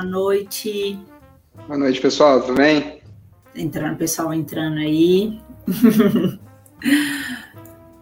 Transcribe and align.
boa 0.00 0.04
noite. 0.04 0.98
Boa 1.66 1.78
noite, 1.78 2.00
pessoal, 2.00 2.40
tudo 2.40 2.54
bem? 2.54 3.02
Entrando, 3.54 3.98
pessoal 3.98 4.32
entrando 4.32 4.78
aí. 4.78 5.38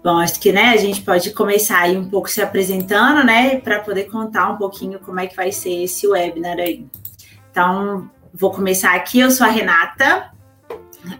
Bom, 0.04 0.18
acho 0.18 0.38
que 0.40 0.52
né, 0.52 0.70
a 0.70 0.76
gente 0.76 1.02
pode 1.02 1.32
começar 1.32 1.80
aí 1.80 1.96
um 1.96 2.08
pouco 2.08 2.30
se 2.30 2.40
apresentando, 2.40 3.24
né, 3.24 3.58
para 3.60 3.80
poder 3.80 4.04
contar 4.04 4.48
um 4.50 4.56
pouquinho 4.56 5.00
como 5.00 5.18
é 5.18 5.26
que 5.26 5.34
vai 5.34 5.50
ser 5.50 5.82
esse 5.82 6.06
webinar 6.06 6.58
aí. 6.58 6.86
Então, 7.50 8.08
vou 8.32 8.52
começar 8.52 8.94
aqui. 8.94 9.18
Eu 9.18 9.32
sou 9.32 9.44
a 9.44 9.50
Renata, 9.50 10.30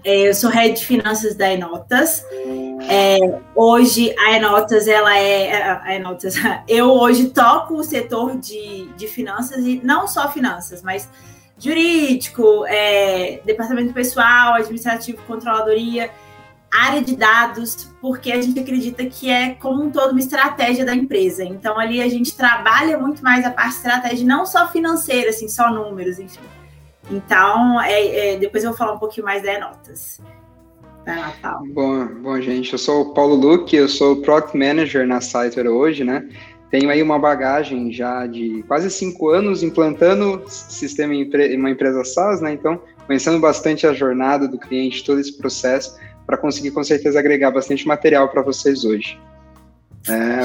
é, 0.04 0.28
eu 0.28 0.34
sou 0.34 0.48
head 0.48 0.78
de 0.78 0.86
finanças 0.86 1.34
da 1.34 1.52
Enotas. 1.52 2.24
É, 2.88 3.18
hoje 3.54 4.14
a 4.18 4.32
Enotas, 4.32 4.88
ela 4.88 5.16
é 5.16 5.62
a 5.62 5.94
Enotas. 5.94 6.34
Eu 6.66 6.90
hoje 6.90 7.28
toco 7.28 7.74
o 7.74 7.84
setor 7.84 8.38
de, 8.38 8.86
de 8.96 9.06
finanças 9.06 9.64
e 9.64 9.80
não 9.84 10.08
só 10.08 10.30
finanças, 10.30 10.82
mas 10.82 11.08
jurídico, 11.58 12.64
é, 12.66 13.40
departamento 13.44 13.92
pessoal, 13.92 14.54
administrativo, 14.54 15.22
controladoria 15.24 16.10
área 16.70 17.02
de 17.02 17.16
dados, 17.16 17.90
porque 18.00 18.30
a 18.30 18.40
gente 18.40 18.60
acredita 18.60 19.04
que 19.06 19.30
é 19.30 19.54
como 19.54 19.82
um 19.82 19.90
todo 19.90 20.10
uma 20.10 20.20
estratégia 20.20 20.84
da 20.84 20.94
empresa. 20.94 21.42
Então 21.44 21.78
ali 21.78 22.00
a 22.00 22.08
gente 22.08 22.36
trabalha 22.36 22.98
muito 22.98 23.22
mais 23.22 23.44
a 23.44 23.50
parte 23.50 23.76
estratégia, 23.76 24.26
não 24.26 24.44
só 24.44 24.68
financeira, 24.68 25.30
assim, 25.30 25.48
só 25.48 25.70
números, 25.70 26.18
enfim. 26.18 26.40
Então, 27.10 27.80
é, 27.80 28.34
é, 28.34 28.38
depois 28.38 28.62
eu 28.62 28.70
vou 28.70 28.78
falar 28.78 28.92
um 28.92 28.98
pouquinho 28.98 29.24
mais 29.24 29.42
da 29.42 29.58
notas. 29.58 30.20
Bom, 31.72 32.06
bom, 32.22 32.40
gente, 32.40 32.72
eu 32.72 32.78
sou 32.78 33.02
o 33.02 33.14
Paulo 33.14 33.34
Luque, 33.34 33.76
eu 33.76 33.88
sou 33.88 34.20
Product 34.20 34.56
Manager 34.56 35.06
na 35.06 35.20
Citer 35.20 35.66
hoje, 35.66 36.04
né? 36.04 36.28
Tenho 36.70 36.90
aí 36.90 37.02
uma 37.02 37.18
bagagem 37.18 37.90
já 37.90 38.26
de 38.26 38.62
quase 38.68 38.90
cinco 38.90 39.30
anos 39.30 39.62
implantando 39.62 40.42
sistema 40.46 41.14
em 41.14 41.56
uma 41.56 41.70
empresa 41.70 42.04
SaaS, 42.04 42.42
né? 42.42 42.52
Então, 42.52 42.82
conhecendo 43.06 43.38
bastante 43.40 43.86
a 43.86 43.94
jornada 43.94 44.46
do 44.46 44.58
cliente, 44.58 45.02
todo 45.02 45.18
esse 45.18 45.36
processo 45.38 45.98
para 46.26 46.36
conseguir 46.36 46.72
com 46.72 46.84
certeza 46.84 47.18
agregar 47.18 47.50
bastante 47.50 47.88
material 47.88 48.28
para 48.28 48.42
vocês 48.42 48.84
hoje. 48.84 49.18
É, 50.06 50.40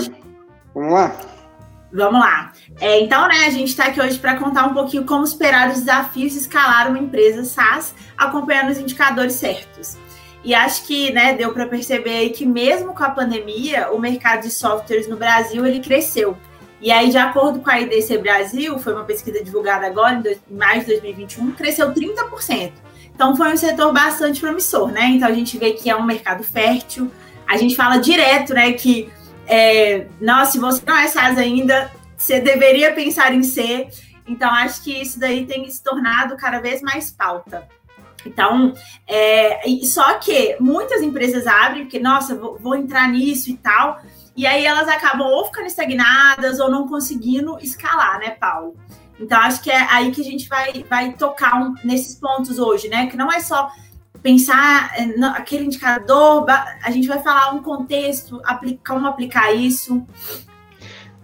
vamos 0.73 0.93
lá? 0.93 1.13
Vamos 1.91 2.21
lá. 2.21 2.53
É, 2.79 3.01
então, 3.01 3.27
né, 3.27 3.45
a 3.45 3.49
gente 3.49 3.67
está 3.67 3.87
aqui 3.87 4.01
hoje 4.01 4.17
para 4.17 4.37
contar 4.37 4.65
um 4.65 4.73
pouquinho 4.73 5.05
como 5.05 5.25
esperar 5.25 5.69
os 5.69 5.79
desafios 5.79 6.31
de 6.31 6.39
escalar 6.39 6.87
uma 6.87 6.97
empresa 6.97 7.43
SaaS, 7.43 7.93
acompanhando 8.17 8.71
os 8.71 8.77
indicadores 8.77 9.33
certos. 9.33 9.97
E 10.43 10.53
acho 10.53 10.85
que 10.85 11.11
né, 11.13 11.33
deu 11.33 11.53
para 11.53 11.65
perceber 11.65 12.17
aí 12.17 12.29
que 12.29 12.45
mesmo 12.45 12.93
com 12.93 13.03
a 13.03 13.09
pandemia, 13.09 13.91
o 13.91 13.99
mercado 13.99 14.41
de 14.41 14.51
softwares 14.51 15.07
no 15.07 15.15
Brasil 15.15 15.65
ele 15.65 15.79
cresceu. 15.79 16.37
E 16.81 16.91
aí, 16.91 17.09
de 17.09 17.17
acordo 17.17 17.61
com 17.61 17.69
a 17.69 17.79
IDC 17.79 18.17
Brasil, 18.17 18.77
foi 18.77 18.93
uma 18.93 19.05
pesquisa 19.05 19.41
divulgada 19.41 19.87
agora, 19.87 20.15
em, 20.15 20.53
maio 20.53 20.81
de 20.81 20.87
2021, 20.87 21.51
cresceu 21.53 21.93
30%. 21.93 22.73
Então 23.15 23.37
foi 23.37 23.53
um 23.53 23.57
setor 23.57 23.93
bastante 23.93 24.41
promissor, 24.41 24.91
né? 24.91 25.05
Então 25.05 25.29
a 25.29 25.31
gente 25.31 25.57
vê 25.57 25.71
que 25.71 25.89
é 25.89 25.95
um 25.95 26.03
mercado 26.03 26.43
fértil. 26.43 27.09
A 27.47 27.55
gente 27.55 27.75
fala 27.75 27.97
direto, 27.97 28.53
né, 28.53 28.73
que 28.73 29.09
é, 29.47 30.07
nossa, 30.19 30.53
se 30.53 30.59
você 30.59 30.81
não 30.85 30.97
é 30.97 31.07
SaaS 31.07 31.37
ainda, 31.37 31.89
você 32.17 32.41
deveria 32.41 32.91
pensar 32.91 33.33
em 33.33 33.43
ser. 33.43 33.87
Então 34.27 34.49
acho 34.49 34.83
que 34.83 35.01
isso 35.01 35.19
daí 35.19 35.45
tem 35.45 35.69
se 35.69 35.81
tornado 35.81 36.35
cada 36.35 36.59
vez 36.59 36.81
mais 36.81 37.11
pauta. 37.11 37.67
Então, 38.25 38.73
é, 39.07 39.59
só 39.83 40.15
que 40.15 40.55
muitas 40.59 41.01
empresas 41.01 41.45
abrem, 41.45 41.83
porque, 41.83 41.99
nossa, 41.99 42.35
vou, 42.35 42.57
vou 42.57 42.75
entrar 42.75 43.09
nisso 43.09 43.49
e 43.49 43.57
tal, 43.57 43.99
e 44.35 44.47
aí 44.47 44.65
elas 44.65 44.87
acabam 44.87 45.27
ou 45.27 45.45
ficando 45.45 45.67
estagnadas 45.67 46.59
ou 46.59 46.69
não 46.69 46.87
conseguindo 46.87 47.57
escalar, 47.59 48.19
né, 48.19 48.31
Paulo? 48.31 48.75
Então, 49.19 49.39
acho 49.39 49.61
que 49.61 49.69
é 49.69 49.87
aí 49.91 50.11
que 50.11 50.21
a 50.21 50.23
gente 50.23 50.49
vai, 50.49 50.83
vai 50.89 51.13
tocar 51.13 51.61
um, 51.61 51.75
nesses 51.83 52.15
pontos 52.15 52.57
hoje, 52.57 52.89
né? 52.89 53.07
Que 53.07 53.15
não 53.15 53.31
é 53.31 53.39
só 53.39 53.69
pensar 54.21 54.91
é, 54.97 55.25
aquele 55.27 55.65
indicador, 55.65 56.45
a 56.49 56.89
gente 56.89 57.07
vai 57.07 57.21
falar 57.21 57.53
um 57.53 57.61
contexto, 57.61 58.41
aplicar, 58.43 58.93
como 58.93 59.07
aplicar 59.07 59.53
isso. 59.53 60.05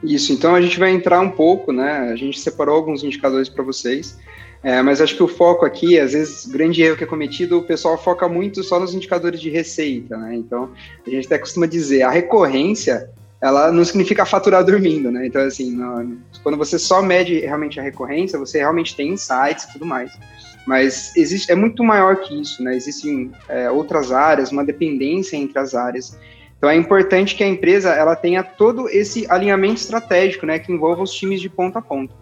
Isso, 0.04 0.32
então 0.32 0.56
a 0.56 0.62
gente 0.62 0.80
vai 0.80 0.92
entrar 0.92 1.20
um 1.20 1.32
pouco, 1.32 1.72
né? 1.72 2.12
A 2.12 2.16
gente 2.16 2.40
separou 2.40 2.76
alguns 2.76 3.04
indicadores 3.04 3.50
para 3.50 3.64
vocês, 3.64 4.18
é, 4.62 4.82
mas 4.82 5.00
acho 5.00 5.16
que 5.16 5.24
o 5.24 5.28
foco 5.28 5.66
aqui, 5.66 5.98
às 5.98 6.12
vezes, 6.12 6.46
grande 6.46 6.82
erro 6.82 6.98
que 6.98 7.04
é 7.04 7.08
cometido, 7.08 7.58
o 7.58 7.64
pessoal 7.64 7.98
foca 7.98 8.28
muito 8.28 8.62
só 8.62 8.80
nos 8.80 8.94
indicadores 8.94 9.40
de 9.40 9.50
receita, 9.50 10.18
né? 10.18 10.36
Então, 10.36 10.72
a 11.06 11.10
gente 11.10 11.28
até 11.28 11.38
costuma 11.38 11.66
dizer, 11.66 12.02
a 12.02 12.10
recorrência 12.10 13.10
ela 13.42 13.72
não 13.72 13.86
significa 13.86 14.26
faturar 14.26 14.66
dormindo, 14.66 15.10
né? 15.10 15.26
Então, 15.26 15.42
assim, 15.42 15.72
no, 15.72 16.18
quando 16.44 16.58
você 16.58 16.78
só 16.78 17.02
mede 17.02 17.40
realmente 17.40 17.80
a 17.80 17.84
recorrência, 17.84 18.38
você 18.38 18.58
realmente 18.58 18.96
tem 18.96 19.14
insights 19.14 19.64
e 19.64 19.74
tudo 19.74 19.86
mais. 19.86 20.12
Mas 20.68 21.16
existe, 21.16 21.50
é 21.50 21.56
muito 21.56 21.82
maior 21.82 22.18
que 22.18 22.40
isso, 22.40 22.62
né? 22.62 22.76
Existem 22.76 23.32
é, 23.48 23.72
outras 23.72 24.12
áreas, 24.12 24.52
uma 24.52 24.66
dependência 24.66 25.38
entre 25.38 25.58
as 25.58 25.74
áreas. 25.74 26.20
Então, 26.58 26.70
é 26.70 26.76
importante 26.76 27.34
que 27.34 27.44
a 27.44 27.48
empresa 27.48 27.92
ela 27.92 28.14
tenha 28.14 28.44
todo 28.44 28.90
esse 28.90 29.26
alinhamento 29.30 29.80
estratégico, 29.80 30.46
né? 30.46 30.60
Que 30.60 30.74
envolva 30.74 31.02
os 31.02 31.14
times 31.14 31.40
de 31.40 31.50
ponta 31.50 31.80
a 31.80 31.82
ponta. 31.82 32.14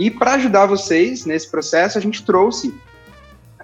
E 0.00 0.10
para 0.10 0.32
ajudar 0.32 0.64
vocês 0.64 1.26
nesse 1.26 1.50
processo, 1.50 1.98
a 1.98 2.00
gente 2.00 2.24
trouxe 2.24 2.74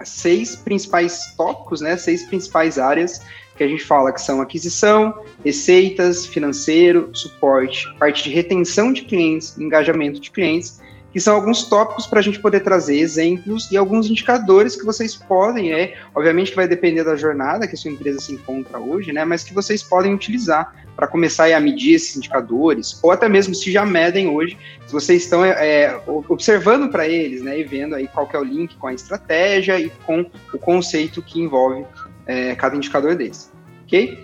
seis 0.03 0.55
principais 0.55 1.33
tópicos, 1.35 1.81
né? 1.81 1.97
Seis 1.97 2.27
principais 2.27 2.77
áreas 2.77 3.23
que 3.55 3.63
a 3.63 3.67
gente 3.67 3.83
fala 3.83 4.13
que 4.13 4.21
são 4.21 4.39
aquisição, 4.39 5.19
receitas, 5.43 6.27
financeiro, 6.27 7.09
suporte, 7.11 7.91
parte 7.97 8.23
de 8.23 8.29
retenção 8.29 8.93
de 8.93 9.01
clientes, 9.01 9.57
engajamento 9.57 10.19
de 10.19 10.29
clientes, 10.29 10.79
que 11.17 11.21
são 11.21 11.33
alguns 11.33 11.63
tópicos 11.63 12.05
para 12.05 12.19
a 12.19 12.21
gente 12.21 12.39
poder 12.39 12.59
trazer 12.59 12.99
exemplos 12.99 13.71
e 13.71 13.75
alguns 13.75 14.05
indicadores 14.05 14.75
que 14.75 14.85
vocês 14.85 15.15
podem, 15.15 15.73
é, 15.73 15.97
obviamente 16.13 16.51
que 16.51 16.55
vai 16.55 16.67
depender 16.67 17.03
da 17.03 17.15
jornada 17.15 17.67
que 17.67 17.73
a 17.73 17.75
sua 17.75 17.89
empresa 17.89 18.19
se 18.19 18.33
encontra 18.33 18.77
hoje, 18.77 19.11
né, 19.11 19.25
mas 19.25 19.43
que 19.43 19.51
vocês 19.51 19.81
podem 19.81 20.13
utilizar 20.13 20.75
para 20.95 21.07
começar 21.07 21.51
a 21.51 21.59
medir 21.59 21.95
esses 21.95 22.15
indicadores, 22.15 22.99
ou 23.01 23.09
até 23.09 23.27
mesmo 23.27 23.55
se 23.55 23.71
já 23.71 23.83
medem 23.83 24.27
hoje, 24.27 24.59
se 24.85 24.93
vocês 24.93 25.23
estão 25.23 25.43
é, 25.43 25.99
observando 26.05 26.87
para 26.87 27.07
eles, 27.07 27.41
né, 27.41 27.59
e 27.59 27.63
vendo 27.63 27.95
aí 27.95 28.07
qual 28.07 28.29
é 28.31 28.37
o 28.37 28.43
link 28.43 28.75
com 28.75 28.85
a 28.85 28.93
estratégia 28.93 29.79
e 29.79 29.89
com 30.05 30.23
o 30.53 30.59
conceito 30.59 31.19
que 31.23 31.39
envolve 31.41 31.83
é, 32.27 32.53
cada 32.53 32.75
indicador 32.75 33.15
desse, 33.15 33.47
ok? 33.85 34.23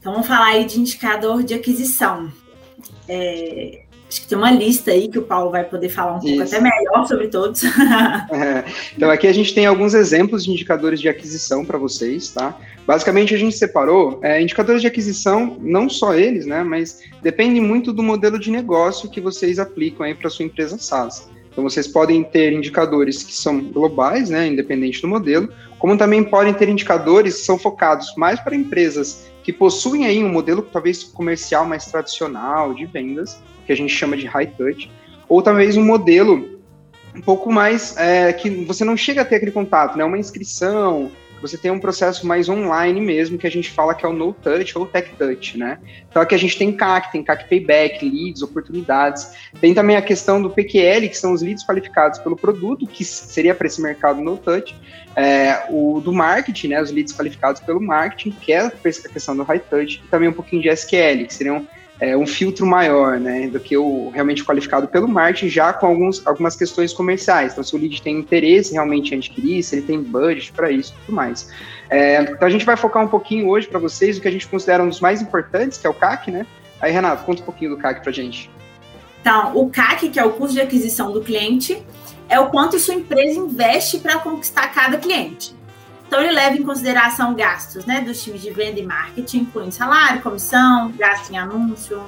Então 0.00 0.10
vamos 0.10 0.26
falar 0.26 0.46
aí 0.46 0.64
de 0.64 0.80
indicador 0.80 1.44
de 1.44 1.54
aquisição. 1.54 2.32
É, 3.08 3.82
acho 4.12 4.20
que 4.20 4.28
tem 4.28 4.36
uma 4.36 4.50
lista 4.50 4.90
aí 4.90 5.08
que 5.08 5.18
o 5.18 5.22
Paulo 5.22 5.50
vai 5.50 5.64
poder 5.64 5.88
falar 5.88 6.16
um 6.16 6.20
pouco 6.20 6.42
Isso. 6.42 6.54
até 6.54 6.62
melhor 6.62 7.06
sobre 7.06 7.28
todos. 7.28 7.64
é, 8.30 8.64
então 8.94 9.10
aqui 9.10 9.26
a 9.26 9.32
gente 9.32 9.54
tem 9.54 9.64
alguns 9.64 9.94
exemplos 9.94 10.44
de 10.44 10.50
indicadores 10.50 11.00
de 11.00 11.08
aquisição 11.08 11.64
para 11.64 11.78
vocês, 11.78 12.28
tá? 12.28 12.54
Basicamente 12.86 13.34
a 13.34 13.38
gente 13.38 13.56
separou 13.56 14.20
é, 14.22 14.42
indicadores 14.42 14.82
de 14.82 14.86
aquisição, 14.86 15.56
não 15.60 15.88
só 15.88 16.14
eles, 16.14 16.44
né? 16.44 16.62
Mas 16.62 17.00
depende 17.22 17.58
muito 17.58 17.90
do 17.90 18.02
modelo 18.02 18.38
de 18.38 18.50
negócio 18.50 19.08
que 19.08 19.20
vocês 19.20 19.58
aplicam 19.58 20.04
aí 20.04 20.14
para 20.14 20.28
sua 20.28 20.44
empresa 20.44 20.76
SaaS. 20.76 21.30
Então, 21.50 21.64
vocês 21.64 21.86
podem 21.86 22.24
ter 22.24 22.50
indicadores 22.52 23.22
que 23.22 23.34
são 23.34 23.60
globais, 23.60 24.30
né, 24.30 24.46
independente 24.46 25.02
do 25.02 25.08
modelo, 25.08 25.50
como 25.78 25.98
também 25.98 26.24
podem 26.24 26.54
ter 26.54 26.66
indicadores 26.66 27.34
que 27.34 27.40
são 27.42 27.58
focados 27.58 28.14
mais 28.16 28.40
para 28.40 28.56
empresas 28.56 29.30
que 29.42 29.52
possuem 29.52 30.06
aí 30.06 30.24
um 30.24 30.30
modelo 30.30 30.62
talvez 30.62 31.04
comercial 31.04 31.66
mais 31.66 31.84
tradicional 31.86 32.72
de 32.72 32.86
vendas, 32.86 33.38
que 33.66 33.72
a 33.72 33.76
gente 33.76 33.92
chama 33.92 34.16
de 34.16 34.26
high 34.26 34.46
touch, 34.46 34.90
ou 35.28 35.42
talvez 35.42 35.76
um 35.76 35.84
modelo 35.84 36.60
um 37.14 37.20
pouco 37.20 37.52
mais 37.52 37.96
é, 37.96 38.32
que 38.32 38.48
você 38.64 38.84
não 38.84 38.96
chega 38.96 39.22
a 39.22 39.24
ter 39.24 39.36
aquele 39.36 39.50
contato, 39.50 39.98
né, 39.98 40.04
uma 40.04 40.18
inscrição, 40.18 41.10
você 41.42 41.58
tem 41.58 41.72
um 41.72 41.80
processo 41.80 42.24
mais 42.24 42.48
online 42.48 43.00
mesmo, 43.00 43.36
que 43.36 43.46
a 43.46 43.50
gente 43.50 43.68
fala 43.68 43.94
que 43.94 44.06
é 44.06 44.08
o 44.08 44.12
no 44.12 44.32
touch 44.32 44.78
ou 44.78 44.86
tech 44.86 45.10
touch, 45.18 45.58
né? 45.58 45.78
Então 46.08 46.22
aqui 46.22 46.36
a 46.36 46.38
gente 46.38 46.56
tem 46.56 46.72
CAC, 46.72 47.10
tem 47.10 47.24
CAC 47.24 47.48
payback, 47.48 48.08
leads, 48.08 48.42
oportunidades. 48.42 49.32
Tem 49.60 49.74
também 49.74 49.96
a 49.96 50.02
questão 50.02 50.40
do 50.40 50.48
PQL, 50.48 51.08
que 51.08 51.18
são 51.18 51.32
os 51.32 51.42
leads 51.42 51.66
qualificados 51.66 52.20
pelo 52.20 52.36
produto, 52.36 52.86
que 52.86 53.04
seria 53.04 53.56
para 53.56 53.66
esse 53.66 53.82
mercado 53.82 54.22
no 54.22 54.36
touch. 54.36 54.74
É, 55.16 55.64
o 55.68 56.00
do 56.00 56.12
marketing, 56.12 56.68
né? 56.68 56.80
Os 56.80 56.92
leads 56.92 57.12
qualificados 57.12 57.60
pelo 57.60 57.80
marketing, 57.80 58.30
que 58.40 58.52
é 58.52 58.60
a 58.60 58.70
questão 58.70 59.36
do 59.36 59.42
high 59.42 59.58
touch, 59.58 60.00
e 60.02 60.08
também 60.08 60.28
um 60.28 60.32
pouquinho 60.32 60.62
de 60.62 60.68
SQL, 60.68 61.26
que 61.26 61.34
seriam 61.34 61.66
é, 62.02 62.16
um 62.16 62.26
filtro 62.26 62.66
maior, 62.66 63.20
né, 63.20 63.46
do 63.46 63.60
que 63.60 63.76
o 63.76 64.10
realmente 64.10 64.44
qualificado 64.44 64.88
pelo 64.88 65.06
marketing, 65.06 65.48
já 65.48 65.72
com 65.72 65.86
alguns, 65.86 66.26
algumas 66.26 66.56
questões 66.56 66.92
comerciais. 66.92 67.52
Então, 67.52 67.62
se 67.62 67.76
o 67.76 67.78
lead 67.78 68.02
tem 68.02 68.18
interesse 68.18 68.72
realmente 68.72 69.14
em 69.14 69.18
adquirir, 69.18 69.62
se 69.62 69.76
ele 69.76 69.86
tem 69.86 70.02
budget 70.02 70.50
para 70.50 70.68
isso 70.68 70.92
e 70.92 71.06
tudo 71.06 71.14
mais. 71.14 71.48
É, 71.88 72.20
então, 72.22 72.48
a 72.48 72.50
gente 72.50 72.66
vai 72.66 72.76
focar 72.76 73.04
um 73.04 73.06
pouquinho 73.06 73.48
hoje 73.48 73.68
para 73.68 73.78
vocês 73.78 74.18
o 74.18 74.20
que 74.20 74.26
a 74.26 74.32
gente 74.32 74.48
considera 74.48 74.82
um 74.82 74.88
dos 74.88 74.98
mais 74.98 75.22
importantes, 75.22 75.78
que 75.78 75.86
é 75.86 75.90
o 75.90 75.94
CAC, 75.94 76.32
né? 76.32 76.44
Aí, 76.80 76.90
Renato, 76.90 77.24
conta 77.24 77.40
um 77.40 77.44
pouquinho 77.44 77.70
do 77.70 77.76
CAC 77.76 78.02
para 78.02 78.10
gente. 78.10 78.50
Então, 79.20 79.56
o 79.56 79.70
CAC, 79.70 80.08
que 80.08 80.18
é 80.18 80.24
o 80.24 80.32
custo 80.32 80.54
de 80.54 80.60
aquisição 80.60 81.12
do 81.12 81.20
cliente, 81.20 81.80
é 82.28 82.40
o 82.40 82.50
quanto 82.50 82.80
sua 82.80 82.94
empresa 82.94 83.38
investe 83.38 84.00
para 84.00 84.18
conquistar 84.18 84.66
cada 84.74 84.98
cliente. 84.98 85.54
Então, 86.12 86.22
ele 86.22 86.34
leva 86.34 86.58
em 86.58 86.62
consideração 86.62 87.34
gastos 87.34 87.86
né, 87.86 88.02
dos 88.02 88.22
times 88.22 88.42
de 88.42 88.50
venda 88.50 88.78
e 88.78 88.84
marketing, 88.84 89.38
incluindo 89.38 89.72
salário, 89.72 90.20
comissão, 90.20 90.92
gasto 90.92 91.32
em 91.32 91.38
anúncio, 91.38 92.04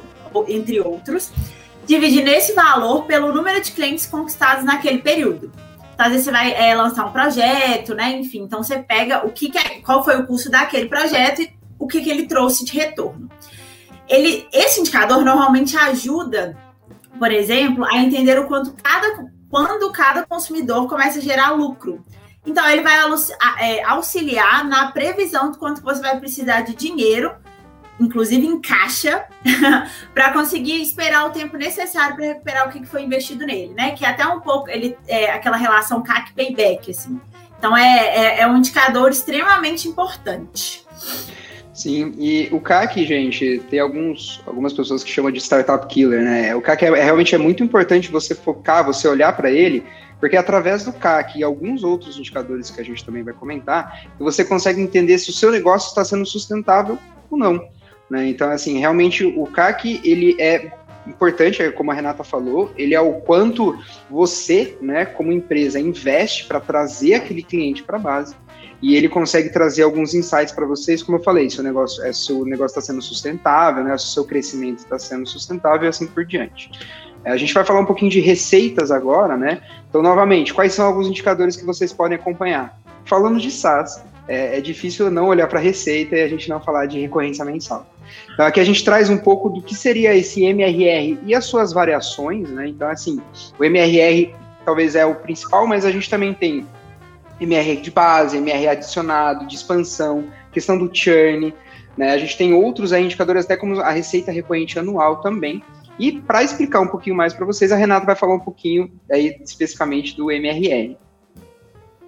entre 0.46 0.78
outros. 0.78 1.32
dividindo 1.86 2.28
esse 2.28 2.52
valor 2.52 3.06
pelo 3.06 3.32
número 3.32 3.62
de 3.62 3.72
clientes 3.72 4.04
conquistados 4.04 4.62
naquele 4.62 4.98
período. 4.98 5.50
Então, 5.94 6.04
às 6.04 6.12
vezes 6.12 6.26
você 6.26 6.32
vai 6.32 6.52
é, 6.52 6.74
lançar 6.74 7.06
um 7.06 7.12
projeto, 7.12 7.94
né? 7.94 8.10
Enfim, 8.18 8.42
então 8.42 8.62
você 8.62 8.78
pega 8.78 9.26
o 9.26 9.30
que, 9.30 9.48
que 9.48 9.56
é, 9.56 9.80
qual 9.80 10.04
foi 10.04 10.20
o 10.20 10.26
custo 10.26 10.50
daquele 10.50 10.86
projeto 10.86 11.40
e 11.40 11.56
o 11.78 11.86
que, 11.86 12.02
que 12.02 12.10
ele 12.10 12.26
trouxe 12.26 12.62
de 12.62 12.74
retorno. 12.74 13.30
Ele, 14.06 14.46
esse 14.52 14.80
indicador 14.80 15.24
normalmente 15.24 15.78
ajuda, 15.78 16.58
por 17.18 17.32
exemplo, 17.32 17.86
a 17.86 17.96
entender 17.96 18.38
o 18.38 18.46
quanto 18.46 18.74
cada, 18.82 19.30
quando 19.48 19.90
cada 19.92 20.26
consumidor 20.26 20.90
começa 20.90 21.20
a 21.20 21.22
gerar 21.22 21.52
lucro. 21.52 22.04
Então, 22.46 22.68
ele 22.68 22.82
vai 22.82 22.96
é, 23.60 23.82
auxiliar 23.84 24.64
na 24.64 24.92
previsão 24.92 25.50
de 25.50 25.58
quanto 25.58 25.82
você 25.82 26.00
vai 26.00 26.18
precisar 26.18 26.60
de 26.62 26.74
dinheiro 26.74 27.34
inclusive 27.98 28.44
em 28.46 28.60
caixa, 28.60 29.24
para 30.12 30.32
conseguir 30.32 30.80
esperar 30.82 31.26
o 31.26 31.30
tempo 31.30 31.56
necessário 31.56 32.16
para 32.16 32.26
recuperar 32.26 32.68
o 32.68 32.72
que 32.72 32.84
foi 32.86 33.02
investido 33.02 33.46
nele, 33.46 33.72
né? 33.74 33.92
Que 33.92 34.04
é 34.04 34.08
até 34.08 34.26
um 34.26 34.40
pouco 34.40 34.68
ele 34.68 34.96
é 35.06 35.30
aquela 35.30 35.56
relação 35.56 36.02
CAC 36.02 36.32
payback, 36.32 36.90
assim. 36.90 37.20
Então 37.58 37.76
é, 37.76 38.38
é, 38.38 38.40
é 38.40 38.46
um 38.46 38.56
indicador 38.56 39.10
extremamente 39.10 39.88
importante. 39.88 40.84
Sim, 41.72 42.14
e 42.18 42.48
o 42.52 42.60
CAC, 42.60 43.04
gente, 43.04 43.60
tem 43.68 43.80
alguns, 43.80 44.40
algumas 44.46 44.72
pessoas 44.72 45.02
que 45.02 45.10
chamam 45.10 45.32
de 45.32 45.40
startup 45.40 45.86
killer, 45.88 46.22
né? 46.22 46.54
O 46.54 46.62
CAC 46.62 46.84
é, 46.84 46.88
é 46.88 47.02
realmente 47.02 47.34
é 47.34 47.38
muito 47.38 47.64
importante 47.64 48.12
você 48.12 48.32
focar, 48.32 48.84
você 48.84 49.08
olhar 49.08 49.36
para 49.36 49.50
ele, 49.50 49.84
porque 50.24 50.38
através 50.38 50.82
do 50.82 50.90
CAC 50.90 51.38
e 51.38 51.44
alguns 51.44 51.84
outros 51.84 52.16
indicadores 52.16 52.70
que 52.70 52.80
a 52.80 52.82
gente 52.82 53.04
também 53.04 53.22
vai 53.22 53.34
comentar, 53.34 54.06
você 54.18 54.42
consegue 54.42 54.80
entender 54.80 55.18
se 55.18 55.28
o 55.28 55.34
seu 55.34 55.52
negócio 55.52 55.90
está 55.90 56.02
sendo 56.02 56.24
sustentável 56.24 56.98
ou 57.30 57.36
não. 57.36 57.68
Né? 58.08 58.28
Então, 58.28 58.50
assim, 58.50 58.78
realmente 58.78 59.22
o 59.22 59.44
CAC, 59.44 60.00
ele 60.02 60.34
é 60.40 60.72
importante, 61.06 61.60
é 61.60 61.70
como 61.70 61.90
a 61.90 61.94
Renata 61.94 62.24
falou, 62.24 62.72
ele 62.74 62.94
é 62.94 63.00
o 63.02 63.20
quanto 63.20 63.78
você, 64.08 64.78
né, 64.80 65.04
como 65.04 65.30
empresa, 65.30 65.78
investe 65.78 66.46
para 66.46 66.58
trazer 66.58 67.16
aquele 67.16 67.42
cliente 67.42 67.82
para 67.82 67.98
a 67.98 68.00
base. 68.00 68.34
E 68.80 68.96
ele 68.96 69.10
consegue 69.10 69.50
trazer 69.50 69.82
alguns 69.82 70.14
insights 70.14 70.54
para 70.54 70.64
vocês, 70.64 71.02
como 71.02 71.18
eu 71.18 71.22
falei, 71.22 71.50
se 71.50 71.60
o 71.60 71.62
negócio 71.62 72.02
é, 72.02 72.14
se 72.14 72.32
o 72.32 72.46
negócio 72.46 72.78
está 72.78 72.80
sendo 72.80 73.02
sustentável, 73.02 73.84
né, 73.84 73.98
se 73.98 74.06
o 74.06 74.08
seu 74.08 74.24
crescimento 74.24 74.78
está 74.78 74.98
sendo 74.98 75.26
sustentável 75.26 75.84
e 75.84 75.88
assim 75.88 76.06
por 76.06 76.24
diante. 76.24 76.70
É, 77.24 77.32
a 77.32 77.36
gente 77.36 77.54
vai 77.54 77.64
falar 77.64 77.80
um 77.80 77.86
pouquinho 77.86 78.10
de 78.10 78.20
receitas 78.20 78.90
agora, 78.90 79.36
né? 79.36 79.60
Então, 79.88 80.02
novamente, 80.02 80.52
quais 80.52 80.72
são 80.74 80.86
alguns 80.86 81.06
indicadores 81.06 81.56
que 81.56 81.64
vocês 81.64 81.92
podem 81.92 82.16
acompanhar? 82.16 82.78
Falando 83.04 83.40
de 83.40 83.50
SaaS, 83.50 84.02
é, 84.28 84.58
é 84.58 84.60
difícil 84.60 85.10
não 85.10 85.28
olhar 85.28 85.46
para 85.46 85.58
a 85.58 85.62
receita 85.62 86.16
e 86.16 86.22
a 86.22 86.28
gente 86.28 86.48
não 86.48 86.60
falar 86.60 86.86
de 86.86 87.00
recorrência 87.00 87.44
mensal. 87.44 87.86
Então, 88.32 88.44
aqui 88.46 88.60
a 88.60 88.64
gente 88.64 88.84
traz 88.84 89.08
um 89.08 89.16
pouco 89.16 89.48
do 89.48 89.62
que 89.62 89.74
seria 89.74 90.14
esse 90.14 90.44
MRR 90.44 91.18
e 91.24 91.34
as 91.34 91.44
suas 91.44 91.72
variações, 91.72 92.48
né? 92.50 92.68
Então, 92.68 92.88
assim, 92.88 93.20
o 93.58 93.64
MRR 93.64 94.34
talvez 94.64 94.94
é 94.94 95.04
o 95.04 95.14
principal, 95.14 95.66
mas 95.66 95.84
a 95.84 95.90
gente 95.90 96.08
também 96.08 96.34
tem 96.34 96.66
MRR 97.40 97.80
de 97.80 97.90
base, 97.90 98.36
MRR 98.36 98.68
adicionado, 98.68 99.46
de 99.46 99.54
expansão, 99.54 100.24
questão 100.52 100.78
do 100.78 100.90
churn, 100.92 101.54
né? 101.96 102.12
A 102.12 102.18
gente 102.18 102.36
tem 102.36 102.52
outros 102.52 102.92
aí, 102.92 103.04
indicadores, 103.04 103.44
até 103.44 103.56
como 103.56 103.80
a 103.80 103.90
receita 103.90 104.32
recorrente 104.32 104.78
anual 104.78 105.16
também. 105.16 105.62
E 105.98 106.20
para 106.20 106.42
explicar 106.42 106.80
um 106.80 106.88
pouquinho 106.88 107.16
mais 107.16 107.32
para 107.32 107.46
vocês, 107.46 107.70
a 107.70 107.76
Renata 107.76 108.06
vai 108.06 108.16
falar 108.16 108.34
um 108.34 108.40
pouquinho 108.40 108.90
aí 109.10 109.38
especificamente 109.42 110.16
do 110.16 110.30
MRR. 110.30 110.96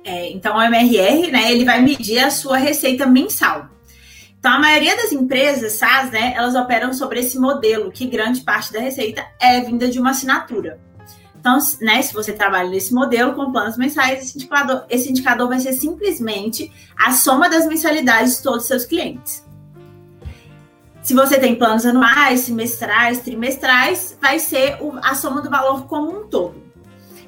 É, 0.05 0.31
então, 0.31 0.57
o 0.57 0.63
MRR, 0.63 1.31
né, 1.31 1.53
ele 1.53 1.65
vai 1.65 1.81
medir 1.81 2.19
a 2.19 2.31
sua 2.31 2.57
receita 2.57 3.07
mensal. 3.07 3.69
Então, 4.39 4.53
a 4.53 4.59
maioria 4.61 4.97
das 4.97 5.13
empresas 5.13 5.73
SaaS, 5.73 6.11
né, 6.11 6.33
elas 6.37 6.55
operam 6.55 6.93
sobre 6.93 7.21
esse 7.21 7.39
modelo, 7.39 7.91
que 7.91 8.07
grande 8.07 8.43
parte 8.43 8.73
da 8.73 8.79
receita 8.79 9.27
é 9.41 9.61
vinda 9.61 9.89
de 9.89 9.99
uma 9.99 10.11
assinatura. 10.11 10.79
Então, 11.39 11.59
né, 11.81 12.03
se 12.03 12.13
você 12.13 12.33
trabalha 12.33 12.69
nesse 12.69 12.93
modelo 12.93 13.35
com 13.35 13.53
planos 13.53 13.77
mensais, 13.77 14.21
esse 14.21 14.37
indicador, 14.37 14.85
esse 14.91 15.11
indicador 15.11 15.49
vai 15.49 15.61
ser 15.61 15.73
simplesmente 15.73 16.73
a 16.97 17.13
soma 17.13 17.49
das 17.49 17.67
mensalidades 17.67 18.39
de 18.39 18.43
todos 18.43 18.63
os 18.63 18.69
seus 18.69 18.85
clientes. 18.85 19.46
Se 21.07 21.15
você 21.15 21.39
tem 21.39 21.55
planos 21.55 21.87
anuais, 21.87 22.41
semestrais, 22.41 23.21
trimestrais, 23.21 24.19
vai 24.21 24.41
ser 24.41 24.77
a 25.05 25.15
soma 25.15 25.41
do 25.41 25.49
valor 25.49 25.87
como 25.87 26.11
um 26.11 26.27
todo. 26.27 26.61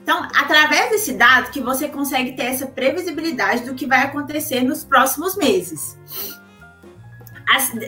Então, 0.03 0.21
através 0.35 0.91
desse 0.91 1.13
dado 1.13 1.53
que 1.53 1.61
você 1.61 1.87
consegue 1.87 2.33
ter 2.33 2.47
essa 2.47 2.67
previsibilidade 2.67 3.63
do 3.63 3.77
que 3.77 3.87
vai 3.87 4.03
acontecer 4.03 4.65
nos 4.65 4.83
próximos 4.83 5.37
meses. 5.37 5.97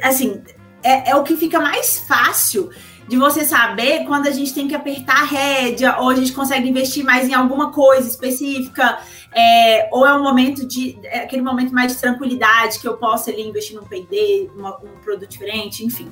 Assim, 0.00 0.40
é, 0.80 1.10
é 1.10 1.16
o 1.16 1.24
que 1.24 1.36
fica 1.36 1.58
mais 1.58 1.98
fácil 1.98 2.70
de 3.10 3.16
você 3.16 3.44
saber 3.44 4.04
quando 4.04 4.28
a 4.28 4.30
gente 4.30 4.54
tem 4.54 4.68
que 4.68 4.74
apertar 4.74 5.22
a 5.22 5.24
rédea, 5.24 5.96
ou 5.98 6.10
a 6.10 6.14
gente 6.14 6.32
consegue 6.32 6.68
investir 6.68 7.04
mais 7.04 7.28
em 7.28 7.34
alguma 7.34 7.72
coisa 7.72 8.08
específica, 8.08 9.00
é, 9.34 9.88
ou 9.90 10.06
é 10.06 10.14
um 10.14 10.22
momento 10.22 10.64
de. 10.64 10.96
É 11.02 11.24
aquele 11.24 11.42
momento 11.42 11.74
mais 11.74 11.92
de 11.92 12.00
tranquilidade 12.00 12.78
que 12.78 12.86
eu 12.86 12.96
posso 12.96 13.28
ali 13.28 13.42
investir 13.42 13.74
num 13.74 13.82
PD, 13.82 14.48
um 14.56 15.00
produto 15.02 15.28
diferente, 15.28 15.84
enfim. 15.84 16.08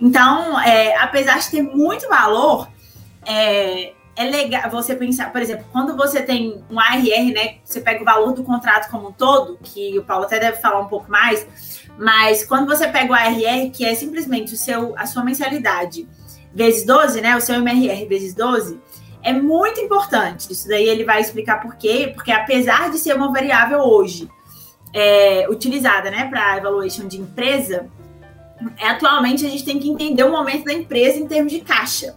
Então, 0.00 0.58
é, 0.58 0.96
apesar 0.96 1.38
de 1.38 1.52
ter 1.52 1.62
muito 1.62 2.08
valor, 2.08 2.68
é, 3.24 3.92
é 4.16 4.24
legal 4.24 4.68
você 4.68 4.96
pensar, 4.96 5.30
por 5.30 5.40
exemplo, 5.40 5.64
quando 5.70 5.96
você 5.96 6.20
tem 6.20 6.64
um 6.68 6.80
ARR, 6.80 7.32
né? 7.32 7.58
Você 7.62 7.80
pega 7.80 8.02
o 8.02 8.04
valor 8.04 8.32
do 8.32 8.42
contrato 8.42 8.90
como 8.90 9.10
um 9.10 9.12
todo, 9.12 9.56
que 9.62 9.96
o 9.96 10.02
Paulo 10.02 10.24
até 10.24 10.40
deve 10.40 10.56
falar 10.56 10.80
um 10.80 10.88
pouco 10.88 11.08
mais, 11.08 11.46
mas 11.96 12.44
quando 12.44 12.66
você 12.66 12.88
pega 12.88 13.12
o 13.12 13.14
ARR, 13.14 13.70
que 13.72 13.84
é 13.84 13.94
simplesmente 13.94 14.52
o 14.52 14.56
seu, 14.56 14.98
a 14.98 15.06
sua 15.06 15.22
mensalidade 15.22 16.08
vezes 16.54 16.86
12, 16.86 17.20
né? 17.20 17.36
O 17.36 17.40
seu 17.40 17.56
MRR 17.56 18.06
vezes 18.06 18.34
12, 18.34 18.78
é 19.22 19.32
muito 19.32 19.80
importante. 19.80 20.52
Isso 20.52 20.68
daí 20.68 20.86
ele 20.86 21.04
vai 21.04 21.20
explicar 21.20 21.60
por 21.60 21.74
quê, 21.76 22.12
porque 22.14 22.30
apesar 22.30 22.90
de 22.90 22.98
ser 22.98 23.16
uma 23.16 23.32
variável 23.32 23.80
hoje 23.80 24.28
é, 24.92 25.46
utilizada 25.50 26.10
né, 26.10 26.28
para 26.28 26.58
evaluation 26.58 27.08
de 27.08 27.20
empresa, 27.20 27.88
é, 28.78 28.88
atualmente 28.88 29.44
a 29.44 29.48
gente 29.48 29.64
tem 29.64 29.80
que 29.80 29.90
entender 29.90 30.22
o 30.22 30.30
momento 30.30 30.64
da 30.64 30.72
empresa 30.72 31.18
em 31.18 31.26
termos 31.26 31.52
de 31.52 31.60
caixa. 31.60 32.14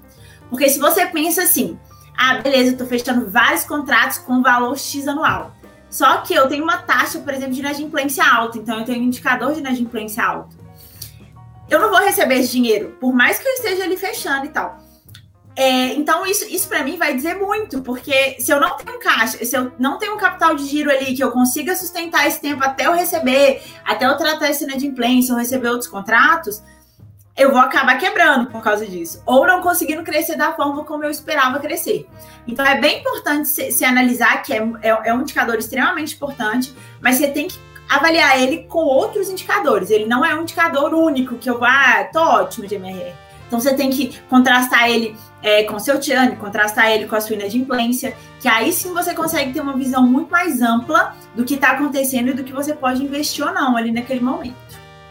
Porque 0.49 0.69
se 0.69 0.79
você 0.79 1.05
pensa 1.07 1.43
assim, 1.43 1.77
ah, 2.17 2.35
beleza, 2.35 2.71
eu 2.71 2.77
tô 2.77 2.85
fechando 2.85 3.29
vários 3.29 3.63
contratos 3.63 4.19
com 4.19 4.41
valor 4.41 4.77
X 4.77 5.07
anual. 5.07 5.55
Só 5.89 6.17
que 6.17 6.33
eu 6.33 6.47
tenho 6.47 6.63
uma 6.63 6.77
taxa, 6.77 7.19
por 7.19 7.33
exemplo, 7.33 7.53
de 7.53 7.61
inadimplência 7.61 8.23
alta, 8.23 8.57
então 8.57 8.79
eu 8.79 8.85
tenho 8.85 8.99
um 8.99 9.05
indicador 9.05 9.53
de 9.53 9.59
inadimplência 9.59 10.23
alto. 10.23 10.57
Eu 11.69 11.79
não 11.79 11.89
vou 11.89 11.99
receber 11.99 12.35
esse 12.35 12.51
dinheiro, 12.51 12.95
por 12.99 13.13
mais 13.13 13.39
que 13.39 13.47
eu 13.47 13.53
esteja 13.53 13.83
ali 13.83 13.97
fechando 13.97 14.45
e 14.45 14.49
tal. 14.49 14.77
É, 15.55 15.93
então, 15.95 16.23
isso, 16.23 16.45
isso 16.45 16.69
para 16.69 16.83
mim 16.83 16.97
vai 16.97 17.15
dizer 17.15 17.35
muito, 17.35 17.81
porque 17.81 18.37
se 18.39 18.51
eu 18.51 18.59
não 18.59 18.77
tenho 18.77 18.99
caixa, 18.99 19.43
se 19.43 19.57
eu 19.57 19.71
não 19.79 19.97
tenho 19.97 20.13
um 20.13 20.17
capital 20.17 20.55
de 20.55 20.63
giro 20.65 20.91
ali 20.91 21.15
que 21.15 21.23
eu 21.23 21.31
consiga 21.31 21.75
sustentar 21.75 22.27
esse 22.27 22.39
tempo 22.39 22.63
até 22.63 22.85
eu 22.85 22.93
receber, 22.93 23.63
até 23.83 24.05
eu 24.05 24.15
tratar 24.15 24.51
esse 24.51 24.63
inadimplência 24.63 25.33
ou 25.33 25.39
receber 25.39 25.69
outros 25.69 25.89
contratos, 25.89 26.61
eu 27.35 27.51
vou 27.51 27.59
acabar 27.59 27.97
quebrando 27.97 28.51
por 28.51 28.61
causa 28.61 28.85
disso, 28.85 29.21
ou 29.25 29.47
não 29.47 29.61
conseguindo 29.61 30.03
crescer 30.03 30.35
da 30.35 30.53
forma 30.53 30.83
como 30.83 31.03
eu 31.03 31.09
esperava 31.09 31.59
crescer. 31.59 32.07
Então 32.47 32.63
é 32.63 32.79
bem 32.79 32.99
importante 32.99 33.47
se, 33.47 33.71
se 33.71 33.83
analisar 33.83 34.43
que 34.43 34.53
é, 34.53 34.57
é, 34.57 35.09
é, 35.09 35.13
um 35.13 35.21
indicador 35.21 35.57
extremamente 35.57 36.15
importante, 36.15 36.71
mas 37.01 37.15
você 37.15 37.27
tem 37.29 37.47
que 37.47 37.59
avaliar 37.89 38.41
ele 38.41 38.63
com 38.63 38.79
outros 38.79 39.29
indicadores. 39.29 39.89
Ele 39.89 40.05
não 40.05 40.25
é 40.25 40.35
um 40.35 40.41
indicador 40.41 40.93
único 40.93 41.35
que 41.35 41.49
eu 41.49 41.59
vá, 41.59 41.99
ah, 41.99 42.03
tô 42.05 42.19
ótimo 42.19 42.67
de 42.67 42.75
MRR. 42.75 43.13
Então 43.47 43.59
você 43.59 43.73
tem 43.73 43.89
que 43.89 44.19
contrastar 44.29 44.89
ele 44.89 45.15
é, 45.41 45.63
com 45.63 45.79
seu 45.79 46.01
churn, 46.01 46.35
contrastar 46.35 46.91
ele 46.91 47.07
com 47.07 47.15
a 47.15 47.21
sua 47.21 47.35
inadimplência, 47.35 48.15
que 48.41 48.47
aí 48.47 48.73
sim 48.73 48.93
você 48.93 49.13
consegue 49.13 49.53
ter 49.53 49.61
uma 49.61 49.73
visão 49.73 50.05
muito 50.05 50.29
mais 50.29 50.61
ampla 50.61 51.15
do 51.33 51.45
que 51.45 51.55
está 51.55 51.71
acontecendo 51.71 52.29
e 52.29 52.33
do 52.33 52.43
que 52.43 52.51
você 52.51 52.73
pode 52.73 53.03
investir 53.03 53.45
ou 53.45 53.53
não 53.53 53.77
ali 53.77 53.91
naquele 53.91 54.19
momento. 54.19 54.55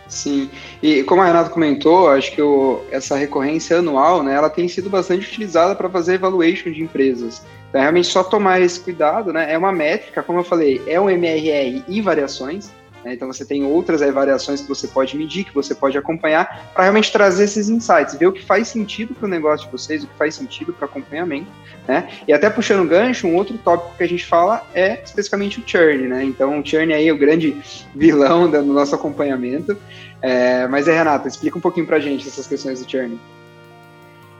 Sim, 0.09 0.49
e 0.83 1.03
como 1.03 1.23
a 1.23 1.27
Renata 1.27 1.51
comentou, 1.51 2.09
acho 2.09 2.31
que 2.31 2.41
o, 2.41 2.81
essa 2.93 3.17
recorrência 3.17 3.79
anual, 3.79 4.23
né, 4.23 4.35
ela 4.35 4.49
tem 4.49 4.69
sido 4.69 4.89
bastante 4.89 5.27
utilizada 5.27 5.75
para 5.75 5.91
fazer 5.91 6.15
evaluation 6.15 6.71
de 6.71 6.83
empresas. 6.83 7.43
Então, 7.77 7.83
é 7.83 7.83
realmente 7.83 8.09
só 8.09 8.25
tomar 8.25 8.59
esse 8.59 8.81
cuidado, 8.81 9.35
né, 9.35 9.53
é 9.53 9.59
uma 9.59 9.71
métrica, 9.71 10.23
como 10.23 10.39
eu 10.39 10.45
falei, 10.45 10.81
é 10.87 10.99
um 10.99 11.11
MRR 11.11 11.85
e 11.87 12.01
variações, 12.01 12.73
né, 13.05 13.13
então 13.13 13.31
você 13.31 13.45
tem 13.45 13.67
outras 13.67 14.01
aí, 14.01 14.11
variações 14.11 14.63
que 14.63 14.69
você 14.69 14.89
pode 14.89 15.15
medir, 15.15 15.45
que 15.45 15.55
você 15.55 15.75
pode 15.75 15.99
acompanhar, 15.99 16.71
para 16.73 16.85
realmente 16.85 17.13
trazer 17.13 17.45
esses 17.45 17.69
insights, 17.69 18.15
ver 18.15 18.29
o 18.29 18.33
que 18.33 18.43
faz 18.43 18.69
sentido 18.69 19.15
para 19.15 19.27
o 19.27 19.29
negócio 19.29 19.67
de 19.67 19.73
vocês, 19.73 20.03
o 20.03 20.07
que 20.07 20.17
faz 20.17 20.37
sentido 20.37 20.73
para 20.73 20.87
acompanhamento, 20.87 21.51
né? 21.87 22.09
E 22.27 22.33
até 22.33 22.49
puxando 22.49 22.89
gancho, 22.89 23.27
um 23.27 23.37
outro 23.37 23.59
tópico 23.59 23.95
que 23.95 24.03
a 24.03 24.09
gente 24.09 24.25
fala 24.25 24.67
é 24.75 25.03
especificamente 25.05 25.61
o 25.61 25.63
churn, 25.67 26.09
né? 26.09 26.25
Então, 26.25 26.59
o 26.59 26.67
churn 26.67 26.95
aí 26.95 27.07
é 27.07 27.13
o 27.13 27.19
grande 27.19 27.55
vilão 27.95 28.51
do 28.51 28.63
nosso 28.65 28.95
acompanhamento. 28.95 29.77
É, 30.23 30.67
mas, 30.67 30.89
é, 30.89 30.97
Renata, 30.97 31.29
explica 31.29 31.59
um 31.59 31.61
pouquinho 31.61 31.87
para 31.87 31.99
a 31.99 32.01
gente 32.01 32.27
essas 32.27 32.47
questões 32.47 32.83
do 32.83 32.91
churn. 32.91 33.21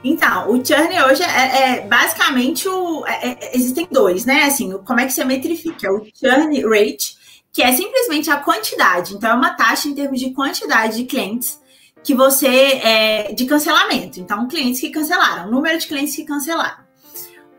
Então, 0.03 0.51
o 0.51 0.65
churn 0.65 1.01
hoje 1.03 1.23
é, 1.23 1.77
é 1.77 1.81
basicamente 1.81 2.67
o. 2.67 3.05
É, 3.05 3.29
é, 3.29 3.55
existem 3.55 3.87
dois, 3.91 4.25
né? 4.25 4.43
Assim, 4.43 4.77
como 4.85 4.99
é 4.99 5.05
que 5.05 5.13
você 5.13 5.23
metrifica? 5.23 5.91
O 5.91 6.05
churn 6.13 6.61
rate, 6.63 7.17
que 7.51 7.63
é 7.63 7.73
simplesmente 7.73 8.29
a 8.29 8.37
quantidade. 8.37 9.15
Então, 9.15 9.31
é 9.31 9.33
uma 9.33 9.55
taxa 9.55 9.87
em 9.87 9.95
termos 9.95 10.19
de 10.19 10.31
quantidade 10.31 10.97
de 10.97 11.05
clientes 11.05 11.59
que 12.03 12.13
você 12.13 12.47
é, 12.47 13.33
de 13.33 13.45
cancelamento. 13.45 14.19
Então, 14.19 14.47
clientes 14.47 14.79
que 14.79 14.89
cancelaram, 14.89 15.51
número 15.51 15.77
de 15.77 15.87
clientes 15.87 16.15
que 16.15 16.23
cancelaram. 16.23 16.85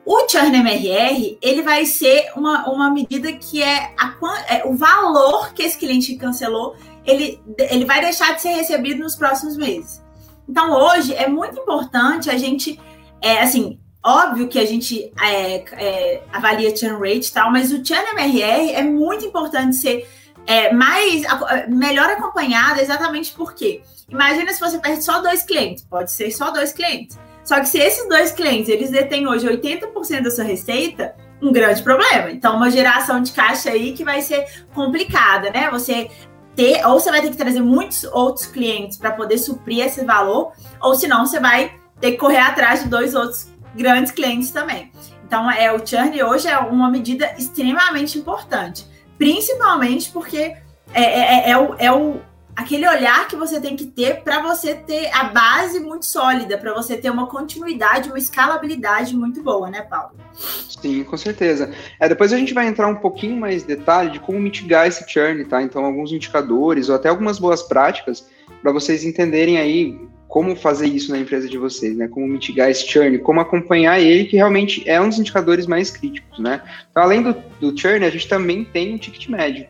O 0.06 0.26
churn 0.26 0.56
MRR, 0.56 1.38
ele 1.42 1.60
vai 1.60 1.84
ser 1.84 2.32
uma, 2.34 2.66
uma 2.70 2.90
medida 2.90 3.30
que 3.30 3.62
é, 3.62 3.92
a, 3.98 4.14
é 4.48 4.62
o 4.64 4.74
valor 4.74 5.52
que 5.52 5.62
esse 5.62 5.76
cliente 5.76 6.16
cancelou, 6.16 6.74
ele, 7.04 7.38
ele 7.58 7.84
vai 7.84 8.00
deixar 8.00 8.34
de 8.34 8.40
ser 8.40 8.54
recebido 8.54 9.02
nos 9.02 9.14
próximos 9.14 9.54
meses. 9.54 10.02
Então, 10.48 10.72
hoje, 10.72 11.14
é 11.14 11.28
muito 11.28 11.58
importante 11.60 12.30
a 12.30 12.38
gente, 12.38 12.80
é, 13.20 13.40
assim, 13.40 13.78
óbvio 14.04 14.48
que 14.48 14.58
a 14.58 14.64
gente 14.64 15.12
é, 15.20 15.64
é, 15.72 16.22
avalia 16.32 16.74
churn 16.74 16.98
rate 16.98 17.28
e 17.28 17.32
tal, 17.32 17.52
mas 17.52 17.72
o 17.72 17.84
churn 17.84 18.04
MRR 18.12 18.72
é 18.72 18.82
muito 18.82 19.24
importante 19.24 19.76
ser 19.76 20.08
é, 20.46 20.72
mais, 20.72 21.24
melhor 21.68 22.08
acompanhado 22.08 22.80
exatamente 22.80 23.32
porque 23.32 23.82
imagina 24.08 24.50
se 24.52 24.60
você 24.60 24.78
perde 24.78 25.04
só 25.04 25.20
dois 25.20 25.42
clientes, 25.42 25.84
pode 25.84 26.10
ser 26.10 26.30
só 26.30 26.50
dois 26.50 26.72
clientes. 26.72 27.18
Só 27.44 27.60
que 27.60 27.66
se 27.66 27.78
esses 27.78 28.06
dois 28.08 28.30
clientes, 28.32 28.68
eles 28.68 28.90
detêm 28.90 29.26
hoje 29.26 29.46
80% 29.46 30.22
da 30.22 30.30
sua 30.30 30.44
receita, 30.44 31.14
um 31.40 31.50
grande 31.50 31.82
problema. 31.82 32.30
Então, 32.30 32.56
uma 32.56 32.70
geração 32.70 33.22
de 33.22 33.32
caixa 33.32 33.70
aí 33.70 33.92
que 33.92 34.04
vai 34.04 34.20
ser 34.20 34.46
complicada, 34.74 35.50
né? 35.50 35.70
Você 35.70 36.10
ter, 36.58 36.84
ou 36.84 36.98
você 36.98 37.08
vai 37.08 37.22
ter 37.22 37.30
que 37.30 37.36
trazer 37.36 37.60
muitos 37.60 38.02
outros 38.02 38.44
clientes 38.46 38.98
para 38.98 39.12
poder 39.12 39.38
suprir 39.38 39.86
esse 39.86 40.04
valor, 40.04 40.50
ou 40.82 40.92
senão 40.96 41.24
você 41.24 41.38
vai 41.38 41.78
ter 42.00 42.12
que 42.12 42.16
correr 42.16 42.38
atrás 42.38 42.82
de 42.82 42.88
dois 42.88 43.14
outros 43.14 43.48
grandes 43.76 44.10
clientes 44.10 44.50
também. 44.50 44.90
Então, 45.24 45.48
é 45.48 45.72
o 45.72 45.86
churn 45.86 46.20
hoje 46.20 46.48
é 46.48 46.58
uma 46.58 46.90
medida 46.90 47.32
extremamente 47.38 48.18
importante, 48.18 48.84
principalmente 49.16 50.10
porque 50.10 50.56
é, 50.92 51.02
é, 51.02 51.48
é, 51.48 51.50
é 51.50 51.58
o, 51.58 51.74
é 51.78 51.92
o, 51.92 52.20
aquele 52.58 52.88
olhar 52.88 53.28
que 53.28 53.36
você 53.36 53.60
tem 53.60 53.76
que 53.76 53.86
ter 53.86 54.20
para 54.24 54.42
você 54.42 54.74
ter 54.74 55.08
a 55.14 55.24
base 55.24 55.78
muito 55.78 56.04
sólida, 56.04 56.58
para 56.58 56.74
você 56.74 56.96
ter 56.96 57.08
uma 57.08 57.28
continuidade, 57.28 58.08
uma 58.08 58.18
escalabilidade 58.18 59.16
muito 59.16 59.40
boa, 59.40 59.70
né, 59.70 59.82
Paulo? 59.82 60.10
Sim, 60.34 61.04
com 61.04 61.16
certeza. 61.16 61.72
É, 62.00 62.08
depois 62.08 62.32
a 62.32 62.36
gente 62.36 62.52
vai 62.52 62.66
entrar 62.66 62.88
um 62.88 62.96
pouquinho 62.96 63.36
mais 63.36 63.62
detalhe 63.62 64.10
de 64.10 64.18
como 64.18 64.40
mitigar 64.40 64.88
esse 64.88 65.08
churn, 65.08 65.44
tá? 65.44 65.62
Então, 65.62 65.84
alguns 65.84 66.10
indicadores 66.10 66.88
ou 66.88 66.96
até 66.96 67.08
algumas 67.08 67.38
boas 67.38 67.62
práticas 67.62 68.28
para 68.60 68.72
vocês 68.72 69.04
entenderem 69.04 69.56
aí 69.56 69.96
como 70.26 70.56
fazer 70.56 70.88
isso 70.88 71.12
na 71.12 71.18
empresa 71.18 71.48
de 71.48 71.56
vocês, 71.56 71.96
né? 71.96 72.08
Como 72.08 72.26
mitigar 72.26 72.68
esse 72.68 72.88
churn, 72.88 73.20
como 73.20 73.40
acompanhar 73.40 74.00
ele, 74.00 74.24
que 74.24 74.36
realmente 74.36 74.82
é 74.84 75.00
um 75.00 75.08
dos 75.08 75.20
indicadores 75.20 75.68
mais 75.68 75.92
críticos, 75.92 76.40
né? 76.40 76.60
Então, 76.90 77.04
além 77.04 77.22
do, 77.22 77.36
do 77.60 77.78
churn, 77.78 78.04
a 78.04 78.10
gente 78.10 78.26
também 78.28 78.64
tem 78.64 78.96
o 78.96 78.98
ticket 78.98 79.28
médio. 79.28 79.68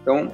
Então, 0.00 0.32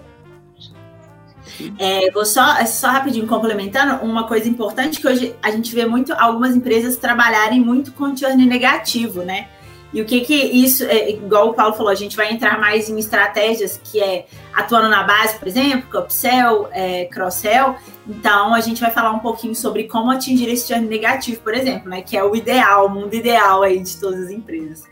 é, 1.78 2.10
vou 2.10 2.25
só, 2.25 2.64
só 2.66 2.88
rapidinho 2.88 3.26
complementando, 3.26 4.04
uma 4.04 4.25
coisa 4.25 4.48
importante 4.48 5.00
que 5.00 5.06
hoje 5.06 5.34
a 5.42 5.50
gente 5.50 5.75
vê 5.75 5.86
muito 5.86 6.12
algumas 6.12 6.54
empresas 6.54 6.96
trabalharem 6.96 7.60
muito 7.60 7.92
com 7.92 8.16
churn 8.16 8.46
negativo, 8.46 9.22
né? 9.22 9.48
E 9.92 10.02
o 10.02 10.04
que 10.04 10.20
que 10.20 10.34
isso, 10.34 10.84
é, 10.84 11.10
igual 11.10 11.48
o 11.48 11.54
Paulo 11.54 11.75
falou, 11.75 11.90
a 11.90 11.94
gente 11.94 12.16
vai 12.16 12.30
entrar 12.30 12.60
mais 12.60 12.90
em 12.90 12.98
estratégias 12.98 13.80
que 13.82 13.98
é 14.00 14.26
atuando 14.52 14.88
na 14.88 15.04
base, 15.04 15.38
por 15.38 15.48
exemplo, 15.48 16.00
upsell, 16.00 16.68
é, 16.72 17.06
cross-sell. 17.06 17.76
Então, 18.06 18.52
a 18.52 18.60
gente 18.60 18.80
vai 18.80 18.90
falar 18.90 19.12
um 19.12 19.20
pouquinho 19.20 19.54
sobre 19.54 19.84
como 19.84 20.10
atingir 20.10 20.48
esse 20.48 20.68
churn 20.68 20.86
negativo, 20.86 21.40
por 21.40 21.54
exemplo, 21.54 21.88
né? 21.88 22.02
Que 22.02 22.16
é 22.16 22.22
o 22.22 22.34
ideal, 22.34 22.86
o 22.86 22.90
mundo 22.90 23.14
ideal 23.14 23.62
aí 23.62 23.80
de 23.80 23.96
todas 23.96 24.25
as 24.25 24.30
empresas. 24.30 24.84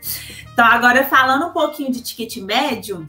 Então, 0.51 0.65
agora 0.65 1.03
falando 1.03 1.47
um 1.47 1.51
pouquinho 1.51 1.91
de 1.91 2.01
ticket 2.01 2.37
médio, 2.37 3.07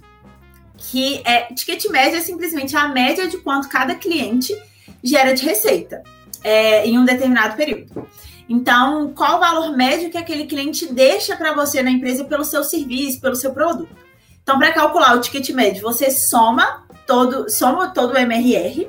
que 0.90 1.22
é 1.24 1.52
ticket 1.52 1.84
médio 1.86 2.18
é 2.18 2.20
simplesmente 2.20 2.76
a 2.76 2.88
média 2.88 3.28
de 3.28 3.38
quanto 3.38 3.68
cada 3.68 3.94
cliente 3.94 4.56
gera 5.02 5.32
de 5.32 5.44
receita 5.44 6.02
é, 6.42 6.86
em 6.86 6.98
um 6.98 7.04
determinado 7.04 7.56
período. 7.56 8.06
Então, 8.48 9.12
qual 9.14 9.36
o 9.36 9.40
valor 9.40 9.76
médio 9.76 10.10
que 10.10 10.18
aquele 10.18 10.46
cliente 10.46 10.92
deixa 10.92 11.36
para 11.36 11.52
você 11.52 11.82
na 11.82 11.90
empresa 11.90 12.24
pelo 12.24 12.44
seu 12.44 12.62
serviço, 12.62 13.20
pelo 13.20 13.34
seu 13.34 13.52
produto? 13.52 13.96
Então, 14.42 14.58
para 14.58 14.72
calcular 14.72 15.16
o 15.16 15.20
ticket 15.20 15.50
médio, 15.50 15.82
você 15.82 16.10
soma 16.10 16.86
todo, 17.06 17.50
soma 17.50 17.88
todo 17.88 18.12
o 18.12 18.16
MRR 18.16 18.88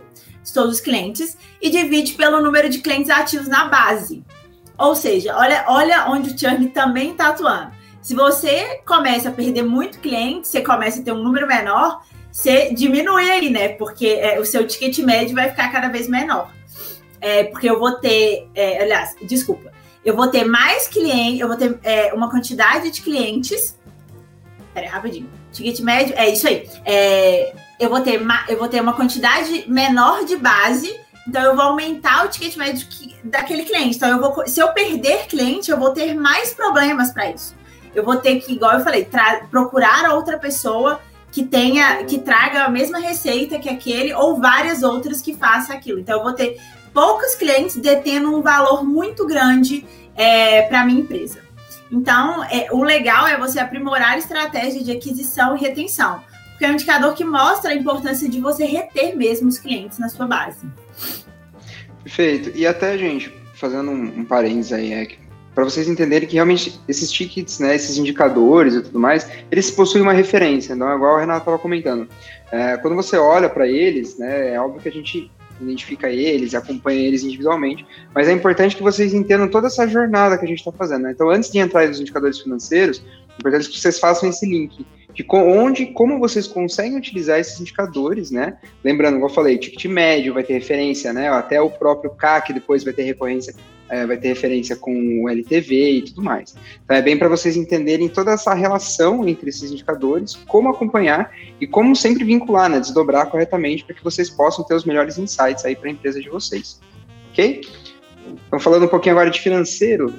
todos 0.53 0.75
os 0.75 0.81
clientes 0.81 1.37
e 1.61 1.69
divide 1.69 2.13
pelo 2.13 2.41
número 2.41 2.69
de 2.69 2.79
clientes 2.79 3.09
ativos 3.09 3.47
na 3.47 3.65
base. 3.65 4.23
Ou 4.77 4.95
seja, 4.95 5.35
olha, 5.35 5.65
olha 5.67 6.05
onde 6.09 6.29
o 6.29 6.39
churn 6.39 6.67
também 6.69 7.11
está 7.11 7.29
atuando. 7.29 7.71
Se 8.07 8.15
você 8.15 8.79
começa 8.85 9.27
a 9.27 9.33
perder 9.33 9.63
muito 9.63 9.99
cliente, 9.99 10.47
você 10.47 10.61
começa 10.61 11.01
a 11.01 11.03
ter 11.03 11.11
um 11.11 11.21
número 11.21 11.45
menor, 11.45 12.01
você 12.31 12.73
diminui 12.73 13.29
aí, 13.29 13.49
né? 13.49 13.67
Porque 13.67 14.07
é, 14.07 14.39
o 14.39 14.45
seu 14.45 14.65
ticket 14.65 14.97
médio 14.99 15.35
vai 15.35 15.49
ficar 15.49 15.69
cada 15.73 15.89
vez 15.89 16.07
menor. 16.07 16.49
É, 17.19 17.43
porque 17.43 17.69
eu 17.69 17.77
vou 17.77 17.99
ter, 17.99 18.47
é, 18.55 18.81
aliás, 18.81 19.13
desculpa, 19.23 19.73
eu 20.05 20.15
vou 20.15 20.29
ter 20.29 20.45
mais 20.45 20.87
clientes, 20.87 21.41
eu 21.41 21.49
vou 21.49 21.57
ter 21.57 21.77
é, 21.83 22.13
uma 22.13 22.31
quantidade 22.31 22.91
de 22.91 23.01
clientes. 23.01 23.77
Peraí, 24.73 24.87
rapidinho. 24.87 25.29
Ticket 25.51 25.81
médio, 25.81 26.15
é 26.17 26.29
isso 26.29 26.47
aí. 26.47 26.65
É, 26.85 27.53
eu, 27.77 27.89
vou 27.89 27.99
ter 27.99 28.21
eu 28.47 28.57
vou 28.57 28.69
ter 28.69 28.79
uma 28.79 28.93
quantidade 28.93 29.65
menor 29.67 30.23
de 30.23 30.37
base, 30.37 30.97
então 31.27 31.41
eu 31.41 31.57
vou 31.57 31.65
aumentar 31.65 32.25
o 32.25 32.29
ticket 32.29 32.55
médio 32.55 32.87
que, 32.87 33.17
daquele 33.21 33.65
cliente. 33.65 33.97
Então, 33.97 34.07
eu 34.07 34.21
vou, 34.21 34.47
se 34.47 34.61
eu 34.61 34.69
perder 34.69 35.27
cliente, 35.27 35.69
eu 35.69 35.77
vou 35.77 35.89
ter 35.89 36.13
mais 36.13 36.53
problemas 36.53 37.11
para 37.11 37.31
isso 37.31 37.57
eu 37.99 38.05
vou 38.05 38.17
ter 38.17 38.39
que, 38.39 38.53
igual 38.53 38.73
eu 38.73 38.79
falei, 38.81 39.07
procurar 39.49 40.13
outra 40.13 40.37
pessoa 40.37 40.99
que 41.31 41.43
tenha, 41.43 42.03
que 42.03 42.19
traga 42.19 42.63
a 42.63 42.69
mesma 42.69 42.99
receita 42.99 43.59
que 43.59 43.69
aquele 43.69 44.13
ou 44.13 44.39
várias 44.39 44.83
outras 44.83 45.21
que 45.21 45.33
faça 45.33 45.73
aquilo. 45.73 45.99
Então 45.99 46.17
eu 46.17 46.23
vou 46.23 46.33
ter 46.33 46.59
poucos 46.93 47.35
clientes 47.35 47.75
detendo 47.75 48.35
um 48.35 48.41
valor 48.41 48.83
muito 48.83 49.25
grande 49.25 49.85
é, 50.15 50.63
para 50.63 50.85
minha 50.85 51.01
empresa. 51.01 51.39
Então, 51.91 52.43
é, 52.45 52.67
o 52.71 52.83
legal 52.83 53.27
é 53.27 53.37
você 53.37 53.59
aprimorar 53.59 54.11
a 54.11 54.17
estratégia 54.17 54.83
de 54.83 54.91
aquisição 54.91 55.55
e 55.55 55.59
retenção, 55.59 56.21
porque 56.49 56.65
é 56.65 56.69
um 56.69 56.73
indicador 56.73 57.13
que 57.13 57.23
mostra 57.23 57.71
a 57.71 57.75
importância 57.75 58.27
de 58.27 58.39
você 58.39 58.65
reter 58.65 59.15
mesmo 59.15 59.47
os 59.47 59.57
clientes 59.57 59.97
na 59.99 60.09
sua 60.09 60.27
base. 60.27 60.67
Perfeito. 62.03 62.51
E 62.55 62.65
até, 62.65 62.97
gente, 62.97 63.33
fazendo 63.53 63.91
um, 63.91 64.19
um 64.19 64.25
parênteses 64.25 64.73
aí, 64.73 64.93
é 64.93 65.05
para 65.57 65.63
vocês 65.63 65.89
entenderem 65.89 66.29
que 66.29 66.35
realmente 66.35 66.79
esses 66.87 67.11
tickets, 67.11 67.57
né, 67.57 67.75
esses 67.75 67.97
indicadores 67.97 68.75
e 68.75 68.81
tudo 68.83 68.99
mais, 68.99 69.27
eles 69.49 69.71
possuem 69.71 70.03
uma 70.03 70.13
referência. 70.13 70.73
Então, 70.73 70.87
é 70.87 70.95
igual 70.95 71.15
o 71.15 71.19
Renato 71.19 71.39
estava 71.39 71.57
comentando. 71.57 72.07
É, 72.51 72.77
quando 72.77 72.95
você 72.95 73.17
olha 73.17 73.49
para 73.49 73.67
eles, 73.67 74.19
né, 74.19 74.53
é 74.53 74.61
óbvio 74.61 74.79
que 74.79 74.87
a 74.87 74.91
gente 74.91 75.31
identifica 75.59 76.11
eles, 76.11 76.53
acompanha 76.53 76.99
eles 76.99 77.23
individualmente, 77.23 77.83
mas 78.13 78.27
é 78.27 78.33
importante 78.33 78.75
que 78.75 78.83
vocês 78.83 79.15
entendam 79.15 79.47
toda 79.47 79.65
essa 79.65 79.87
jornada 79.87 80.37
que 80.37 80.45
a 80.45 80.47
gente 80.47 80.59
está 80.59 80.71
fazendo. 80.71 81.01
Né? 81.01 81.11
Então, 81.13 81.27
antes 81.27 81.51
de 81.51 81.57
entrar 81.57 81.87
nos 81.87 81.99
indicadores 81.99 82.39
financeiros, 82.39 83.01
é 83.27 83.39
importante 83.39 83.67
que 83.67 83.79
vocês 83.79 83.97
façam 83.97 84.29
esse 84.29 84.45
link 84.45 84.85
de 85.17 85.25
onde, 85.31 85.87
como 85.87 86.19
vocês 86.19 86.45
conseguem 86.45 86.95
utilizar 86.95 87.39
esses 87.39 87.59
indicadores, 87.59 88.29
né? 88.29 88.55
Lembrando, 88.83 89.15
como 89.15 89.25
eu 89.25 89.33
falei, 89.33 89.57
ticket 89.57 89.85
médio 89.85 90.31
vai 90.31 90.43
ter 90.43 90.53
referência, 90.53 91.11
né? 91.11 91.27
Até 91.27 91.59
o 91.59 91.71
próprio 91.71 92.11
CAC 92.11 92.53
depois 92.53 92.83
vai 92.83 92.93
ter 92.93 93.01
recorrência, 93.01 93.55
é, 93.89 94.05
vai 94.05 94.15
ter 94.15 94.27
referência 94.27 94.75
com 94.75 95.23
o 95.23 95.27
LTV 95.27 95.91
e 95.91 96.01
tudo 96.03 96.21
mais. 96.21 96.55
Então 96.85 96.95
é 96.95 97.01
bem 97.01 97.17
para 97.17 97.27
vocês 97.27 97.57
entenderem 97.57 98.07
toda 98.07 98.31
essa 98.31 98.53
relação 98.53 99.27
entre 99.27 99.49
esses 99.49 99.71
indicadores, 99.71 100.35
como 100.47 100.69
acompanhar 100.69 101.33
e 101.59 101.65
como 101.65 101.95
sempre 101.95 102.23
vincular, 102.23 102.69
né? 102.69 102.79
Desdobrar 102.79 103.25
corretamente 103.25 103.85
para 103.85 103.95
que 103.95 104.03
vocês 104.03 104.29
possam 104.29 104.63
ter 104.65 104.75
os 104.75 104.85
melhores 104.85 105.17
insights 105.17 105.65
aí 105.65 105.75
para 105.75 105.89
a 105.89 105.93
empresa 105.93 106.21
de 106.21 106.29
vocês. 106.29 106.79
Ok? 107.31 107.61
Então 108.47 108.59
falando 108.59 108.85
um 108.85 108.89
pouquinho 108.89 109.15
agora 109.15 109.31
de 109.31 109.41
financeiro, 109.41 110.13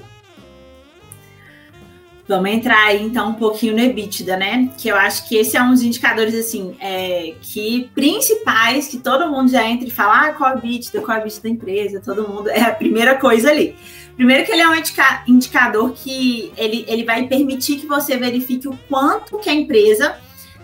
Vamos 2.28 2.50
entrar 2.50 2.88
aí 2.88 3.02
então 3.02 3.30
um 3.30 3.34
pouquinho 3.34 3.72
no 3.72 3.80
EBITDA, 3.80 4.36
né? 4.36 4.68
Que 4.76 4.90
eu 4.90 4.96
acho 4.96 5.26
que 5.26 5.34
esse 5.34 5.56
é 5.56 5.62
um 5.62 5.70
dos 5.70 5.82
indicadores 5.82 6.34
assim 6.34 6.76
é, 6.78 7.32
que 7.40 7.90
principais 7.94 8.86
que 8.86 8.98
todo 8.98 9.30
mundo 9.30 9.50
já 9.50 9.64
entra 9.66 9.88
e 9.88 9.90
fala 9.90 10.28
ah, 10.28 10.32
qual 10.34 10.50
é 10.50 10.54
o 10.56 10.58
EBITDA, 10.58 11.00
qual 11.00 11.16
é 11.16 11.20
o 11.20 11.22
EBITDA 11.22 11.42
da 11.42 11.48
empresa, 11.48 12.02
todo 12.04 12.28
mundo 12.28 12.50
é 12.50 12.60
a 12.60 12.72
primeira 12.72 13.14
coisa 13.14 13.50
ali. 13.50 13.74
Primeiro 14.14 14.44
que 14.44 14.52
ele 14.52 14.60
é 14.60 14.68
um 14.68 14.74
indica 14.74 15.22
indicador 15.26 15.92
que 15.92 16.52
ele, 16.58 16.84
ele 16.86 17.04
vai 17.04 17.26
permitir 17.26 17.76
que 17.76 17.86
você 17.86 18.16
verifique 18.16 18.68
o 18.68 18.78
quanto 18.88 19.38
que 19.38 19.48
a 19.48 19.54
empresa 19.54 20.16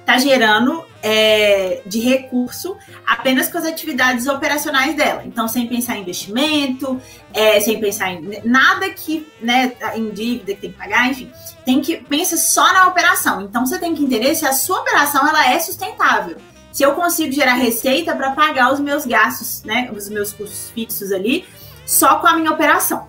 está 0.04 0.18
gerando 0.18 0.84
é, 1.02 1.80
de 1.87 1.99
recurso 1.99 2.76
apenas 3.06 3.49
com 3.49 3.56
as 3.56 3.64
atividades 3.64 4.26
operacionais 4.26 4.94
dela. 4.94 5.23
Então, 5.25 5.49
sem 5.49 5.66
pensar 5.66 5.96
em 5.96 6.02
investimento, 6.02 7.00
é, 7.32 7.58
sem 7.61 7.80
pensar 7.80 8.12
em 8.12 8.40
nada 8.44 8.88
que, 8.90 9.26
né, 9.40 9.73
em 9.94 10.11
dívida 10.11 10.54
que 10.54 10.61
tem 10.61 10.73
que 10.73 10.78
pagar, 10.78 11.11
enfim, 11.11 11.32
tem 11.64 11.80
que 11.80 11.96
pensa 11.96 12.37
só 12.37 12.73
na 12.73 12.87
operação. 12.87 13.40
Então, 13.40 13.64
você 13.66 13.78
tem 13.78 13.94
que 13.94 14.04
entender 14.04 14.34
se 14.34 14.46
a 14.46 14.52
sua 14.52 14.80
operação 14.80 15.26
ela 15.26 15.50
é 15.50 15.58
sustentável. 15.58 16.37
Se 16.70 16.82
eu 16.82 16.92
consigo 16.92 17.32
gerar 17.32 17.54
receita 17.54 18.14
para 18.14 18.32
pagar 18.32 18.73
os 18.73 18.80
meus 18.80 19.06
gastos, 19.06 19.62
né, 19.64 19.90
os 19.94 20.08
meus 20.08 20.32
custos 20.32 20.70
fixos 20.70 21.12
ali, 21.12 21.46
só 21.87 22.16
com 22.16 22.26
a 22.26 22.37
minha 22.37 22.50
operação. 22.50 23.08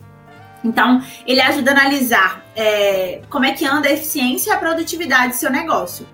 Então, 0.64 1.04
ele 1.28 1.42
ajuda 1.42 1.72
a 1.72 1.74
analisar 1.74 2.46
é, 2.56 3.22
como 3.30 3.46
é 3.46 3.52
que 3.52 3.66
anda 3.66 3.90
a 3.90 3.92
eficiência 3.92 4.52
e 4.52 4.54
a 4.54 4.58
produtividade 4.58 5.34
do 5.34 5.36
seu 5.36 5.52
negócio 5.52 6.08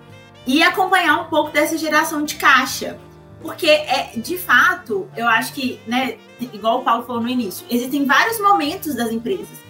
e 0.45 0.63
acompanhar 0.63 1.21
um 1.21 1.25
pouco 1.25 1.51
dessa 1.51 1.77
geração 1.77 2.23
de 2.23 2.35
caixa. 2.35 2.97
Porque, 3.41 3.67
é, 3.67 4.11
de 4.15 4.37
fato, 4.37 5.09
eu 5.17 5.27
acho 5.27 5.53
que, 5.53 5.79
né, 5.87 6.15
igual 6.53 6.81
o 6.81 6.83
Paulo 6.83 7.03
falou 7.03 7.21
no 7.21 7.29
início, 7.29 7.65
existem 7.69 8.05
vários 8.05 8.39
momentos 8.39 8.93
das 8.95 9.11
empresas. 9.11 9.61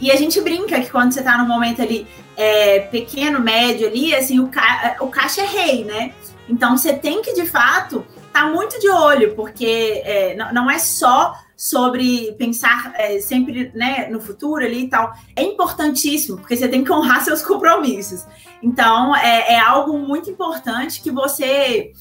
E 0.00 0.12
a 0.12 0.16
gente 0.16 0.40
brinca 0.40 0.80
que 0.80 0.90
quando 0.90 1.12
você 1.12 1.18
está 1.18 1.36
num 1.36 1.48
momento 1.48 1.82
ali 1.82 2.06
é, 2.36 2.80
pequeno, 2.80 3.40
médio 3.40 3.88
ali, 3.88 4.14
assim, 4.14 4.38
o, 4.38 4.46
ca 4.46 4.96
o 5.00 5.08
caixa 5.08 5.42
é 5.42 5.46
rei, 5.46 5.84
né? 5.84 6.12
Então 6.48 6.76
você 6.76 6.92
tem 6.92 7.20
que, 7.20 7.34
de 7.34 7.44
fato, 7.44 8.06
estar 8.28 8.44
tá 8.44 8.46
muito 8.46 8.78
de 8.78 8.88
olho, 8.88 9.34
porque 9.34 10.00
é, 10.04 10.36
não, 10.36 10.52
não 10.52 10.70
é 10.70 10.78
só 10.78 11.34
sobre 11.58 12.36
pensar 12.38 12.92
é, 12.94 13.20
sempre 13.20 13.72
né, 13.74 14.06
no 14.08 14.20
futuro 14.20 14.64
ali 14.64 14.84
e 14.84 14.88
tal, 14.88 15.12
é 15.34 15.42
importantíssimo, 15.42 16.38
porque 16.38 16.56
você 16.56 16.68
tem 16.68 16.84
que 16.84 16.92
honrar 16.92 17.24
seus 17.24 17.42
compromissos. 17.42 18.24
Então, 18.62 19.14
é, 19.16 19.54
é 19.54 19.58
algo 19.58 19.98
muito 19.98 20.30
importante 20.30 21.02
que 21.02 21.10
você 21.10 21.92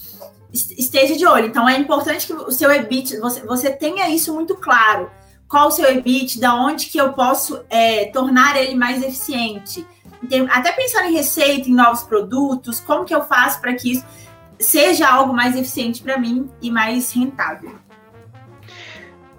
esteja 0.53 1.17
de 1.17 1.25
olho. 1.25 1.47
Então, 1.47 1.67
é 1.67 1.75
importante 1.75 2.27
que 2.27 2.33
o 2.33 2.51
seu 2.51 2.71
EBIT, 2.71 3.17
você, 3.17 3.41
você 3.47 3.71
tenha 3.71 4.07
isso 4.09 4.31
muito 4.31 4.53
claro. 4.55 5.09
Qual 5.47 5.69
o 5.69 5.71
seu 5.71 5.89
EBIT, 5.89 6.39
da 6.39 6.53
onde 6.53 6.85
que 6.85 7.01
eu 7.01 7.13
posso 7.13 7.59
é, 7.67 8.05
tornar 8.11 8.55
ele 8.57 8.75
mais 8.75 9.01
eficiente. 9.01 9.83
Até 10.51 10.71
pensando 10.73 11.07
em 11.07 11.13
receita, 11.13 11.67
em 11.67 11.73
novos 11.73 12.03
produtos, 12.03 12.79
como 12.79 13.05
que 13.05 13.15
eu 13.15 13.23
faço 13.23 13.59
para 13.59 13.73
que 13.73 13.93
isso 13.93 14.05
seja 14.59 15.07
algo 15.07 15.33
mais 15.33 15.55
eficiente 15.55 16.03
para 16.03 16.19
mim 16.19 16.47
e 16.61 16.69
mais 16.69 17.11
rentável. 17.11 17.86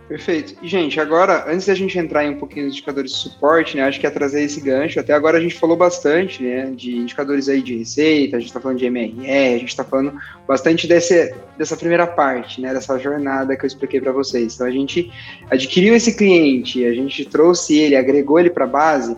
Perfeito. 0.08 0.54
Gente, 0.66 0.98
agora, 0.98 1.44
antes 1.46 1.66
da 1.66 1.74
gente 1.74 1.98
entrar 1.98 2.24
em 2.24 2.30
um 2.30 2.38
pouquinho 2.38 2.64
nos 2.64 2.74
indicadores 2.74 3.12
de 3.12 3.18
suporte, 3.18 3.76
né, 3.76 3.82
acho 3.82 4.00
que 4.00 4.06
é 4.06 4.10
trazer 4.10 4.42
esse 4.42 4.58
gancho. 4.58 4.98
Até 4.98 5.12
agora 5.12 5.36
a 5.36 5.40
gente 5.40 5.54
falou 5.54 5.76
bastante, 5.76 6.42
né, 6.42 6.70
de 6.74 6.96
indicadores 6.96 7.46
aí 7.46 7.60
de 7.60 7.76
receita, 7.76 8.36
a 8.36 8.40
gente 8.40 8.48
está 8.48 8.58
falando 8.58 8.78
de 8.78 8.88
MRE, 8.88 9.28
a 9.28 9.58
gente 9.58 9.68
está 9.68 9.84
falando 9.84 10.18
bastante 10.46 10.88
desse, 10.88 11.34
dessa 11.58 11.76
primeira 11.76 12.06
parte, 12.06 12.58
né, 12.58 12.72
dessa 12.72 12.98
jornada 12.98 13.54
que 13.54 13.64
eu 13.64 13.66
expliquei 13.66 14.00
para 14.00 14.10
vocês. 14.10 14.54
Então, 14.54 14.66
a 14.66 14.70
gente 14.70 15.12
adquiriu 15.50 15.94
esse 15.94 16.16
cliente, 16.16 16.86
a 16.86 16.94
gente 16.94 17.26
trouxe 17.26 17.78
ele, 17.78 17.94
agregou 17.94 18.40
ele 18.40 18.48
para 18.48 18.64
a 18.64 18.68
base, 18.68 19.14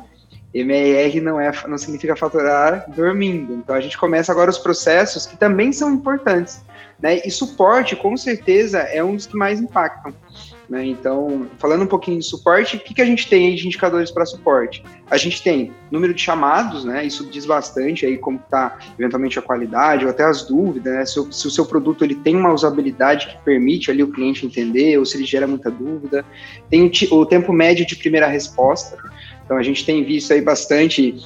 MRR 0.52 1.20
não, 1.20 1.40
é, 1.40 1.52
não 1.68 1.78
significa 1.78 2.16
faturar 2.16 2.90
dormindo. 2.90 3.54
Então, 3.54 3.76
a 3.76 3.80
gente 3.80 3.96
começa 3.96 4.32
agora 4.32 4.50
os 4.50 4.58
processos 4.58 5.24
que 5.24 5.36
também 5.36 5.72
são 5.72 5.94
importantes. 5.94 6.64
Né? 6.98 7.20
E 7.24 7.30
suporte, 7.30 7.94
com 7.94 8.16
certeza, 8.16 8.80
é 8.80 9.02
um 9.04 9.14
dos 9.14 9.26
que 9.26 9.36
mais 9.36 9.60
impactam. 9.60 10.12
Né? 10.70 10.86
Então, 10.86 11.48
falando 11.58 11.82
um 11.82 11.86
pouquinho 11.86 12.20
de 12.20 12.24
suporte, 12.24 12.76
o 12.76 12.80
que, 12.80 12.94
que 12.94 13.02
a 13.02 13.04
gente 13.04 13.28
tem 13.28 13.52
de 13.56 13.66
indicadores 13.66 14.08
para 14.12 14.24
suporte? 14.24 14.84
A 15.10 15.16
gente 15.16 15.42
tem 15.42 15.72
número 15.90 16.14
de 16.14 16.22
chamados, 16.22 16.84
né? 16.84 17.04
Isso 17.04 17.28
diz 17.28 17.44
bastante 17.44 18.06
aí 18.06 18.16
como 18.16 18.38
está 18.38 18.78
eventualmente 18.96 19.36
a 19.36 19.42
qualidade 19.42 20.04
ou 20.04 20.10
até 20.12 20.22
as 20.22 20.46
dúvidas, 20.46 20.94
né? 20.94 21.04
Se, 21.04 21.18
o, 21.18 21.32
se 21.32 21.48
o 21.48 21.50
seu 21.50 21.66
produto 21.66 22.04
ele 22.04 22.14
tem 22.14 22.36
uma 22.36 22.52
usabilidade 22.52 23.26
que 23.26 23.36
permite 23.44 23.90
ali 23.90 24.00
o 24.00 24.12
cliente 24.12 24.46
entender 24.46 24.96
ou 24.96 25.04
se 25.04 25.16
ele 25.16 25.24
gera 25.24 25.44
muita 25.44 25.72
dúvida. 25.72 26.24
Tem 26.70 26.86
o, 26.86 27.14
o 27.16 27.26
tempo 27.26 27.52
médio 27.52 27.84
de 27.84 27.96
primeira 27.96 28.28
resposta. 28.28 28.96
Então 29.44 29.56
a 29.56 29.64
gente 29.64 29.84
tem 29.84 30.04
visto 30.04 30.32
aí 30.32 30.40
bastante 30.40 31.16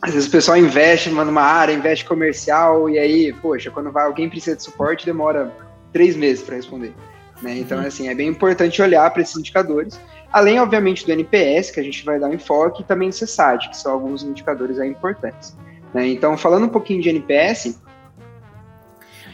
às 0.00 0.14
vezes 0.14 0.28
o 0.28 0.30
pessoal 0.30 0.56
investe 0.56 1.10
numa 1.10 1.42
área, 1.42 1.72
investe 1.72 2.04
comercial, 2.04 2.88
e 2.88 2.96
aí, 2.96 3.32
poxa, 3.42 3.68
quando 3.72 3.90
vai 3.90 4.04
alguém 4.04 4.30
precisa 4.30 4.54
de 4.54 4.62
suporte, 4.62 5.04
demora 5.04 5.52
três 5.92 6.14
meses 6.14 6.44
para 6.44 6.54
responder. 6.54 6.94
Né? 7.42 7.58
Então, 7.58 7.78
assim, 7.80 8.08
é 8.08 8.14
bem 8.14 8.28
importante 8.28 8.80
olhar 8.82 9.08
para 9.10 9.22
esses 9.22 9.36
indicadores, 9.36 10.00
além, 10.32 10.58
obviamente, 10.58 11.06
do 11.06 11.12
NPS, 11.12 11.70
que 11.70 11.80
a 11.80 11.82
gente 11.82 12.04
vai 12.04 12.18
dar 12.18 12.28
um 12.28 12.34
enfoque, 12.34 12.82
e 12.82 12.84
também 12.84 13.10
do 13.10 13.14
CSAT, 13.14 13.70
que 13.70 13.76
são 13.76 13.92
alguns 13.92 14.22
indicadores 14.22 14.78
aí 14.78 14.88
importantes. 14.88 15.56
Né? 15.94 16.08
Então, 16.08 16.36
falando 16.36 16.66
um 16.66 16.70
pouquinho 16.70 17.00
de 17.00 17.08
NPS. 17.08 17.80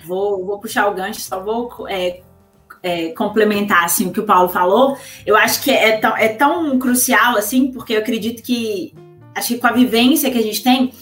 Vou, 0.06 0.44
vou 0.44 0.58
puxar 0.58 0.86
o 0.88 0.94
gancho, 0.94 1.20
só 1.20 1.42
vou 1.42 1.88
é, 1.88 2.20
é, 2.82 3.08
complementar 3.10 3.84
assim, 3.84 4.06
o 4.06 4.12
que 4.12 4.20
o 4.20 4.26
Paulo 4.26 4.48
falou. 4.50 4.96
Eu 5.24 5.36
acho 5.36 5.62
que 5.62 5.70
é 5.70 5.96
tão, 5.96 6.16
é 6.16 6.28
tão 6.28 6.78
crucial, 6.78 7.36
assim, 7.36 7.72
porque 7.72 7.94
eu 7.94 8.00
acredito 8.00 8.42
que, 8.42 8.94
acho 9.34 9.48
que 9.48 9.58
com 9.58 9.66
a 9.66 9.72
vivência 9.72 10.30
que 10.30 10.38
a 10.38 10.42
gente 10.42 10.62
tem, 10.62 10.92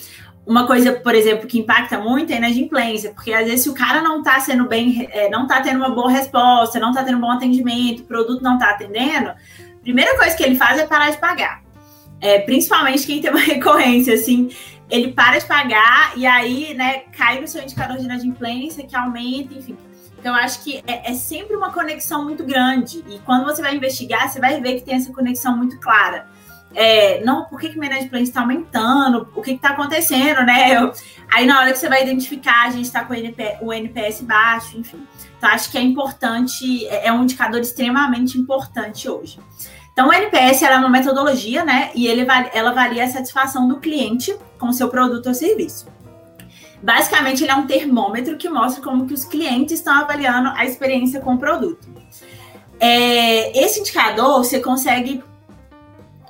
uma 0.47 0.67
coisa, 0.67 0.93
por 0.93 1.15
exemplo, 1.15 1.47
que 1.47 1.59
impacta 1.59 1.99
muito 1.99 2.33
é 2.33 2.35
a 2.35 2.39
inadimplência, 2.39 3.13
porque 3.13 3.33
às 3.33 3.45
vezes 3.45 3.63
se 3.63 3.69
o 3.69 3.75
cara 3.75 4.03
não 4.03 4.19
está 4.19 4.41
sendo 4.41 4.67
bem, 4.67 5.09
é, 5.13 5.31
não 5.31 5.43
está 5.43 5.61
tendo 5.61 5.77
uma 5.77 5.91
boa 5.91 6.11
resposta, 6.11 6.81
não 6.81 6.91
está 6.91 7.05
tendo 7.05 7.19
um 7.19 7.21
bom 7.21 7.31
atendimento, 7.31 8.01
o 8.01 8.07
produto 8.07 8.43
não 8.43 8.55
está 8.55 8.71
atendendo, 8.71 9.31
a 9.31 9.83
primeira 9.83 10.17
coisa 10.17 10.37
que 10.37 10.43
ele 10.43 10.57
faz 10.57 10.79
é 10.79 10.87
parar 10.87 11.11
de 11.11 11.19
pagar. 11.19 11.63
É, 12.21 12.39
principalmente 12.41 13.07
quem 13.07 13.21
tem 13.21 13.31
uma 13.31 13.39
recorrência, 13.41 14.15
assim, 14.15 14.51
ele 14.91 15.13
para 15.13 15.39
de 15.39 15.47
pagar 15.47 16.13
e 16.17 16.27
aí, 16.27 16.75
né, 16.75 17.05
cai 17.17 17.41
no 17.41 17.47
seu 17.47 17.63
indicador 17.63 17.97
de 17.99 18.05
inadimplência, 18.05 18.85
que 18.85 18.97
aumenta, 18.97 19.55
enfim. 19.55 19.77
Então, 20.19 20.37
eu 20.37 20.41
acho 20.41 20.63
que 20.63 20.83
é, 20.87 21.11
é 21.11 21.15
sempre 21.15 21.57
uma 21.57 21.73
conexão 21.73 22.25
muito 22.25 22.45
grande. 22.45 23.03
E 23.09 23.19
quando 23.25 23.45
você 23.45 23.61
vai 23.61 23.75
investigar, 23.75 24.31
você 24.31 24.39
vai 24.39 24.61
ver 24.61 24.75
que 24.75 24.83
tem 24.83 24.95
essa 24.95 25.13
conexão 25.13 25.57
muito 25.57 25.81
clara 25.81 26.29
é, 26.75 27.23
não, 27.25 27.45
por 27.45 27.61
que, 27.61 27.69
que 27.69 27.79
minha 27.79 27.91
inadimplência 27.91 28.31
está 28.31 28.41
aumentando? 28.41 29.29
O 29.35 29.43
que 29.43 29.53
está 29.53 29.71
acontecendo, 29.71 30.43
né? 30.45 30.77
Eu, 30.77 30.93
aí 31.33 31.47
na 31.47 31.61
hora 31.61 31.73
que 31.73 31.79
você 31.79 31.89
vai 31.89 32.03
identificar, 32.03 32.67
a 32.67 32.71
gente 32.71 32.87
está 32.87 33.05
com 33.05 33.13
o, 33.13 33.17
NP, 33.17 33.59
o 33.61 33.73
NPS 33.73 34.23
baixo, 34.23 34.79
enfim. 34.79 35.07
Então, 35.37 35.51
acho 35.51 35.71
que 35.71 35.79
é 35.79 35.83
importante, 35.83 36.87
é, 36.87 37.09
é 37.09 37.13
um 37.13 37.23
indicador 37.23 37.61
extremamente 37.61 38.39
importante 38.39 39.09
hoje. 39.09 39.39
Então, 39.93 40.09
o 40.09 40.13
NPS 40.13 40.63
é 40.63 40.77
uma 40.77 40.89
metodologia, 40.89 41.65
né? 41.65 41.91
E 41.95 42.07
ele, 42.07 42.27
ela 42.55 42.71
avalia 42.71 43.05
a 43.05 43.09
satisfação 43.09 43.69
do 43.69 43.79
cliente 43.79 44.35
com 44.59 44.73
seu 44.73 44.89
produto 44.89 45.27
ou 45.27 45.35
serviço. 45.35 45.87
Basicamente, 46.83 47.45
ele 47.45 47.53
é 47.53 47.55
um 47.55 47.67
termômetro 47.67 48.37
que 48.37 48.49
mostra 48.49 48.83
como 48.83 49.07
que 49.07 49.15
os 49.15 49.25
clientes 49.25 49.75
estão 49.75 49.95
avaliando 49.95 50.49
a 50.49 50.65
experiência 50.65 51.21
com 51.21 51.35
o 51.35 51.39
produto. 51.39 51.87
É, 52.81 53.57
esse 53.65 53.81
indicador 53.81 54.39
você 54.39 54.59
consegue 54.59 55.23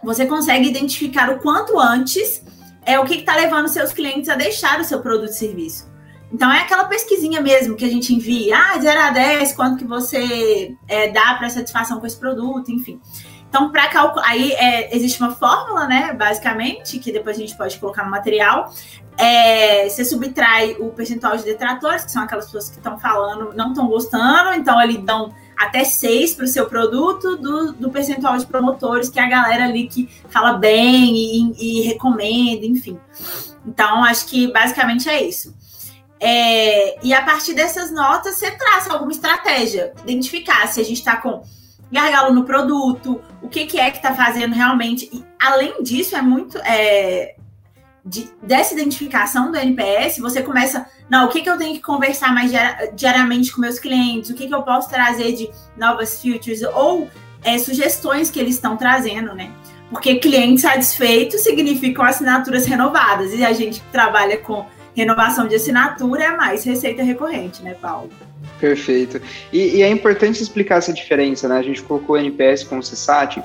você 0.02 0.26
consegue 0.26 0.68
identificar 0.68 1.30
o 1.30 1.38
quanto 1.38 1.78
antes 1.78 2.42
é 2.84 2.98
o 2.98 3.04
que 3.04 3.14
está 3.14 3.36
levando 3.36 3.68
seus 3.68 3.92
clientes 3.92 4.28
a 4.28 4.34
deixar 4.34 4.80
o 4.80 4.84
seu 4.84 5.00
produto 5.00 5.30
e 5.30 5.34
serviço. 5.34 5.90
Então 6.32 6.50
é 6.50 6.60
aquela 6.60 6.84
pesquisinha 6.84 7.40
mesmo 7.40 7.76
que 7.76 7.84
a 7.84 7.88
gente 7.88 8.14
envia, 8.14 8.56
ah, 8.56 8.78
0 8.80 9.00
a 9.00 9.10
10, 9.10 9.52
quanto 9.52 9.76
que 9.78 9.84
você 9.84 10.74
é, 10.88 11.08
dá 11.08 11.34
para 11.34 11.50
satisfação 11.50 12.00
com 12.00 12.06
esse 12.06 12.16
produto, 12.16 12.72
enfim. 12.72 13.00
Então, 13.52 13.70
para 13.70 13.86
calcular, 13.88 14.26
aí 14.26 14.50
é, 14.52 14.96
existe 14.96 15.20
uma 15.20 15.34
fórmula, 15.34 15.86
né, 15.86 16.14
basicamente, 16.14 16.98
que 16.98 17.12
depois 17.12 17.36
a 17.36 17.40
gente 17.40 17.54
pode 17.54 17.78
colocar 17.78 18.02
no 18.02 18.10
material. 18.10 18.72
É, 19.18 19.86
você 19.90 20.06
subtrai 20.06 20.74
o 20.80 20.88
percentual 20.88 21.36
de 21.36 21.44
detratores, 21.44 22.02
que 22.06 22.10
são 22.10 22.22
aquelas 22.22 22.46
pessoas 22.46 22.70
que 22.70 22.78
estão 22.78 22.98
falando, 22.98 23.52
não 23.54 23.68
estão 23.68 23.86
gostando, 23.86 24.54
então 24.54 24.80
eles 24.80 25.04
dão 25.04 25.34
até 25.56 25.84
6 25.84 26.34
para 26.34 26.44
o 26.44 26.48
seu 26.48 26.66
produto, 26.66 27.36
do, 27.36 27.72
do, 27.72 27.90
percentual 27.90 28.36
de 28.36 28.46
promotores, 28.46 29.08
que 29.08 29.20
é 29.20 29.24
a 29.24 29.28
galera 29.28 29.64
ali 29.64 29.86
que 29.86 30.08
fala 30.28 30.54
bem 30.54 31.14
e, 31.16 31.80
e 31.80 31.82
recomenda, 31.82 32.66
enfim. 32.66 32.98
Então, 33.66 34.04
acho 34.04 34.26
que 34.26 34.52
basicamente 34.52 35.08
é 35.08 35.22
isso. 35.22 35.54
É, 36.18 37.04
e 37.04 37.12
a 37.12 37.22
partir 37.22 37.52
dessas 37.52 37.90
notas, 37.90 38.36
você 38.36 38.50
traça 38.50 38.92
alguma 38.92 39.10
estratégia, 39.10 39.92
identificar 40.02 40.66
se 40.68 40.80
a 40.80 40.84
gente 40.84 40.98
está 40.98 41.16
com 41.16 41.42
gargalo 41.90 42.32
no 42.32 42.44
produto, 42.44 43.20
o 43.42 43.48
que, 43.48 43.66
que 43.66 43.78
é 43.78 43.90
que 43.90 43.98
está 43.98 44.14
fazendo 44.14 44.54
realmente. 44.54 45.10
E, 45.12 45.24
além 45.40 45.82
disso, 45.82 46.16
é 46.16 46.22
muito. 46.22 46.58
É, 46.58 47.36
de, 48.04 48.28
dessa 48.42 48.74
identificação 48.74 49.50
do 49.52 49.56
NPS, 49.56 50.18
você 50.18 50.42
começa, 50.42 50.86
não, 51.08 51.26
o 51.26 51.28
que, 51.28 51.40
que 51.40 51.48
eu 51.48 51.56
tenho 51.56 51.74
que 51.74 51.80
conversar 51.80 52.34
mais 52.34 52.50
diariamente 52.94 53.52
com 53.52 53.60
meus 53.60 53.78
clientes, 53.78 54.30
o 54.30 54.34
que, 54.34 54.48
que 54.48 54.54
eu 54.54 54.62
posso 54.62 54.88
trazer 54.88 55.32
de 55.32 55.48
novas 55.76 56.20
features 56.20 56.62
ou 56.62 57.08
é, 57.44 57.58
sugestões 57.58 58.30
que 58.30 58.40
eles 58.40 58.56
estão 58.56 58.76
trazendo, 58.76 59.34
né? 59.34 59.50
Porque 59.90 60.16
clientes 60.16 60.62
satisfeitos 60.62 61.42
significam 61.42 62.04
assinaturas 62.04 62.66
renovadas, 62.66 63.32
e 63.34 63.44
a 63.44 63.52
gente 63.52 63.80
que 63.80 63.86
trabalha 63.92 64.38
com 64.38 64.66
renovação 64.96 65.46
de 65.46 65.54
assinatura 65.54 66.24
é 66.24 66.36
mais 66.36 66.64
receita 66.64 67.02
recorrente, 67.02 67.62
né, 67.62 67.74
Paulo? 67.74 68.10
Perfeito. 68.58 69.20
E, 69.52 69.76
e 69.76 69.82
é 69.82 69.88
importante 69.88 70.42
explicar 70.42 70.78
essa 70.78 70.92
diferença, 70.92 71.48
né? 71.48 71.58
A 71.58 71.62
gente 71.62 71.82
colocou 71.82 72.16
o 72.16 72.18
NPS 72.18 72.64
com 72.64 72.78
o 72.78 72.80
CSAT, 72.80 73.42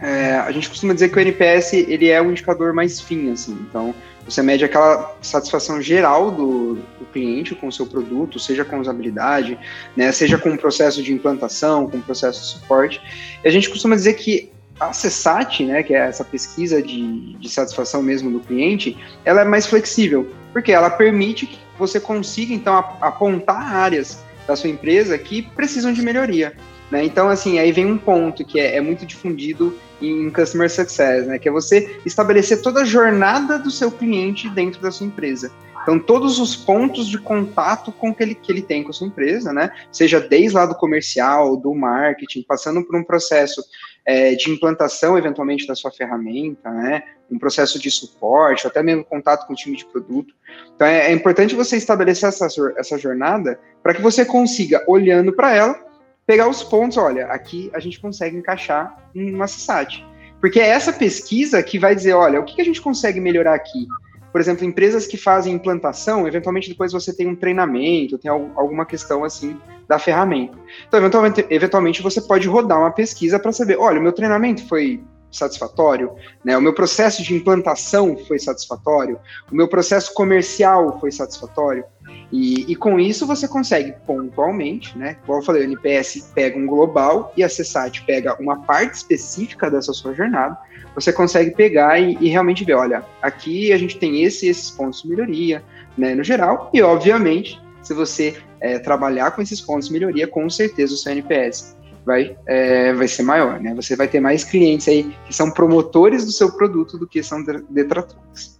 é, 0.00 0.34
a 0.34 0.50
gente 0.52 0.68
costuma 0.68 0.94
dizer 0.94 1.08
que 1.08 1.16
o 1.16 1.20
NPS 1.20 1.72
ele 1.72 2.08
é 2.08 2.22
um 2.22 2.30
indicador 2.30 2.72
mais 2.72 3.00
fino, 3.00 3.32
assim. 3.32 3.52
Então, 3.68 3.94
você 4.24 4.42
mede 4.42 4.64
aquela 4.64 5.16
satisfação 5.22 5.80
geral 5.80 6.30
do, 6.30 6.74
do, 6.74 7.06
cliente 7.12 7.54
com 7.54 7.68
o 7.68 7.72
seu 7.72 7.86
produto, 7.86 8.38
seja 8.38 8.64
com 8.64 8.78
usabilidade, 8.78 9.58
né, 9.96 10.12
seja 10.12 10.36
com 10.36 10.50
o 10.50 10.58
processo 10.58 11.02
de 11.02 11.12
implantação, 11.12 11.88
com 11.88 11.96
o 11.96 12.02
processo 12.02 12.40
de 12.40 12.46
suporte. 12.46 13.00
E 13.42 13.48
a 13.48 13.50
gente 13.50 13.70
costuma 13.70 13.96
dizer 13.96 14.14
que 14.14 14.52
a 14.78 14.90
CSAT, 14.90 15.64
né, 15.64 15.82
que 15.82 15.94
é 15.94 16.00
essa 16.00 16.24
pesquisa 16.24 16.82
de, 16.82 17.34
de 17.34 17.48
satisfação 17.48 18.02
mesmo 18.02 18.30
do 18.30 18.40
cliente, 18.40 18.96
ela 19.24 19.40
é 19.40 19.44
mais 19.44 19.66
flexível, 19.66 20.30
porque 20.52 20.70
ela 20.72 20.90
permite 20.90 21.46
que 21.46 21.58
você 21.78 21.98
consiga, 21.98 22.52
então, 22.52 22.76
apontar 23.00 23.74
áreas 23.74 24.22
da 24.48 24.56
sua 24.56 24.70
empresa 24.70 25.16
que 25.18 25.42
precisam 25.42 25.92
de 25.92 26.02
melhoria. 26.02 26.54
Né? 26.90 27.04
Então, 27.04 27.28
assim, 27.28 27.58
aí 27.58 27.70
vem 27.70 27.84
um 27.84 27.98
ponto 27.98 28.44
que 28.44 28.58
é, 28.58 28.76
é, 28.76 28.80
muito 28.80 29.04
difundido 29.04 29.78
em 30.00 30.30
Customer 30.30 30.70
Success, 30.70 31.26
né? 31.26 31.38
que 31.38 31.48
é 31.48 31.52
você 31.52 32.00
estabelecer 32.06 32.62
toda 32.62 32.80
a 32.80 32.84
jornada 32.84 33.58
do 33.58 33.70
seu 33.70 33.90
cliente 33.90 34.48
dentro 34.48 34.80
da 34.80 34.90
sua 34.90 35.06
empresa. 35.06 35.52
Então, 35.82 35.98
todos 35.98 36.38
os 36.38 36.54
pontos 36.54 37.08
de 37.08 37.18
contato 37.18 37.90
com 37.92 38.14
que 38.14 38.22
ele, 38.22 38.34
que 38.34 38.52
ele 38.52 38.62
tem 38.62 38.82
com 38.82 38.90
a 38.90 38.92
sua 38.92 39.06
empresa, 39.06 39.52
né? 39.52 39.70
Seja 39.90 40.20
desde 40.20 40.56
lá 40.56 40.66
do 40.66 40.74
comercial, 40.74 41.56
do 41.56 41.74
marketing, 41.74 42.42
passando 42.42 42.84
por 42.84 42.96
um 42.96 43.04
processo 43.04 43.62
é, 44.04 44.34
de 44.34 44.50
implantação, 44.50 45.16
eventualmente, 45.16 45.66
da 45.66 45.74
sua 45.74 45.90
ferramenta, 45.90 46.70
né? 46.70 47.02
Um 47.30 47.38
processo 47.38 47.78
de 47.78 47.90
suporte, 47.90 48.66
até 48.66 48.82
mesmo 48.82 49.04
contato 49.04 49.46
com 49.46 49.52
o 49.52 49.56
time 49.56 49.76
de 49.76 49.84
produto. 49.86 50.34
Então, 50.74 50.86
é, 50.86 51.10
é 51.10 51.12
importante 51.12 51.54
você 51.54 51.76
estabelecer 51.76 52.28
essa, 52.28 52.48
essa 52.76 52.98
jornada 52.98 53.58
para 53.82 53.94
que 53.94 54.02
você 54.02 54.24
consiga, 54.24 54.84
olhando 54.86 55.32
para 55.32 55.54
ela, 55.54 55.88
pegar 56.26 56.48
os 56.48 56.62
pontos, 56.62 56.98
olha, 56.98 57.26
aqui 57.28 57.70
a 57.72 57.80
gente 57.80 57.98
consegue 57.98 58.36
encaixar 58.36 59.10
uma 59.14 59.46
CSAT. 59.46 60.04
Porque 60.40 60.60
é 60.60 60.68
essa 60.68 60.92
pesquisa 60.92 61.62
que 61.62 61.78
vai 61.78 61.94
dizer, 61.94 62.12
olha, 62.12 62.38
o 62.38 62.44
que 62.44 62.60
a 62.60 62.64
gente 62.64 62.80
consegue 62.80 63.20
melhorar 63.20 63.54
aqui? 63.54 63.86
Por 64.30 64.40
exemplo, 64.40 64.64
empresas 64.64 65.06
que 65.06 65.16
fazem 65.16 65.54
implantação, 65.54 66.26
eventualmente 66.26 66.68
depois 66.68 66.92
você 66.92 67.14
tem 67.14 67.26
um 67.26 67.36
treinamento, 67.36 68.18
tem 68.18 68.30
alguma 68.30 68.84
questão 68.84 69.24
assim 69.24 69.56
da 69.88 69.98
ferramenta. 69.98 70.58
Então, 70.86 71.00
eventualmente, 71.00 71.46
eventualmente 71.48 72.02
você 72.02 72.20
pode 72.20 72.46
rodar 72.46 72.78
uma 72.78 72.90
pesquisa 72.90 73.38
para 73.38 73.52
saber, 73.52 73.78
olha, 73.78 73.98
o 73.98 74.02
meu 74.02 74.12
treinamento 74.12 74.66
foi 74.68 75.02
satisfatório, 75.30 76.12
né? 76.44 76.56
O 76.56 76.60
meu 76.60 76.74
processo 76.74 77.22
de 77.22 77.34
implantação 77.34 78.16
foi 78.16 78.38
satisfatório, 78.38 79.18
o 79.50 79.54
meu 79.54 79.68
processo 79.68 80.12
comercial 80.14 80.98
foi 81.00 81.12
satisfatório. 81.12 81.84
E, 82.32 82.70
e, 82.70 82.76
com 82.76 82.98
isso 82.98 83.26
você 83.26 83.46
consegue 83.46 83.94
pontualmente, 84.06 84.96
né? 84.96 85.16
Como 85.26 85.38
eu 85.38 85.42
falei, 85.42 85.62
o 85.62 85.64
NPS 85.64 86.30
pega 86.34 86.58
um 86.58 86.66
global 86.66 87.32
e 87.36 87.42
a 87.42 87.48
CSAT 87.48 88.04
pega 88.04 88.36
uma 88.40 88.62
parte 88.62 88.94
específica 88.94 89.70
dessa 89.70 89.92
sua 89.92 90.14
jornada. 90.14 90.56
Você 91.00 91.12
consegue 91.12 91.52
pegar 91.52 92.00
e, 92.00 92.18
e 92.20 92.28
realmente 92.28 92.64
ver, 92.64 92.74
olha, 92.74 93.04
aqui 93.22 93.72
a 93.72 93.78
gente 93.78 93.98
tem 93.98 94.22
esse 94.24 94.48
esses 94.48 94.70
pontos 94.70 95.02
de 95.02 95.08
melhoria, 95.08 95.62
né? 95.96 96.14
No 96.14 96.24
geral, 96.24 96.70
e 96.74 96.82
obviamente, 96.82 97.60
se 97.82 97.94
você 97.94 98.36
é, 98.60 98.78
trabalhar 98.78 99.30
com 99.30 99.40
esses 99.40 99.60
pontos 99.60 99.86
de 99.86 99.92
melhoria, 99.92 100.26
com 100.26 100.50
certeza 100.50 100.94
o 100.94 100.96
seu 100.96 101.12
NPS 101.12 101.76
vai, 102.04 102.36
é, 102.46 102.92
vai 102.94 103.06
ser 103.06 103.22
maior, 103.22 103.60
né? 103.60 103.74
Você 103.74 103.94
vai 103.94 104.08
ter 104.08 104.18
mais 104.18 104.42
clientes 104.42 104.88
aí 104.88 105.14
que 105.24 105.34
são 105.34 105.50
promotores 105.50 106.24
do 106.24 106.32
seu 106.32 106.50
produto 106.52 106.98
do 106.98 107.06
que 107.06 107.22
são 107.22 107.44
detratores, 107.70 108.58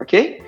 ok? 0.00 0.42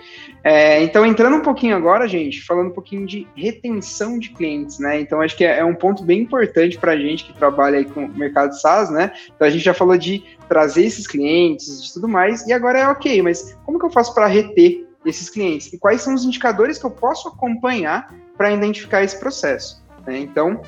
É, 0.44 0.82
então, 0.82 1.06
entrando 1.06 1.36
um 1.36 1.40
pouquinho 1.40 1.76
agora, 1.76 2.08
gente, 2.08 2.42
falando 2.42 2.68
um 2.68 2.74
pouquinho 2.74 3.06
de 3.06 3.28
retenção 3.36 4.18
de 4.18 4.30
clientes, 4.30 4.78
né? 4.78 5.00
Então, 5.00 5.20
acho 5.20 5.36
que 5.36 5.44
é, 5.44 5.58
é 5.58 5.64
um 5.64 5.74
ponto 5.74 6.02
bem 6.02 6.20
importante 6.20 6.76
para 6.78 6.92
a 6.92 6.96
gente 6.96 7.24
que 7.24 7.32
trabalha 7.32 7.78
aí 7.78 7.84
com 7.84 8.06
o 8.06 8.18
mercado 8.18 8.52
SaaS, 8.58 8.90
né? 8.90 9.12
Então, 9.34 9.46
a 9.46 9.50
gente 9.50 9.64
já 9.64 9.72
falou 9.72 9.96
de 9.96 10.24
trazer 10.48 10.84
esses 10.84 11.06
clientes, 11.06 11.84
de 11.84 11.92
tudo 11.92 12.08
mais, 12.08 12.44
e 12.46 12.52
agora 12.52 12.80
é 12.80 12.88
ok, 12.88 13.22
mas 13.22 13.56
como 13.64 13.78
que 13.78 13.86
eu 13.86 13.90
faço 13.90 14.12
para 14.14 14.26
reter 14.26 14.84
esses 15.06 15.30
clientes? 15.30 15.72
E 15.72 15.78
quais 15.78 16.00
são 16.00 16.14
os 16.14 16.24
indicadores 16.24 16.78
que 16.78 16.86
eu 16.86 16.90
posso 16.90 17.28
acompanhar 17.28 18.12
para 18.36 18.52
identificar 18.52 19.04
esse 19.04 19.18
processo? 19.18 19.82
Né? 20.06 20.18
Então, 20.18 20.60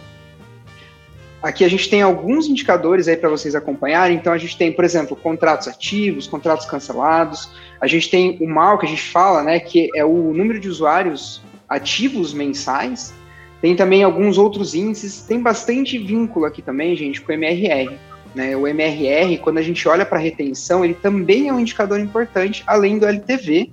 Aqui 1.44 1.62
a 1.62 1.68
gente 1.68 1.90
tem 1.90 2.00
alguns 2.00 2.46
indicadores 2.46 3.06
aí 3.06 3.18
para 3.18 3.28
vocês 3.28 3.54
acompanharem. 3.54 4.16
Então 4.16 4.32
a 4.32 4.38
gente 4.38 4.56
tem, 4.56 4.72
por 4.72 4.82
exemplo, 4.82 5.14
contratos 5.14 5.68
ativos, 5.68 6.26
contratos 6.26 6.64
cancelados. 6.64 7.50
A 7.78 7.86
gente 7.86 8.08
tem 8.08 8.38
o 8.40 8.48
mal 8.48 8.78
que 8.78 8.86
a 8.86 8.88
gente 8.88 9.02
fala, 9.02 9.42
né, 9.42 9.60
que 9.60 9.90
é 9.94 10.02
o 10.02 10.32
número 10.32 10.58
de 10.58 10.70
usuários 10.70 11.42
ativos 11.68 12.32
mensais. 12.32 13.12
Tem 13.60 13.76
também 13.76 14.02
alguns 14.02 14.38
outros 14.38 14.74
índices. 14.74 15.20
Tem 15.20 15.38
bastante 15.38 15.98
vínculo 15.98 16.46
aqui 16.46 16.62
também, 16.62 16.96
gente, 16.96 17.20
com 17.20 17.30
o 17.30 17.34
MRR. 17.34 17.94
Né? 18.34 18.56
O 18.56 18.66
MRR, 18.66 19.36
quando 19.36 19.58
a 19.58 19.62
gente 19.62 19.86
olha 19.86 20.06
para 20.06 20.18
retenção, 20.18 20.82
ele 20.82 20.94
também 20.94 21.50
é 21.50 21.52
um 21.52 21.60
indicador 21.60 22.00
importante, 22.00 22.64
além 22.66 22.98
do 22.98 23.04
LTV, 23.04 23.70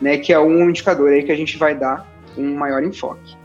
né, 0.00 0.18
que 0.18 0.32
é 0.32 0.40
um 0.40 0.68
indicador 0.68 1.12
aí 1.12 1.22
que 1.22 1.30
a 1.30 1.36
gente 1.36 1.56
vai 1.56 1.72
dar 1.72 2.04
um 2.36 2.56
maior 2.56 2.82
enfoque. 2.82 3.40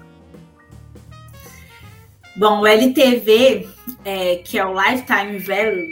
Bom, 2.37 2.61
o 2.61 2.67
LTV, 2.67 3.67
é, 4.05 4.35
que 4.37 4.59
é 4.59 4.65
o 4.65 4.79
Lifetime 4.79 5.39
Value, 5.39 5.87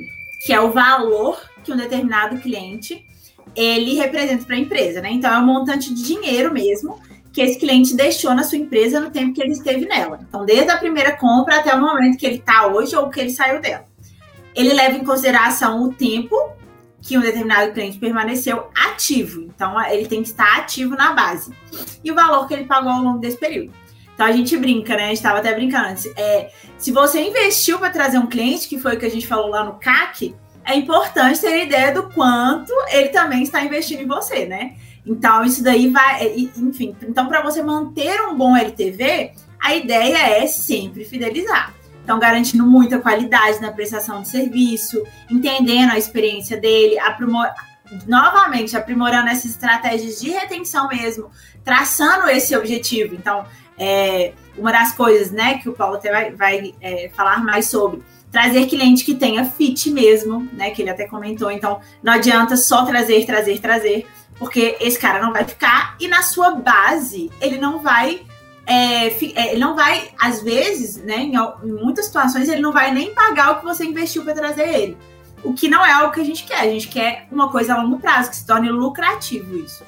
que 0.46 0.54
é 0.54 0.62
o 0.62 0.72
valor 0.72 1.42
que 1.64 1.74
um 1.74 1.76
determinado 1.76 2.38
cliente 2.38 3.04
ele 3.56 3.96
representa 3.96 4.46
para 4.46 4.56
a 4.56 4.60
empresa, 4.60 5.02
né? 5.02 5.12
Então 5.12 5.34
é 5.34 5.40
um 5.40 5.46
montante 5.46 5.92
de 5.92 6.04
dinheiro 6.04 6.54
mesmo 6.54 7.00
que 7.34 7.42
esse 7.42 7.60
cliente 7.60 7.96
deixou 7.96 8.36
na 8.36 8.44
sua 8.44 8.60
empresa 8.60 9.00
no 9.00 9.10
tempo 9.10 9.34
que 9.34 9.42
ele 9.42 9.54
esteve 9.54 9.86
nela. 9.88 10.20
Então, 10.22 10.46
desde 10.46 10.70
a 10.70 10.78
primeira 10.78 11.18
compra 11.18 11.58
até 11.58 11.74
o 11.74 11.82
momento 11.82 12.18
que 12.18 12.26
ele 12.26 12.38
está 12.38 12.68
hoje 12.68 12.96
ou 12.96 13.10
que 13.10 13.20
ele 13.20 13.32
saiu 13.32 13.60
dela. 13.60 13.86
Ele 14.56 14.72
leva 14.72 14.96
em 14.96 15.04
consideração 15.04 15.84
o 15.84 15.94
tempo 15.94 16.36
que 17.02 17.18
um 17.18 17.22
determinado 17.22 17.74
cliente 17.74 17.98
permaneceu 17.98 18.70
ativo. 18.74 19.42
Então, 19.42 19.84
ele 19.88 20.08
tem 20.08 20.22
que 20.22 20.30
estar 20.30 20.60
ativo 20.60 20.96
na 20.96 21.12
base. 21.12 21.52
E 22.04 22.12
o 22.12 22.16
valor 22.16 22.48
que 22.48 22.54
ele 22.54 22.66
pagou 22.66 22.92
ao 22.92 23.02
longo 23.02 23.20
desse 23.20 23.38
período. 23.38 23.74
Então 24.16 24.26
a 24.26 24.32
gente 24.32 24.58
brinca, 24.58 24.96
né? 24.96 25.04
A 25.04 25.08
gente 25.08 25.18
estava 25.18 25.40
até 25.40 25.54
brincando 25.54 25.90
antes. 25.90 26.08
É, 26.16 26.50
se 26.78 26.92
você 26.92 27.22
investiu 27.22 27.78
para 27.78 27.90
trazer 27.90 28.18
um 28.18 28.26
cliente, 28.26 28.68
que 28.68 28.80
foi 28.80 28.96
o 28.96 29.00
que 29.00 29.06
a 29.06 29.12
gente 29.12 29.28
falou 29.28 29.50
lá 29.50 29.64
no 29.64 29.74
CAC, 29.74 30.34
é 30.64 30.76
importante 30.76 31.42
ter 31.42 31.66
ideia 31.66 31.94
do 31.94 32.04
quanto 32.10 32.72
ele 32.90 33.10
também 33.10 33.44
está 33.44 33.64
investindo 33.64 34.02
em 34.02 34.08
você, 34.08 34.46
né? 34.46 34.76
Então 35.06 35.44
isso 35.44 35.62
daí 35.62 35.90
vai, 35.90 36.26
é, 36.26 36.40
enfim. 36.40 36.96
Então 37.04 37.28
para 37.28 37.42
você 37.42 37.62
manter 37.62 38.22
um 38.22 38.36
bom 38.36 38.56
LTV, 38.56 39.34
a 39.62 39.76
ideia 39.76 40.42
é 40.42 40.48
sempre 40.48 41.04
fidelizar. 41.04 41.74
Então 42.04 42.18
garantindo 42.18 42.66
muita 42.66 43.00
qualidade 43.00 43.62
na 43.62 43.72
prestação 43.72 44.22
de 44.22 44.30
serviço, 44.30 45.04
entendendo 45.30 45.92
a 45.92 45.98
experiência 45.98 46.56
dele, 46.56 46.98
aprimor 47.00 47.48
novamente 48.08 48.76
aprimorando 48.76 49.30
essas 49.30 49.52
estratégias 49.52 50.20
de 50.20 50.30
retenção 50.32 50.88
mesmo, 50.88 51.30
traçando 51.64 52.28
esse 52.30 52.56
objetivo. 52.56 53.16
Então, 53.16 53.46
é, 53.78 54.34
uma 54.58 54.72
das 54.72 54.94
coisas, 54.94 55.32
né, 55.32 55.58
que 55.58 55.70
o 55.70 55.74
Paulo 55.74 55.96
até 55.96 56.12
vai, 56.12 56.32
vai 56.32 56.76
é, 56.82 57.10
falar 57.14 57.44
mais 57.44 57.70
sobre, 57.70 58.02
trazer 58.32 58.68
cliente 58.68 59.04
que 59.04 59.16
tenha 59.16 59.46
fit 59.46 59.90
mesmo, 59.92 60.48
né, 60.54 60.72
que 60.72 60.82
ele 60.82 60.90
até 60.90 61.06
comentou. 61.06 61.52
Então, 61.52 61.80
não 62.04 62.14
adianta 62.14 62.58
só 62.58 62.86
trazer, 62.86 63.26
trazer, 63.26 63.60
trazer, 63.60 64.08
porque 64.38 64.78
esse 64.80 65.00
cara 65.00 65.22
não 65.22 65.32
vai 65.32 65.44
ficar 65.46 65.96
e 66.00 66.08
na 66.08 66.22
sua 66.22 66.52
base 66.52 67.32
ele 67.40 67.58
não 67.58 67.80
vai 67.80 68.22
é, 68.68 69.08
é 69.08 69.52
ele 69.52 69.60
não 69.60 69.76
vai, 69.76 70.10
às 70.20 70.42
vezes, 70.42 70.98
né, 70.98 71.18
em, 71.18 71.36
em, 71.36 71.72
muitas 71.72 72.06
situações, 72.06 72.50
ele 72.50 72.62
não 72.62 72.72
vai 72.72 72.92
nem 72.92 73.14
pagar 73.14 73.52
o 73.52 73.60
que 73.60 73.66
você 73.66 73.86
investiu 73.86 74.24
para 74.24 74.34
trazer 74.34 74.68
ele. 74.68 74.98
O 75.44 75.54
que 75.54 75.70
não 75.70 75.86
é 75.86 75.92
algo 75.92 76.12
que 76.12 76.20
a 76.20 76.26
gente 76.26 76.44
quer. 76.44 76.62
A 76.62 76.70
gente 76.70 76.88
quer 76.88 77.28
uma 77.32 77.52
coisa 77.52 77.76
a 77.76 77.82
longo 77.82 78.00
prazo, 78.00 78.32
que 78.32 78.36
se 78.36 78.48
torne 78.48 78.70
lucrativo 78.70 79.56
isso. 79.56 79.84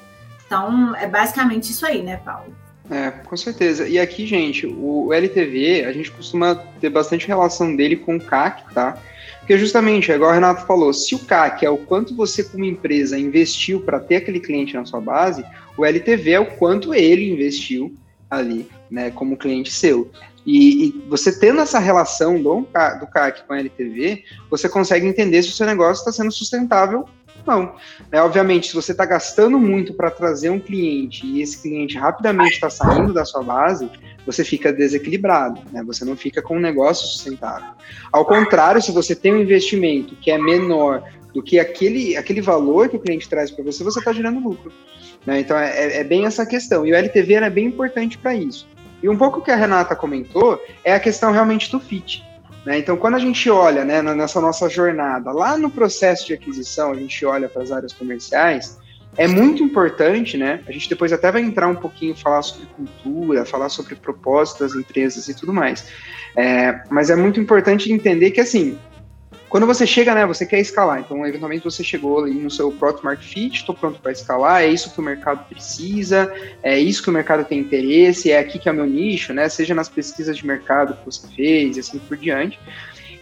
Então, 0.46 0.94
é 0.94 1.08
basicamente 1.08 1.72
isso 1.72 1.84
aí, 1.84 2.02
né, 2.02 2.18
Paulo? 2.18 2.54
É, 2.90 3.10
com 3.10 3.36
certeza. 3.36 3.86
E 3.86 3.98
aqui, 3.98 4.26
gente, 4.26 4.66
o 4.66 5.12
LTV, 5.12 5.84
a 5.84 5.92
gente 5.92 6.10
costuma 6.10 6.54
ter 6.80 6.88
bastante 6.88 7.26
relação 7.26 7.76
dele 7.76 7.96
com 7.96 8.16
o 8.16 8.20
CAC, 8.20 8.72
tá? 8.72 8.98
Porque 9.40 9.58
justamente, 9.58 10.10
igual 10.10 10.30
o 10.30 10.34
Renato 10.34 10.66
falou, 10.66 10.92
se 10.92 11.14
o 11.14 11.18
CAC 11.18 11.64
é 11.64 11.70
o 11.70 11.78
quanto 11.78 12.14
você 12.14 12.42
como 12.42 12.64
empresa 12.64 13.18
investiu 13.18 13.80
para 13.80 14.00
ter 14.00 14.16
aquele 14.16 14.40
cliente 14.40 14.74
na 14.74 14.84
sua 14.84 15.00
base, 15.00 15.44
o 15.76 15.84
LTV 15.84 16.30
é 16.32 16.40
o 16.40 16.46
quanto 16.46 16.94
ele 16.94 17.30
investiu 17.30 17.94
ali, 18.30 18.68
né, 18.90 19.10
como 19.10 19.36
cliente 19.36 19.72
seu. 19.72 20.10
E, 20.44 20.86
e 20.86 21.04
você 21.08 21.38
tendo 21.38 21.60
essa 21.60 21.78
relação 21.78 22.42
do, 22.42 22.60
do 23.00 23.06
CAC 23.06 23.46
com 23.46 23.52
a 23.52 23.58
LTV, 23.58 24.24
você 24.50 24.68
consegue 24.68 25.06
entender 25.06 25.42
se 25.42 25.50
o 25.50 25.52
seu 25.52 25.66
negócio 25.66 26.00
está 26.00 26.12
sendo 26.12 26.32
sustentável 26.32 27.06
não. 27.46 27.74
É, 28.12 28.20
obviamente, 28.20 28.68
se 28.68 28.74
você 28.74 28.92
está 28.92 29.04
gastando 29.04 29.58
muito 29.58 29.94
para 29.94 30.10
trazer 30.10 30.50
um 30.50 30.60
cliente 30.60 31.26
e 31.26 31.42
esse 31.42 31.60
cliente 31.62 31.96
rapidamente 31.96 32.54
está 32.54 32.70
saindo 32.70 33.12
da 33.12 33.24
sua 33.24 33.42
base, 33.42 33.90
você 34.26 34.44
fica 34.44 34.72
desequilibrado, 34.72 35.60
né? 35.72 35.82
Você 35.84 36.04
não 36.04 36.16
fica 36.16 36.42
com 36.42 36.56
um 36.56 36.60
negócio 36.60 37.06
sustentável. 37.06 37.70
Ao 38.12 38.24
contrário, 38.24 38.82
se 38.82 38.92
você 38.92 39.14
tem 39.14 39.32
um 39.32 39.40
investimento 39.40 40.14
que 40.16 40.30
é 40.30 40.38
menor 40.38 41.02
do 41.32 41.42
que 41.42 41.58
aquele, 41.58 42.16
aquele 42.16 42.40
valor 42.40 42.88
que 42.88 42.96
o 42.96 43.00
cliente 43.00 43.28
traz 43.28 43.50
para 43.50 43.64
você, 43.64 43.84
você 43.84 43.98
está 43.98 44.12
gerando 44.12 44.40
lucro. 44.40 44.72
Né? 45.24 45.40
Então 45.40 45.56
é, 45.56 45.70
é, 45.70 46.00
é, 46.00 46.04
bem 46.04 46.26
essa 46.26 46.44
questão. 46.44 46.86
E 46.86 46.92
o 46.92 46.94
LTV 46.94 47.34
é 47.34 47.50
bem 47.50 47.66
importante 47.66 48.18
para 48.18 48.34
isso. 48.34 48.66
E 49.02 49.08
um 49.08 49.16
pouco 49.16 49.40
que 49.40 49.50
a 49.50 49.56
Renata 49.56 49.94
comentou 49.94 50.60
é 50.82 50.92
a 50.92 51.00
questão 51.00 51.32
realmente 51.32 51.70
do 51.70 51.78
fit. 51.78 52.24
Né? 52.68 52.80
Então, 52.80 52.98
quando 52.98 53.14
a 53.14 53.18
gente 53.18 53.48
olha 53.48 53.82
né, 53.82 54.02
nessa 54.02 54.42
nossa 54.42 54.68
jornada, 54.68 55.32
lá 55.32 55.56
no 55.56 55.70
processo 55.70 56.26
de 56.26 56.34
aquisição, 56.34 56.92
a 56.92 56.94
gente 56.94 57.24
olha 57.24 57.48
para 57.48 57.62
as 57.62 57.72
áreas 57.72 57.94
comerciais, 57.94 58.78
é 59.16 59.26
muito 59.26 59.62
importante, 59.62 60.36
né? 60.36 60.60
A 60.68 60.70
gente 60.70 60.86
depois 60.86 61.10
até 61.10 61.32
vai 61.32 61.40
entrar 61.40 61.66
um 61.66 61.74
pouquinho, 61.74 62.14
falar 62.14 62.42
sobre 62.42 62.66
cultura, 62.66 63.46
falar 63.46 63.70
sobre 63.70 63.94
propósito 63.94 64.60
das 64.60 64.74
empresas 64.74 65.28
e 65.28 65.34
tudo 65.34 65.50
mais. 65.50 65.88
É, 66.36 66.82
mas 66.90 67.08
é 67.08 67.16
muito 67.16 67.40
importante 67.40 67.90
entender 67.90 68.32
que, 68.32 68.40
assim, 68.42 68.78
quando 69.48 69.66
você 69.66 69.86
chega, 69.86 70.14
né, 70.14 70.26
você 70.26 70.44
quer 70.44 70.60
escalar. 70.60 71.00
Então, 71.00 71.26
eventualmente 71.26 71.64
você 71.64 71.82
chegou 71.82 72.22
ali 72.22 72.34
no 72.34 72.50
seu 72.50 72.70
product 72.70 73.04
market 73.04 73.26
fit, 73.26 73.56
estou 73.56 73.74
pronto 73.74 73.98
para 74.00 74.12
escalar, 74.12 74.62
é 74.62 74.68
isso 74.68 74.92
que 74.92 75.00
o 75.00 75.02
mercado 75.02 75.48
precisa, 75.48 76.32
é 76.62 76.78
isso 76.78 77.02
que 77.02 77.08
o 77.08 77.12
mercado 77.12 77.44
tem 77.44 77.58
interesse, 77.58 78.30
é 78.30 78.38
aqui 78.38 78.58
que 78.58 78.68
é 78.68 78.72
o 78.72 78.74
meu 78.74 78.86
nicho, 78.86 79.32
né? 79.32 79.48
Seja 79.48 79.74
nas 79.74 79.88
pesquisas 79.88 80.36
de 80.36 80.46
mercado 80.46 80.94
que 80.94 81.06
você 81.06 81.26
fez 81.28 81.76
e 81.76 81.80
assim 81.80 81.98
por 81.98 82.16
diante. 82.16 82.58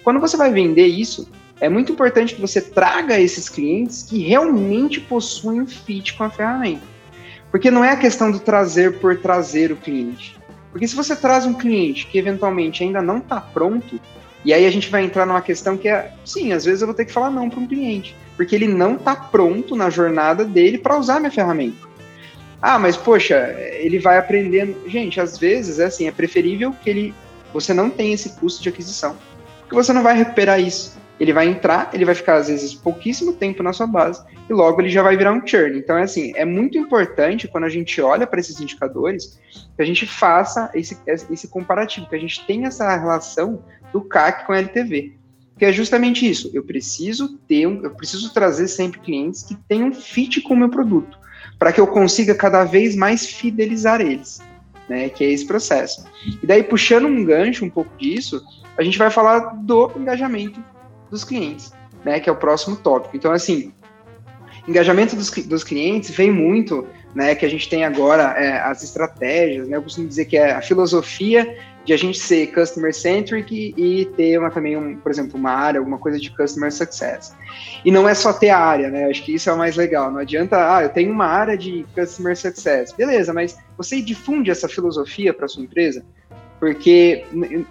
Quando 0.03 0.19
você 0.19 0.37
vai 0.37 0.51
vender 0.51 0.87
isso, 0.87 1.29
é 1.61 1.69
muito 1.69 1.93
importante 1.93 2.35
que 2.35 2.41
você 2.41 2.61
traga 2.61 3.21
esses 3.21 3.49
clientes 3.49 4.03
que 4.03 4.19
realmente 4.19 5.01
possuem 5.01 5.67
fit 5.67 6.15
com 6.15 6.25
a 6.25 6.31
ferramenta. 6.31 6.83
Porque 7.51 7.71
não 7.71 7.85
é 7.85 7.91
a 7.91 7.97
questão 7.97 8.31
do 8.31 8.41
trazer 8.41 8.99
por 8.99 9.17
trazer 9.19 9.73
o 9.73 9.77
cliente. 9.77 10.37
Porque 10.71 10.87
se 10.87 10.95
você 10.95 11.17
traz 11.17 11.47
um 11.47 11.55
cliente 11.55 12.07
que 12.07 12.19
eventualmente 12.19 12.83
ainda 12.83 13.01
não 13.01 13.19
está 13.19 13.41
pronto, 13.41 13.99
e 14.47 14.55
aí 14.55 14.65
a 14.65 14.71
gente 14.71 14.89
vai 14.89 15.03
entrar 15.03 15.27
numa 15.27 15.43
questão 15.43 15.77
que 15.77 15.89
é, 15.89 16.13
sim, 16.25 16.53
às 16.53 16.65
vezes 16.65 16.81
eu 16.81 16.87
vou 16.87 16.95
ter 16.95 17.05
que 17.05 17.13
falar 17.13 17.31
não 17.31 17.51
para 17.51 17.59
um 17.59 17.67
cliente, 17.67 18.15
porque 18.37 18.55
ele 18.55 18.69
não 18.69 18.95
está 18.95 19.17
pronto 19.17 19.75
na 19.75 19.91
jornada 19.91 20.45
dele 20.45 20.79
para 20.79 20.97
usar 20.97 21.19
minha 21.19 21.33
ferramenta. 21.33 21.85
Ah, 22.63 22.79
mas 22.79 22.97
poxa, 22.97 23.57
ele 23.73 23.99
vai 23.99 24.19
aprendendo. 24.19 24.89
Gente, 24.89 25.21
às 25.21 25.37
vezes 25.37 25.81
é 25.81 25.87
assim, 25.87 26.07
é 26.07 26.13
preferível 26.13 26.73
que 26.81 26.89
ele 26.89 27.15
você 27.53 27.75
não 27.75 27.91
tenha 27.91 28.15
esse 28.15 28.37
custo 28.39 28.63
de 28.63 28.69
aquisição, 28.69 29.17
porque 29.63 29.75
você 29.75 29.93
não 29.93 30.05
vai 30.05 30.17
recuperar 30.17 30.61
isso. 30.61 30.97
Ele 31.19 31.33
vai 31.33 31.49
entrar, 31.49 31.91
ele 31.93 32.05
vai 32.05 32.15
ficar 32.15 32.37
às 32.37 32.47
vezes 32.47 32.73
pouquíssimo 32.73 33.33
tempo 33.33 33.65
na 33.65 33.73
sua 33.73 33.87
base 33.89 34.23
e 34.49 34.53
logo 34.53 34.81
ele 34.81 34.91
já 34.91 35.03
vai 35.03 35.17
virar 35.17 35.33
um 35.33 35.45
churn. 35.45 35.77
Então 35.77 35.99
é 35.99 36.03
assim, 36.03 36.33
é 36.37 36.45
muito 36.45 36.79
importante 36.79 37.49
quando 37.49 37.65
a 37.65 37.69
gente 37.69 38.01
olha 38.01 38.29
para 38.29 38.39
esses 38.39 38.61
indicadores 38.61 39.41
que 39.75 39.83
a 39.83 39.85
gente 39.85 40.07
faça 40.07 40.71
esse, 40.73 40.97
esse 41.07 41.49
comparativo, 41.49 42.09
que 42.09 42.15
a 42.15 42.21
gente 42.21 42.47
tenha 42.47 42.69
essa 42.69 42.97
relação 42.97 43.61
do 43.97 44.03
CAC 44.03 44.47
com 44.47 44.53
a 44.53 44.59
LTV. 44.59 45.15
Que 45.59 45.65
é 45.65 45.73
justamente 45.73 46.29
isso. 46.29 46.51
Eu 46.53 46.63
preciso 46.63 47.39
ter, 47.49 47.67
um, 47.67 47.83
eu 47.83 47.91
preciso 47.91 48.33
trazer 48.33 48.69
sempre 48.69 49.01
clientes 49.01 49.43
que 49.43 49.55
tenham 49.55 49.91
fit 49.93 50.43
com 50.43 50.53
o 50.53 50.57
meu 50.57 50.69
produto, 50.69 51.19
para 51.59 51.73
que 51.73 51.81
eu 51.81 51.87
consiga 51.87 52.35
cada 52.35 52.65
vez 52.65 52.95
mais 52.95 53.27
fidelizar 53.27 54.03
eles, 54.03 54.43
né? 54.87 55.09
Que 55.09 55.25
é 55.25 55.31
esse 55.31 55.47
processo. 55.47 56.05
E 56.43 56.47
daí 56.47 56.63
puxando 56.63 57.07
um 57.07 57.25
gancho 57.25 57.65
um 57.65 57.71
pouco 57.71 57.91
disso, 57.97 58.43
a 58.77 58.83
gente 58.83 58.99
vai 58.99 59.11
falar 59.11 59.39
do 59.63 59.91
engajamento 59.97 60.63
dos 61.11 61.25
clientes, 61.25 61.73
né? 62.05 62.21
Que 62.21 62.29
é 62.29 62.33
o 62.33 62.37
próximo 62.37 62.77
tópico. 62.77 63.17
Então, 63.17 63.33
assim, 63.33 63.73
engajamento 64.69 65.17
dos, 65.17 65.31
dos 65.31 65.65
clientes 65.65 66.11
vem 66.11 66.31
muito, 66.31 66.87
né? 67.15 67.35
Que 67.35 67.47
a 67.47 67.49
gente 67.49 67.67
tem 67.67 67.83
agora 67.83 68.35
é, 68.37 68.61
as 68.61 68.83
estratégias, 68.83 69.67
né? 69.67 69.79
Eu 69.79 69.83
costumo 69.83 70.07
dizer 70.07 70.27
que 70.27 70.37
é 70.37 70.53
a 70.53 70.61
filosofia 70.61 71.57
de 71.87 71.93
a 71.93 71.97
gente 71.97 72.19
ser 72.19 72.49
customer 72.49 72.93
centric 72.93 73.73
e 73.77 74.07
ter 74.17 74.37
uma, 74.39 74.51
também, 74.51 74.77
um, 74.77 74.97
por 74.97 75.11
exemplo, 75.11 75.39
uma 75.39 75.53
área, 75.53 75.79
alguma 75.79 75.99
coisa 75.99 76.19
de 76.19 76.31
customer 76.37 76.73
success. 76.73 77.33
E 77.85 77.93
não 77.93 78.09
é 78.09 78.15
só 78.15 78.33
ter 78.33 78.51
a 78.51 78.59
área, 78.59 78.91
né? 78.91 79.09
Acho 79.09 79.25
que 79.25 79.35
isso 79.35 79.49
é 79.49 79.53
o 79.53 79.57
mais 79.57 79.77
legal. 79.77 80.11
Não 80.11 80.19
adianta, 80.19 80.77
ah, 80.77 80.83
eu 80.83 80.89
tenho 80.89 81.13
uma 81.13 81.27
área 81.27 81.57
de 81.57 81.87
customer 81.95 82.37
success. 82.37 82.93
Beleza, 82.93 83.33
mas 83.33 83.57
você 83.79 84.03
difunde 84.03 84.51
essa 84.51 84.69
filosofia 84.69 85.33
para 85.33 85.47
sua 85.47 85.63
empresa? 85.63 86.05
Porque, 86.59 87.25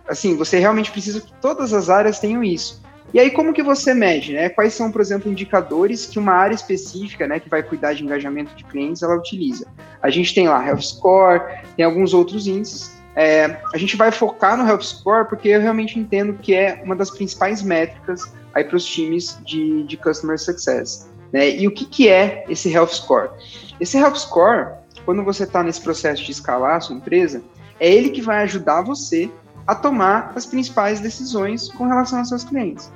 assim, 0.07 0.37
você 0.37 0.59
realmente 0.59 0.91
precisa 0.91 1.19
que 1.19 1.33
todas 1.41 1.73
as 1.73 1.89
áreas 1.89 2.17
tenham 2.17 2.41
isso. 2.41 2.81
E 3.13 3.19
aí, 3.19 3.31
como 3.31 3.53
que 3.53 3.63
você 3.63 3.93
mede, 3.93 4.33
né? 4.33 4.47
Quais 4.47 4.73
são, 4.73 4.91
por 4.91 5.01
exemplo, 5.01 5.29
indicadores 5.29 6.05
que 6.05 6.17
uma 6.17 6.33
área 6.33 6.55
específica, 6.55 7.27
né, 7.27 7.39
que 7.39 7.49
vai 7.49 7.63
cuidar 7.63 7.93
de 7.93 8.03
engajamento 8.03 8.55
de 8.55 8.63
clientes, 8.63 9.03
ela 9.03 9.15
utiliza? 9.15 9.67
A 10.01 10.09
gente 10.09 10.33
tem 10.33 10.47
lá 10.47 10.65
Health 10.65 10.81
Score, 10.81 11.41
tem 11.75 11.85
alguns 11.85 12.13
outros 12.13 12.47
índices. 12.47 12.94
É, 13.15 13.57
a 13.73 13.77
gente 13.77 13.95
vai 13.95 14.11
focar 14.11 14.57
no 14.57 14.67
Health 14.67 14.81
Score 14.81 15.27
porque 15.27 15.49
eu 15.49 15.61
realmente 15.61 15.97
entendo 15.97 16.33
que 16.33 16.53
é 16.53 16.81
uma 16.83 16.95
das 16.95 17.09
principais 17.09 17.61
métricas 17.61 18.21
aí 18.53 18.63
para 18.63 18.75
os 18.75 18.85
times 18.85 19.39
de, 19.45 19.83
de 19.83 19.97
Customer 19.97 20.37
Success. 20.37 21.09
Né? 21.31 21.49
E 21.51 21.67
o 21.67 21.71
que, 21.71 21.85
que 21.85 22.09
é 22.09 22.45
esse 22.49 22.71
Health 22.71 22.89
Score? 22.93 23.29
Esse 23.79 23.97
Health 23.97 24.15
Score, 24.15 24.67
quando 25.05 25.23
você 25.23 25.43
está 25.43 25.63
nesse 25.63 25.81
processo 25.81 26.23
de 26.23 26.31
escalar 26.31 26.75
a 26.75 26.81
sua 26.81 26.95
empresa, 26.95 27.41
é 27.79 27.91
ele 27.91 28.09
que 28.09 28.21
vai 28.21 28.43
ajudar 28.43 28.81
você 28.81 29.29
a 29.67 29.73
tomar 29.73 30.31
as 30.35 30.45
principais 30.45 30.99
decisões 30.99 31.69
com 31.69 31.87
relação 31.87 32.19
aos 32.19 32.29
seus 32.29 32.43
clientes, 32.43 32.91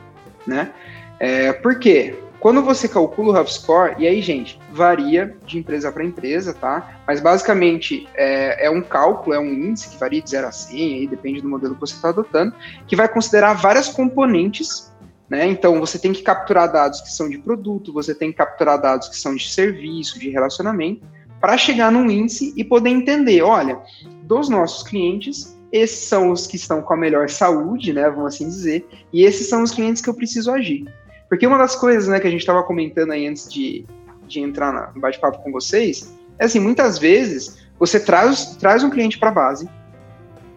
né? 0.46 0.72
É, 1.20 1.52
por 1.52 1.80
quê? 1.80 2.18
Quando 2.40 2.64
você 2.64 2.88
calcula 2.88 3.34
o 3.34 3.36
Health 3.36 3.48
Score, 3.48 3.96
e 4.00 4.08
aí, 4.08 4.22
gente, 4.22 4.58
varia 4.72 5.36
de 5.46 5.58
empresa 5.58 5.92
para 5.92 6.06
empresa, 6.06 6.54
tá? 6.54 7.02
Mas 7.06 7.20
basicamente 7.20 8.08
é, 8.16 8.68
é, 8.68 8.70
um 8.70 8.82
cálculo, 8.82 9.36
é 9.36 9.40
um 9.40 9.52
índice 9.52 9.90
que 9.90 9.98
varia 9.98 10.22
de 10.22 10.30
0 10.30 10.48
a 10.48 10.52
100, 10.52 10.94
aí 10.94 11.08
depende 11.08 11.42
do 11.42 11.50
modelo 11.50 11.76
que 11.76 11.82
você 11.82 11.96
está 11.96 12.10
adotando, 12.10 12.54
que 12.88 12.96
vai 12.96 13.10
considerar 13.10 13.54
várias 13.54 13.90
componentes, 13.90 14.90
né? 15.30 15.46
Então 15.48 15.82
você 15.82 16.00
tem 16.00 16.14
que 16.14 16.22
capturar 16.22 16.72
dados 16.72 17.02
que 17.02 17.12
são 17.12 17.30
de 17.30 17.38
produto, 17.38 17.92
você 17.92 18.16
tem 18.16 18.32
que 18.32 18.38
capturar 18.38 18.82
dados 18.82 19.10
que 19.10 19.18
são 19.18 19.36
de 19.36 19.50
serviço, 19.50 20.18
de 20.18 20.30
relacionamento, 20.30 21.06
para 21.42 21.58
chegar 21.58 21.92
num 21.92 22.10
índice 22.10 22.54
e 22.56 22.64
poder 22.64 22.90
entender, 22.90 23.42
olha, 23.42 23.80
dos 24.24 24.48
nossos 24.48 24.88
clientes, 24.88 25.58
esses 25.72 26.08
são 26.08 26.32
os 26.32 26.48
que 26.48 26.56
estão 26.56 26.82
com 26.82 26.94
a 26.94 26.98
melhor 26.98 27.30
saúde, 27.30 27.94
né, 27.94 28.10
vamos 28.10 28.34
assim 28.34 28.48
dizer, 28.48 28.88
e 29.12 29.24
esses 29.24 29.48
são 29.48 29.62
os 29.62 29.72
clientes 29.72 30.02
que 30.02 30.10
eu 30.10 30.14
preciso 30.14 30.52
agir. 30.52 30.86
Porque 31.30 31.46
uma 31.46 31.58
das 31.58 31.76
coisas, 31.76 32.08
né, 32.08 32.20
que 32.20 32.28
a 32.28 32.32
gente 32.32 32.42
estava 32.42 32.64
comentando 32.64 33.12
aí 33.12 33.28
antes 33.28 33.48
de, 33.48 33.86
de 34.28 34.40
entrar 34.40 34.92
no 34.94 35.00
bate-papo 35.00 35.44
com 35.44 35.52
vocês, 35.52 36.12
é 36.40 36.46
assim, 36.46 36.60
muitas 36.60 36.98
vezes 36.98 37.70
você 37.78 38.00
traz, 38.00 38.58
traz 38.58 38.84
um 38.84 38.90
cliente 38.90 39.20
para 39.20 39.30
a 39.30 39.34
base 39.34 39.70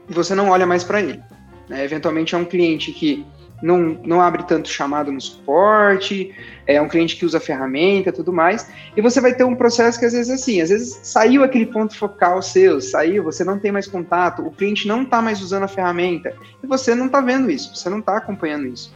e 0.09 0.13
você 0.13 0.35
não 0.35 0.49
olha 0.49 0.67
mais 0.67 0.83
para 0.83 1.01
ele. 1.01 1.21
Né? 1.69 1.85
Eventualmente 1.85 2.35
é 2.35 2.39
um 2.39 2.45
cliente 2.45 2.91
que 2.91 3.25
não, 3.63 3.79
não 4.05 4.21
abre 4.21 4.43
tanto 4.43 4.69
chamado 4.69 5.13
no 5.13 5.21
suporte, 5.21 6.35
é 6.67 6.83
um 6.83 6.89
cliente 6.89 7.17
que 7.17 7.25
usa 7.25 7.39
ferramenta 7.39 8.13
tudo 8.13 8.33
mais, 8.33 8.69
e 8.97 9.01
você 9.01 9.21
vai 9.21 9.35
ter 9.35 9.45
um 9.45 9.55
processo 9.55 10.01
que 10.01 10.05
às 10.05 10.13
vezes 10.13 10.31
assim, 10.31 10.61
às 10.61 10.71
vezes 10.71 10.99
saiu 11.05 11.45
aquele 11.45 11.67
ponto 11.67 11.97
focal 11.97 12.43
seu, 12.43 12.81
saiu, 12.81 13.23
você 13.23 13.45
não 13.45 13.61
tem 13.61 13.71
mais 13.71 13.87
contato, 13.87 14.45
o 14.45 14.51
cliente 14.51 14.89
não 14.89 15.03
está 15.03 15.23
mais 15.23 15.41
usando 15.41 15.63
a 15.63 15.69
ferramenta, 15.69 16.35
e 16.63 16.67
você 16.67 16.95
não 16.95 17.07
está 17.07 17.21
vendo 17.21 17.49
isso, 17.51 17.75
você 17.75 17.89
não 17.89 18.01
está 18.01 18.17
acompanhando 18.17 18.67
isso. 18.67 18.93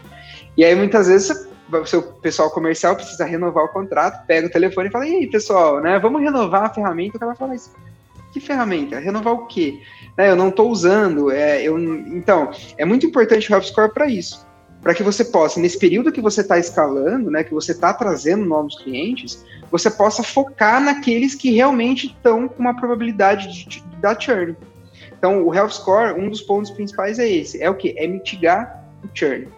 E 0.57 0.65
aí 0.65 0.75
muitas 0.75 1.07
vezes 1.07 1.49
o 1.73 1.87
seu 1.87 2.03
pessoal 2.03 2.51
comercial 2.51 2.95
precisa 2.95 3.25
renovar 3.25 3.65
o 3.65 3.69
contrato, 3.69 4.27
pega 4.27 4.47
o 4.47 4.51
telefone 4.51 4.89
e 4.89 4.93
fala, 4.93 5.07
e 5.07 5.17
aí 5.17 5.27
pessoal, 5.27 5.81
né, 5.81 5.99
vamos 5.99 6.23
renovar 6.23 6.65
a 6.65 6.71
ferramenta, 6.71 7.17
o 7.17 7.21
cara 7.21 7.35
fala, 7.35 7.53
mas 7.53 7.71
que 8.33 8.41
ferramenta? 8.41 8.99
Renovar 8.99 9.35
o 9.35 9.47
quê? 9.47 9.81
Né, 10.17 10.31
eu 10.31 10.37
não 10.37 10.49
estou 10.49 10.71
usando, 10.71 11.31
é, 11.31 11.63
eu, 11.63 11.79
então, 11.79 12.51
é 12.79 12.85
muito 12.85 13.07
importante 13.07 13.53
o 13.53 13.57
HubScore 13.57 13.93
para 13.93 14.07
isso 14.07 14.47
para 14.87 14.95
que 14.95 15.03
você 15.03 15.25
possa, 15.25 15.59
nesse 15.59 15.77
período 15.77 16.13
que 16.13 16.21
você 16.21 16.43
está 16.43 16.61
escalando, 16.61 17.29
né, 17.29 17.43
que 17.43 17.53
você 17.53 17.73
está 17.73 17.93
trazendo 17.93 18.45
novos 18.45 18.77
clientes, 18.77 19.45
você 19.69 19.91
possa 19.91 20.23
focar 20.23 20.81
naqueles 20.81 21.35
que 21.35 21.51
realmente 21.51 22.07
estão 22.07 22.47
com 22.47 22.61
uma 22.61 22.77
probabilidade 22.77 23.53
de, 23.53 23.65
de, 23.69 23.83
da 24.01 24.17
churn. 24.17 24.57
Então, 25.19 25.45
o 25.45 25.53
Health 25.53 25.71
Score, 25.71 26.13
um 26.13 26.31
dos 26.31 26.41
pontos 26.41 26.71
principais 26.71 27.19
é 27.19 27.29
esse, 27.29 27.61
é 27.61 27.69
o 27.69 27.75
que? 27.75 27.99
É 27.99 28.07
mitigar 28.07 28.85
o 29.03 29.09
churn. 29.13 29.49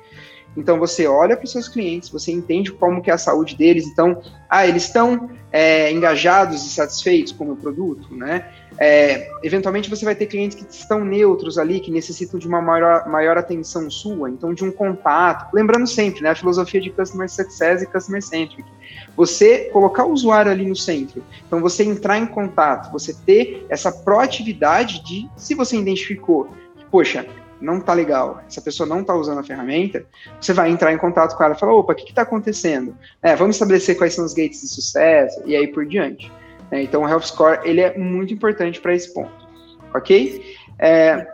Então, 0.59 0.77
você 0.77 1.07
olha 1.07 1.37
para 1.37 1.45
os 1.45 1.53
seus 1.53 1.69
clientes, 1.69 2.09
você 2.09 2.33
entende 2.33 2.73
como 2.73 3.01
que 3.01 3.13
é 3.13 3.15
a 3.15 3.19
saúde 3.19 3.57
deles, 3.57 3.87
então, 3.87 4.21
ah, 4.51 4.67
eles 4.67 4.87
estão 4.87 5.31
é, 5.53 5.93
engajados 5.93 6.67
e 6.67 6.69
satisfeitos 6.69 7.33
com 7.33 7.53
o 7.53 7.57
produto, 7.57 8.13
né? 8.13 8.45
É, 8.77 9.31
eventualmente 9.43 9.89
você 9.89 10.05
vai 10.05 10.17
ter 10.17 10.27
clientes 10.27 10.57
que 10.57 10.69
estão 10.69 11.05
neutros 11.05 11.59
ali, 11.59 11.79
que 11.79 11.93
necessitam 11.93 12.41
de 12.41 12.49
uma 12.49 12.61
maior, 12.61 13.09
maior 13.09 13.39
atenção 13.39 13.89
sua, 13.89 14.31
então 14.31 14.53
de 14.53 14.65
um 14.65 14.73
contato. 14.73 15.53
Lembrando 15.55 15.87
sempre, 15.87 16.23
né, 16.23 16.31
a 16.31 16.35
filosofia 16.35 16.81
de 16.81 16.91
Customer 16.91 17.29
Success 17.29 17.83
e 17.83 17.87
Customer 17.87 18.23
Centric. 18.23 18.69
Você 19.17 19.71
colocar 19.73 20.05
o 20.05 20.13
usuário 20.13 20.51
ali 20.51 20.67
no 20.67 20.77
centro, 20.77 21.25
então 21.47 21.61
você 21.61 21.85
entrar 21.85 22.19
em 22.19 22.27
contato, 22.27 22.93
você 22.93 23.15
ter 23.15 23.65
essa 23.69 23.93
proatividade 23.93 25.05
de, 25.05 25.29
se 25.37 25.55
você 25.55 25.77
identificou, 25.77 26.49
poxa, 26.91 27.27
não 27.61 27.81
tá 27.81 27.93
legal, 27.93 28.43
essa 28.47 28.61
pessoa 28.61 28.89
não 28.89 29.03
tá 29.03 29.15
usando 29.15 29.39
a 29.39 29.45
ferramenta, 29.45 30.05
você 30.41 30.53
vai 30.53 30.71
entrar 30.71 30.93
em 30.93 30.99
contato 30.99 31.37
com 31.37 31.45
ela 31.45 31.55
e 31.55 31.59
falar, 31.59 31.75
opa, 31.75 31.93
o 31.93 31.97
que 31.97 32.13
tá 32.13 32.23
acontecendo? 32.23 32.97
É, 33.23 33.35
vamos 33.35 33.57
estabelecer 33.57 33.97
quais 33.97 34.15
são 34.15 34.25
os 34.25 34.35
gates 34.35 34.61
de 34.61 34.69
sucesso 34.69 35.43
e 35.45 35.57
aí 35.57 35.67
por 35.67 35.87
diante. 35.87 36.31
Né? 36.71 36.83
Então, 36.83 37.03
o 37.03 37.09
Health 37.09 37.23
Score 37.23 37.61
ele 37.65 37.81
é 37.81 37.97
muito 37.97 38.33
importante 38.33 38.81
para 38.81 38.95
esse 38.95 39.13
ponto, 39.13 39.49
ok? 39.95 40.57
É, 40.79 41.27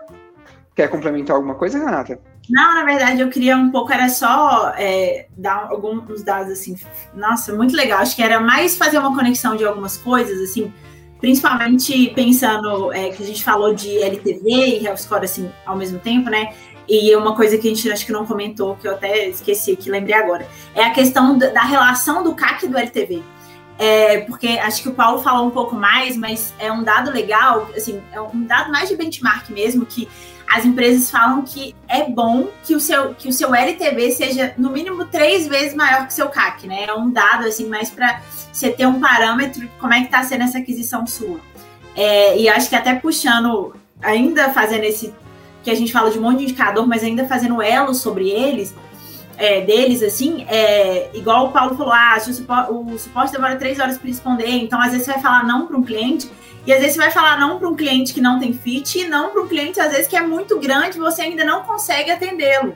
quer 0.75 0.89
complementar 0.89 1.37
alguma 1.37 1.55
coisa, 1.55 1.79
Renata? 1.79 2.19
Não, 2.49 2.75
na 2.75 2.85
verdade, 2.85 3.21
eu 3.21 3.31
queria 3.31 3.57
um 3.57 3.71
pouco, 3.71 3.93
era 3.93 4.09
só 4.09 4.75
é, 4.77 5.27
dar 5.37 5.69
alguns 5.71 6.23
dados 6.23 6.53
assim. 6.53 6.77
Nossa, 7.15 7.55
muito 7.55 7.75
legal. 7.75 8.01
Acho 8.01 8.15
que 8.15 8.23
era 8.23 8.39
mais 8.39 8.77
fazer 8.77 8.99
uma 8.99 9.15
conexão 9.15 9.57
de 9.57 9.65
algumas 9.65 9.97
coisas, 9.97 10.43
assim, 10.43 10.73
principalmente 11.25 12.13
pensando 12.15 12.93
é, 12.93 13.09
que 13.09 13.23
a 13.23 13.27
gente 13.27 13.43
falou 13.43 13.75
de 13.75 13.97
LTV 13.97 14.43
e 14.47 14.85
Health 14.85 14.99
Score 14.99 15.25
assim, 15.25 15.51
ao 15.65 15.75
mesmo 15.75 15.99
tempo, 15.99 16.29
né? 16.29 16.53
E 16.87 17.17
uma 17.17 17.35
coisa 17.35 17.57
que 17.57 17.67
a 17.67 17.75
gente 17.75 17.91
acho 17.91 18.05
que 18.05 18.13
não 18.13 18.27
comentou, 18.27 18.77
que 18.77 18.87
eu 18.87 18.93
até 18.93 19.27
esqueci, 19.31 19.75
que 19.75 19.91
lembrei 19.91 20.15
agora, 20.15 20.47
é 20.75 20.85
a 20.85 20.91
questão 20.91 21.39
da 21.39 21.63
relação 21.63 22.23
do 22.23 22.35
CAC 22.35 22.67
e 22.67 22.69
do 22.69 22.77
LTV 22.77 23.23
é, 23.79 24.21
porque 24.21 24.47
acho 24.49 24.83
que 24.83 24.89
o 24.89 24.95
Paulo 24.95 25.21
falou 25.21 25.47
um 25.47 25.51
pouco 25.51 25.75
mais, 25.75 26.17
mas 26.17 26.55
é 26.59 26.71
um 26.71 26.83
dado 26.83 27.11
legal, 27.11 27.69
assim, 27.77 28.01
é 28.13 28.21
um 28.21 28.45
dado 28.45 28.71
mais 28.71 28.89
de 28.89 28.97
benchmark 28.97 29.51
mesmo, 29.51 29.85
que 29.85 30.09
as 30.55 30.65
empresas 30.65 31.11
falam 31.11 31.43
que 31.43 31.75
é 31.89 32.09
bom 32.09 32.49
que 32.63 32.77
o 32.77 32.81
seu, 32.81 33.13
que 33.13 33.29
o 33.29 33.33
seu 33.33 33.53
LTV 33.53 34.13
seja 34.13 34.55
no 34.57 34.71
mínimo 34.71 35.05
três 35.07 35.49
vezes 35.49 35.75
maior 35.75 36.07
que 36.07 36.13
o 36.13 36.15
seu 36.15 36.29
CAC, 36.29 36.69
né? 36.69 36.85
É 36.85 36.95
um 36.95 37.11
dado 37.11 37.45
assim 37.45 37.69
mais 37.69 37.91
para 37.91 38.23
você 38.53 38.71
ter 38.71 38.87
um 38.87 39.01
parâmetro 39.01 39.63
de 39.63 39.67
como 39.81 39.93
é 39.93 39.99
que 39.99 40.05
está 40.05 40.23
sendo 40.23 40.45
essa 40.45 40.59
aquisição 40.59 41.05
sua. 41.09 41.41
É, 41.97 42.39
e 42.39 42.49
acho 42.49 42.69
que 42.69 42.77
até 42.77 42.95
puxando, 42.95 43.75
ainda 44.01 44.49
fazendo 44.51 44.85
esse 44.85 45.13
que 45.65 45.73
a 45.73 45.75
gente 45.75 45.93
fala 45.93 46.09
de 46.09 46.21
um 46.21 46.23
monte 46.23 46.39
de 46.39 46.45
indicador, 46.45 46.87
mas 46.87 47.03
ainda 47.03 47.27
fazendo 47.27 47.61
elo 47.61 47.93
sobre 47.93 48.31
eles, 48.31 48.73
é, 49.37 49.63
deles, 49.63 50.05
assim, 50.05 50.45
é, 50.49 51.11
igual 51.15 51.47
o 51.49 51.53
Paulo 51.53 51.77
falou, 51.77 51.93
ah, 51.93 52.17
o 52.71 52.97
suporte 52.97 53.33
demora 53.33 53.57
três 53.57 53.81
horas 53.81 53.99
para 53.99 54.07
responder, 54.07 54.51
então 54.51 54.81
às 54.81 54.93
vezes 54.93 55.07
você 55.07 55.15
vai 55.15 55.23
falar 55.23 55.45
não 55.45 55.67
para 55.67 55.77
um 55.77 55.83
cliente, 55.83 56.31
e 56.67 56.73
às 56.73 56.81
vezes 56.81 56.95
você 56.95 57.01
vai 57.03 57.11
falar 57.11 57.39
não 57.39 57.59
para 57.59 57.69
um 57.69 57.77
cliente 57.77 58.15
que 58.15 58.21
não 58.21 58.39
tem 58.39 58.53
fit, 58.53 58.99
e 58.99 59.09
não 59.09 59.31
para 59.31 59.43
um 59.43 59.49
cliente, 59.49 59.81
às 59.81 59.93
vezes, 59.93 60.09
que 60.09 60.17
é 60.17 60.23
muito 60.23 60.59
grande, 60.59 60.99
você 60.99 61.23
ainda 61.23 61.45
não 61.45 61.63
consegue 61.63 62.11
atendê-lo. 62.11 62.75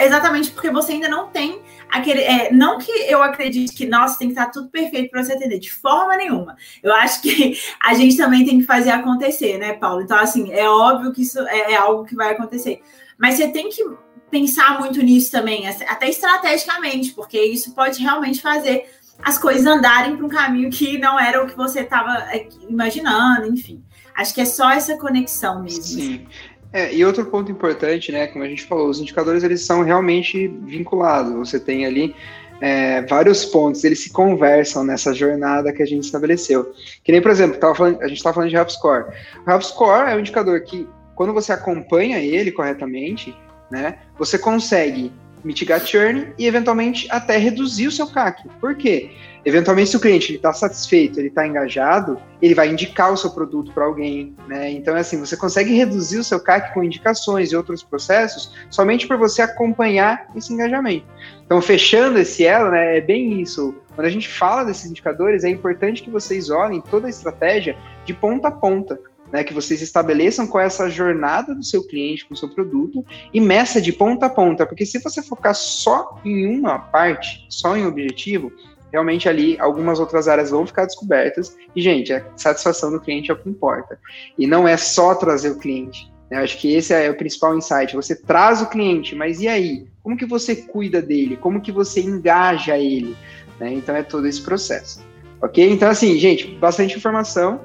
Exatamente 0.00 0.50
porque 0.50 0.70
você 0.70 0.92
ainda 0.92 1.08
não 1.08 1.28
tem 1.28 1.62
aquele. 1.88 2.20
É, 2.20 2.52
não 2.52 2.78
que 2.78 2.90
eu 2.90 3.22
acredite 3.22 3.74
que, 3.74 3.86
nossa, 3.86 4.18
tem 4.18 4.28
que 4.28 4.34
estar 4.34 4.50
tudo 4.50 4.68
perfeito 4.68 5.10
para 5.10 5.22
você 5.22 5.32
atender, 5.32 5.58
de 5.58 5.72
forma 5.72 6.16
nenhuma. 6.16 6.56
Eu 6.82 6.92
acho 6.94 7.22
que 7.22 7.58
a 7.80 7.94
gente 7.94 8.16
também 8.16 8.44
tem 8.44 8.58
que 8.58 8.66
fazer 8.66 8.90
acontecer, 8.90 9.56
né, 9.58 9.72
Paulo? 9.74 10.02
Então, 10.02 10.18
assim, 10.18 10.52
é 10.52 10.68
óbvio 10.68 11.12
que 11.12 11.22
isso 11.22 11.38
é, 11.40 11.72
é 11.72 11.76
algo 11.76 12.04
que 12.04 12.14
vai 12.14 12.32
acontecer. 12.32 12.82
Mas 13.16 13.36
você 13.36 13.48
tem 13.48 13.68
que 13.68 13.82
pensar 14.30 14.78
muito 14.78 15.00
nisso 15.02 15.30
também, 15.30 15.66
até 15.66 16.08
estrategicamente, 16.08 17.12
porque 17.12 17.40
isso 17.40 17.74
pode 17.74 18.02
realmente 18.02 18.42
fazer 18.42 18.97
as 19.22 19.38
coisas 19.38 19.66
andarem 19.66 20.16
para 20.16 20.24
um 20.24 20.28
caminho 20.28 20.70
que 20.70 20.98
não 20.98 21.18
era 21.18 21.42
o 21.42 21.46
que 21.46 21.56
você 21.56 21.80
estava 21.80 22.32
é, 22.32 22.48
imaginando, 22.68 23.46
enfim. 23.46 23.82
Acho 24.14 24.34
que 24.34 24.40
é 24.40 24.44
só 24.44 24.70
essa 24.70 24.96
conexão 24.96 25.62
mesmo. 25.62 25.82
Sim. 25.82 26.26
É, 26.72 26.94
e 26.94 27.04
outro 27.04 27.24
ponto 27.24 27.50
importante, 27.50 28.12
né, 28.12 28.26
como 28.26 28.44
a 28.44 28.48
gente 28.48 28.64
falou, 28.64 28.88
os 28.88 29.00
indicadores 29.00 29.42
eles 29.42 29.64
são 29.64 29.82
realmente 29.82 30.48
vinculados. 30.48 31.32
Você 31.34 31.58
tem 31.58 31.86
ali 31.86 32.14
é, 32.60 33.02
vários 33.02 33.44
pontos, 33.44 33.84
eles 33.84 34.00
se 34.00 34.10
conversam 34.10 34.84
nessa 34.84 35.14
jornada 35.14 35.72
que 35.72 35.82
a 35.82 35.86
gente 35.86 36.04
estabeleceu. 36.04 36.72
Que 37.02 37.12
nem, 37.12 37.22
por 37.22 37.30
exemplo, 37.30 37.58
falando, 37.74 38.02
a 38.02 38.08
gente 38.08 38.18
estava 38.18 38.34
falando 38.34 38.50
de 38.50 38.58
HubScore. 38.58 39.14
O 39.46 39.50
HubScore 39.50 40.10
é 40.10 40.16
um 40.16 40.20
indicador 40.20 40.60
que, 40.62 40.86
quando 41.14 41.32
você 41.32 41.52
acompanha 41.52 42.18
ele 42.18 42.52
corretamente, 42.52 43.34
né, 43.70 43.98
você 44.18 44.38
consegue 44.38 45.12
mitigar 45.48 45.80
churn 45.80 46.30
e 46.38 46.46
eventualmente 46.46 47.08
até 47.10 47.38
reduzir 47.38 47.86
o 47.86 47.90
seu 47.90 48.06
CAC. 48.06 48.46
Por 48.60 48.74
quê? 48.74 49.12
Eventualmente, 49.46 49.88
se 49.88 49.96
o 49.96 50.00
cliente 50.00 50.34
está 50.34 50.52
satisfeito, 50.52 51.18
ele 51.18 51.28
está 51.28 51.46
engajado, 51.46 52.20
ele 52.42 52.54
vai 52.54 52.68
indicar 52.68 53.10
o 53.10 53.16
seu 53.16 53.30
produto 53.30 53.72
para 53.72 53.86
alguém, 53.86 54.36
né? 54.46 54.70
Então, 54.70 54.94
é 54.94 55.00
assim, 55.00 55.18
você 55.18 55.38
consegue 55.38 55.72
reduzir 55.72 56.18
o 56.18 56.24
seu 56.24 56.38
CAC 56.38 56.74
com 56.74 56.84
indicações 56.84 57.50
e 57.50 57.56
outros 57.56 57.82
processos 57.82 58.54
somente 58.68 59.08
por 59.08 59.16
você 59.16 59.40
acompanhar 59.40 60.28
esse 60.36 60.52
engajamento. 60.52 61.06
Então, 61.46 61.62
fechando 61.62 62.18
esse 62.18 62.44
elo, 62.44 62.70
né, 62.70 62.98
é 62.98 63.00
bem 63.00 63.40
isso. 63.40 63.74
Quando 63.94 64.06
a 64.06 64.10
gente 64.10 64.28
fala 64.28 64.64
desses 64.64 64.90
indicadores, 64.90 65.44
é 65.44 65.48
importante 65.48 66.02
que 66.02 66.10
vocês 66.10 66.50
olhem 66.50 66.82
toda 66.82 67.06
a 67.06 67.10
estratégia 67.10 67.74
de 68.04 68.12
ponta 68.12 68.48
a 68.48 68.52
ponta 68.52 69.00
né, 69.32 69.44
que 69.44 69.54
vocês 69.54 69.82
estabeleçam 69.82 70.46
qual 70.46 70.62
é 70.62 70.66
essa 70.66 70.88
jornada 70.88 71.54
do 71.54 71.64
seu 71.64 71.86
cliente 71.86 72.26
com 72.26 72.34
o 72.34 72.36
seu 72.36 72.48
produto 72.48 73.04
e 73.32 73.40
meça 73.40 73.80
de 73.80 73.92
ponta 73.92 74.26
a 74.26 74.30
ponta, 74.30 74.66
porque 74.66 74.86
se 74.86 74.98
você 74.98 75.22
focar 75.22 75.54
só 75.54 76.18
em 76.24 76.46
uma 76.46 76.78
parte, 76.78 77.46
só 77.48 77.76
em 77.76 77.84
um 77.84 77.88
objetivo, 77.88 78.52
realmente 78.92 79.28
ali 79.28 79.58
algumas 79.60 80.00
outras 80.00 80.28
áreas 80.28 80.50
vão 80.50 80.66
ficar 80.66 80.86
descobertas 80.86 81.56
e, 81.74 81.82
gente, 81.82 82.12
a 82.12 82.24
satisfação 82.36 82.90
do 82.90 83.00
cliente 83.00 83.30
é 83.30 83.34
o 83.34 83.38
que 83.38 83.48
importa. 83.48 83.98
E 84.38 84.46
não 84.46 84.66
é 84.66 84.76
só 84.76 85.14
trazer 85.14 85.50
o 85.50 85.58
cliente. 85.58 86.10
Né? 86.30 86.38
Acho 86.38 86.58
que 86.58 86.74
esse 86.74 86.92
é 86.92 87.10
o 87.10 87.16
principal 87.16 87.56
insight. 87.56 87.94
Você 87.94 88.14
traz 88.14 88.62
o 88.62 88.66
cliente, 88.66 89.14
mas 89.14 89.40
e 89.40 89.48
aí? 89.48 89.86
Como 90.02 90.16
que 90.16 90.26
você 90.26 90.56
cuida 90.56 91.02
dele? 91.02 91.36
Como 91.36 91.60
que 91.60 91.72
você 91.72 92.00
engaja 92.00 92.78
ele? 92.78 93.16
Né? 93.60 93.74
Então 93.74 93.94
é 93.94 94.02
todo 94.02 94.26
esse 94.26 94.40
processo. 94.40 95.06
Ok? 95.40 95.70
Então, 95.70 95.88
assim, 95.88 96.18
gente, 96.18 96.46
bastante 96.46 96.96
informação. 96.96 97.60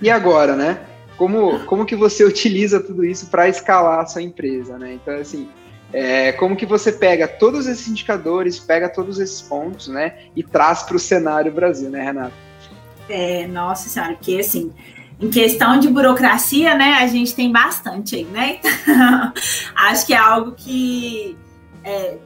E 0.00 0.10
agora, 0.10 0.56
né? 0.56 0.80
Como, 1.16 1.60
como 1.60 1.86
que 1.86 1.96
você 1.96 2.24
utiliza 2.24 2.80
tudo 2.80 3.04
isso 3.04 3.26
para 3.26 3.48
escalar 3.48 4.00
a 4.00 4.06
sua 4.06 4.22
empresa, 4.22 4.78
né? 4.78 4.94
Então, 4.94 5.14
assim, 5.14 5.48
é, 5.92 6.32
como 6.32 6.56
que 6.56 6.66
você 6.66 6.92
pega 6.92 7.26
todos 7.26 7.66
esses 7.66 7.88
indicadores, 7.88 8.58
pega 8.58 8.88
todos 8.88 9.18
esses 9.18 9.40
pontos, 9.40 9.88
né? 9.88 10.18
E 10.34 10.42
traz 10.42 10.82
para 10.82 10.96
o 10.96 10.98
cenário 10.98 11.52
Brasil, 11.52 11.88
né, 11.88 12.02
Renato? 12.02 12.34
É, 13.08 13.46
nossa 13.46 13.88
senhora, 13.88 14.14
porque 14.14 14.38
assim, 14.38 14.72
em 15.20 15.30
questão 15.30 15.78
de 15.78 15.88
burocracia, 15.88 16.74
né, 16.74 16.94
a 16.94 17.06
gente 17.06 17.34
tem 17.34 17.50
bastante 17.50 18.16
aí, 18.16 18.24
né? 18.24 18.58
Então, 18.58 19.32
acho 19.76 20.06
que 20.06 20.12
é 20.12 20.18
algo 20.18 20.52
que 20.52 21.38
é, 21.82 22.18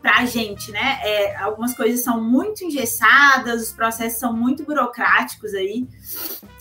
para 0.00 0.18
a 0.18 0.26
gente, 0.26 0.70
né? 0.72 0.98
É, 1.02 1.36
algumas 1.36 1.76
coisas 1.76 2.02
são 2.02 2.22
muito 2.22 2.64
engessadas, 2.64 3.62
os 3.62 3.72
processos 3.72 4.18
são 4.18 4.32
muito 4.32 4.64
burocráticos 4.64 5.52
aí. 5.54 5.86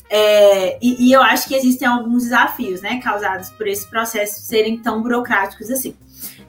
É, 0.10 0.78
e, 0.82 1.08
e, 1.08 1.12
eu 1.12 1.22
acho 1.22 1.48
que 1.48 1.56
existem 1.56 1.88
alguns 1.88 2.24
desafios, 2.24 2.82
né, 2.82 3.02
causados 3.02 3.50
por 3.50 3.68
esse 3.68 3.90
processo 3.90 4.42
serem 4.42 4.78
tão 4.78 5.02
burocráticos 5.02 5.70
assim. 5.70 5.96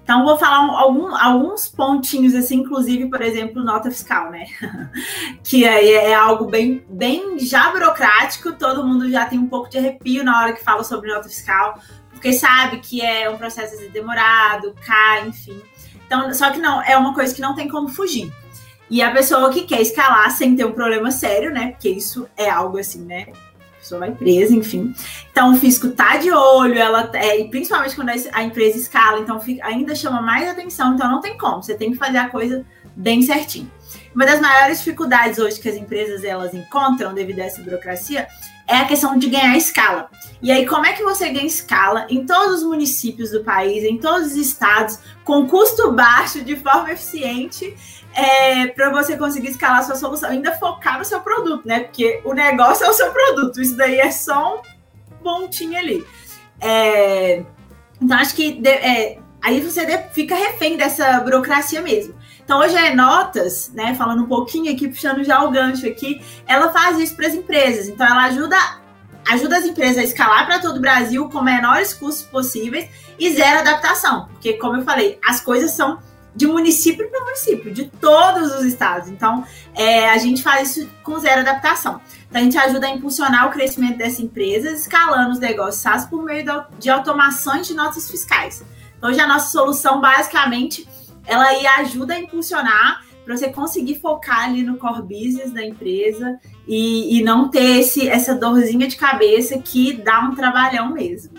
Então, 0.03 0.25
vou 0.25 0.39
falar 0.39 0.63
um, 0.63 0.71
algum, 0.71 1.15
alguns 1.15 1.69
pontinhos, 1.69 2.35
assim, 2.35 2.61
inclusive, 2.61 3.11
por 3.11 3.21
exemplo, 3.21 3.63
nota 3.63 3.91
fiscal, 3.91 4.31
né? 4.31 4.47
que 5.45 5.67
aí 5.67 5.91
é 5.91 6.15
algo 6.15 6.47
bem, 6.47 6.83
bem 6.89 7.39
já 7.39 7.71
burocrático, 7.71 8.53
todo 8.53 8.87
mundo 8.87 9.11
já 9.11 9.27
tem 9.27 9.39
um 9.39 9.47
pouco 9.47 9.69
de 9.69 9.77
arrepio 9.77 10.25
na 10.25 10.41
hora 10.41 10.55
que 10.55 10.65
fala 10.65 10.83
sobre 10.83 11.13
nota 11.13 11.29
fiscal, 11.29 11.79
porque 12.11 12.33
sabe 12.33 12.79
que 12.79 13.03
é 13.03 13.29
um 13.29 13.37
processo 13.37 13.77
demorado, 13.91 14.75
cai, 14.87 15.29
enfim. 15.29 15.61
Então, 16.07 16.33
só 16.33 16.51
que 16.51 16.59
não, 16.59 16.83
é 16.83 16.97
uma 16.97 17.13
coisa 17.13 17.35
que 17.35 17.43
não 17.43 17.55
tem 17.55 17.69
como 17.69 17.89
fugir. 17.89 18.33
E 18.89 19.03
a 19.03 19.11
pessoa 19.11 19.53
que 19.53 19.65
quer 19.65 19.83
escalar 19.83 20.31
sem 20.31 20.57
ter 20.57 20.65
um 20.65 20.73
problema 20.73 21.11
sério, 21.11 21.53
né? 21.53 21.73
Porque 21.73 21.91
isso 21.91 22.27
é 22.35 22.49
algo 22.49 22.79
assim, 22.79 23.05
né? 23.05 23.27
Pessoa 23.89 24.01
vai 24.01 24.13
presa, 24.13 24.55
enfim. 24.55 24.95
Então, 25.31 25.53
o 25.53 25.57
fisco 25.57 25.89
tá 25.89 26.19
de 26.19 26.31
olho, 26.31 26.79
ela 26.79 27.11
é, 27.15 27.41
e 27.41 27.49
principalmente 27.49 27.97
quando 27.97 28.11
a 28.33 28.43
empresa 28.43 28.77
escala, 28.77 29.21
então 29.21 29.41
fica, 29.41 29.65
ainda 29.67 29.95
chama 29.95 30.21
mais 30.21 30.49
atenção, 30.49 30.95
então 30.95 31.11
não 31.11 31.21
tem 31.21 31.39
como, 31.39 31.63
você 31.63 31.75
tem 31.75 31.93
que 31.93 31.97
fazer 31.97 32.19
a 32.19 32.29
coisa 32.29 32.65
bem 32.95 33.23
certinho. 33.23 33.71
Uma 34.15 34.27
das 34.27 34.41
maiores 34.41 34.79
dificuldades 34.79 35.39
hoje 35.39 35.61
que 35.61 35.69
as 35.69 35.77
empresas 35.77 36.25
elas 36.25 36.53
encontram 36.53 37.15
devido 37.15 37.41
a 37.41 37.45
essa 37.45 37.63
burocracia 37.63 38.27
é 38.67 38.77
a 38.77 38.85
questão 38.85 39.17
de 39.17 39.29
ganhar 39.31 39.57
escala. 39.57 40.11
E 40.43 40.53
aí, 40.53 40.67
como 40.67 40.85
é 40.85 40.93
que 40.93 41.03
você 41.03 41.31
ganha 41.31 41.47
escala 41.47 42.07
em 42.11 42.27
todos 42.27 42.59
os 42.59 42.63
municípios 42.65 43.31
do 43.31 43.43
país, 43.43 43.83
em 43.83 43.97
todos 43.97 44.33
os 44.33 44.37
estados, 44.37 44.99
com 45.25 45.49
custo 45.49 45.91
baixo, 45.93 46.45
de 46.45 46.57
forma 46.57 46.93
eficiente 46.93 47.75
é, 48.15 48.67
para 48.69 48.91
você 48.91 49.17
conseguir 49.17 49.49
escalar 49.49 49.79
a 49.79 49.83
sua 49.83 49.97
solução, 49.97 50.31
ainda 50.31 50.53
focar 50.53 50.99
no 50.99 51.05
seu 51.05 51.21
produto, 51.21 51.67
né? 51.67 51.81
Porque 51.81 52.21
o 52.25 52.33
negócio 52.33 52.85
é 52.85 52.89
o 52.89 52.93
seu 52.93 53.13
produto, 53.13 53.61
isso 53.61 53.77
daí 53.77 53.99
é 53.99 54.11
só 54.11 54.57
um 54.57 55.23
pontinho 55.23 55.79
ali. 55.79 56.05
É, 56.61 57.45
então, 58.01 58.17
acho 58.19 58.35
que 58.35 58.53
de, 58.53 58.69
é, 58.69 59.19
aí 59.43 59.61
você 59.61 59.87
fica 60.13 60.35
refém 60.35 60.77
dessa 60.77 61.21
burocracia 61.21 61.81
mesmo. 61.81 62.15
Então, 62.45 62.61
hoje 62.61 62.77
é 62.77 62.95
Notas, 62.95 63.71
né? 63.75 63.95
Falando 63.95 64.23
um 64.23 64.27
pouquinho 64.27 64.73
aqui, 64.73 64.89
puxando 64.89 65.23
já 65.23 65.43
o 65.45 65.51
gancho 65.51 65.87
aqui, 65.87 66.23
ela 66.47 66.73
faz 66.73 66.99
isso 66.99 67.15
para 67.15 67.27
as 67.27 67.35
empresas. 67.35 67.89
Então, 67.89 68.07
ela 68.07 68.25
ajuda, 68.25 68.57
ajuda 69.31 69.59
as 69.59 69.65
empresas 69.65 69.99
a 69.99 70.03
escalar 70.03 70.47
para 70.47 70.59
todo 70.59 70.79
o 70.79 70.81
Brasil 70.81 71.29
com 71.29 71.43
menores 71.43 71.93
custos 71.93 72.27
possíveis 72.27 72.89
e 73.19 73.31
zero 73.35 73.61
adaptação. 73.61 74.29
Porque, 74.29 74.55
como 74.55 74.77
eu 74.77 74.83
falei, 74.83 75.19
as 75.23 75.41
coisas 75.41 75.73
são 75.73 75.99
de 76.39 76.47
município 76.47 77.11
para 77.11 77.21
município, 77.25 77.75
de 77.75 77.87
todos 77.87 78.55
os 78.55 78.65
estados. 78.65 79.09
Então, 79.09 79.45
é, 79.75 80.09
a 80.09 80.19
gente 80.19 80.41
faz 80.41 80.77
isso 80.77 80.89
com 81.03 81.19
zero 81.19 81.41
adaptação. 81.41 82.01
Então, 82.29 82.41
a 82.41 82.45
gente 82.45 82.57
ajuda 82.57 82.87
a 82.87 82.91
impulsionar 82.91 83.49
o 83.49 83.51
crescimento 83.51 83.99
dessa 83.99 84.23
empresa, 84.23 84.71
escalando 84.71 85.33
os 85.33 85.41
negócios 85.41 85.83
SaaS 85.83 86.07
por 86.07 86.23
meio 86.25 86.45
de 86.79 86.89
automações 86.89 87.67
de 87.67 87.75
notas 87.75 88.09
fiscais. 88.09 88.65
Então, 88.97 89.11
hoje 89.11 89.19
a 89.19 89.27
nossa 89.27 89.51
solução, 89.51 90.01
basicamente, 90.01 90.89
ela 91.27 91.45
aí 91.45 91.67
ajuda 91.67 92.15
a 92.15 92.21
impulsionar 92.21 93.05
para 93.25 93.37
você 93.37 93.51
conseguir 93.51 93.97
focar 93.97 94.45
ali 94.45 94.63
no 94.63 94.79
core 94.79 95.03
business 95.03 95.51
da 95.51 95.63
empresa 95.63 96.39
e, 96.69 97.19
e 97.19 97.23
não 97.25 97.49
ter 97.49 97.81
esse, 97.81 98.09
essa 98.09 98.33
dorzinha 98.33 98.87
de 98.87 98.95
cabeça 98.97 99.59
que 99.59 99.93
dá 99.93 100.21
um 100.21 100.37
trabalhão 100.37 100.93
mesmo. 100.93 101.33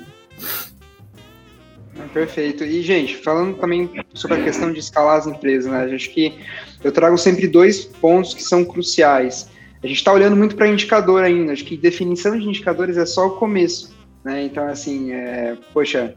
Perfeito. 2.14 2.64
E, 2.64 2.82
gente, 2.82 3.18
falando 3.18 3.58
também 3.58 3.90
sobre 4.14 4.38
a 4.38 4.44
questão 4.44 4.72
de 4.72 4.80
escalar 4.80 5.18
as 5.18 5.28
empresas, 5.28 5.72
né? 5.72 5.94
Acho 5.94 6.10
que 6.10 6.40
eu 6.84 6.92
trago 6.92 7.18
sempre 7.18 7.48
dois 7.48 7.86
pontos 7.86 8.34
que 8.34 8.44
são 8.44 8.66
cruciais. 8.66 9.50
A 9.84 9.88
gente 9.88 9.98
está 9.98 10.12
olhando 10.12 10.36
muito 10.36 10.56
para 10.56 10.68
indicador 10.68 11.24
ainda. 11.24 11.54
Acho 11.54 11.64
que 11.64 11.78
definição 11.78 12.38
de 12.38 12.48
indicadores 12.48 12.98
é 12.98 13.06
só 13.06 13.28
o 13.28 13.32
começo, 13.32 13.96
né? 14.24 14.44
Então, 14.44 14.68
assim, 14.68 15.12
é, 15.12 15.56
poxa, 15.74 16.14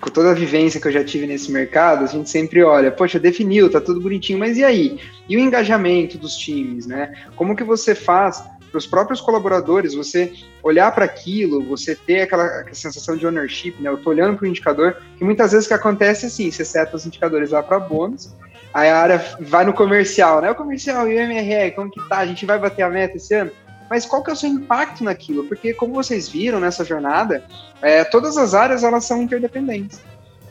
com 0.00 0.10
toda 0.10 0.30
a 0.30 0.34
vivência 0.34 0.80
que 0.80 0.88
eu 0.88 0.92
já 0.92 1.04
tive 1.04 1.26
nesse 1.26 1.50
mercado, 1.50 2.04
a 2.04 2.06
gente 2.06 2.28
sempre 2.28 2.62
olha, 2.62 2.90
poxa, 2.90 3.18
definiu, 3.18 3.70
tá 3.70 3.80
tudo 3.80 4.00
bonitinho, 4.00 4.38
mas 4.38 4.56
e 4.56 4.64
aí? 4.64 4.98
E 5.28 5.36
o 5.36 5.40
engajamento 5.40 6.18
dos 6.18 6.36
times, 6.36 6.86
né? 6.86 7.12
Como 7.36 7.56
que 7.56 7.64
você 7.64 7.94
faz 7.94 8.42
para 8.74 8.78
os 8.78 8.86
próprios 8.88 9.20
colaboradores, 9.20 9.94
você 9.94 10.32
olhar 10.60 10.92
para 10.92 11.04
aquilo, 11.04 11.62
você 11.64 11.94
ter 11.94 12.22
aquela, 12.22 12.64
sensação 12.72 13.16
de 13.16 13.24
ownership, 13.24 13.76
né? 13.78 13.88
Eu 13.88 13.98
tô 13.98 14.10
olhando 14.10 14.36
para 14.36 14.44
o 14.44 14.48
indicador, 14.48 14.96
que 15.16 15.22
muitas 15.22 15.52
vezes 15.52 15.66
o 15.66 15.68
que 15.68 15.74
acontece 15.74 16.24
é 16.24 16.26
assim, 16.26 16.50
você 16.50 16.64
seta 16.64 16.96
os 16.96 17.06
indicadores 17.06 17.52
lá 17.52 17.62
para 17.62 17.78
bônus, 17.78 18.34
aí 18.72 18.88
a 18.88 18.98
área 18.98 19.36
vai 19.38 19.64
no 19.64 19.72
comercial, 19.72 20.40
né? 20.40 20.50
O 20.50 20.56
comercial 20.56 21.08
e 21.08 21.14
o 21.14 21.20
MRR, 21.20 21.70
como 21.76 21.88
que 21.88 22.00
tá? 22.08 22.18
A 22.18 22.26
gente 22.26 22.44
vai 22.44 22.58
bater 22.58 22.82
a 22.82 22.90
meta 22.90 23.16
esse 23.16 23.32
ano? 23.32 23.52
Mas 23.88 24.04
qual 24.04 24.24
que 24.24 24.30
é 24.30 24.32
o 24.32 24.36
seu 24.36 24.48
impacto 24.48 25.04
naquilo? 25.04 25.44
Porque 25.44 25.72
como 25.72 25.94
vocês 25.94 26.28
viram 26.28 26.58
nessa 26.58 26.84
jornada, 26.84 27.44
é, 27.80 28.02
todas 28.02 28.36
as 28.36 28.54
áreas 28.54 28.82
elas 28.82 29.04
são 29.04 29.22
interdependentes. 29.22 30.00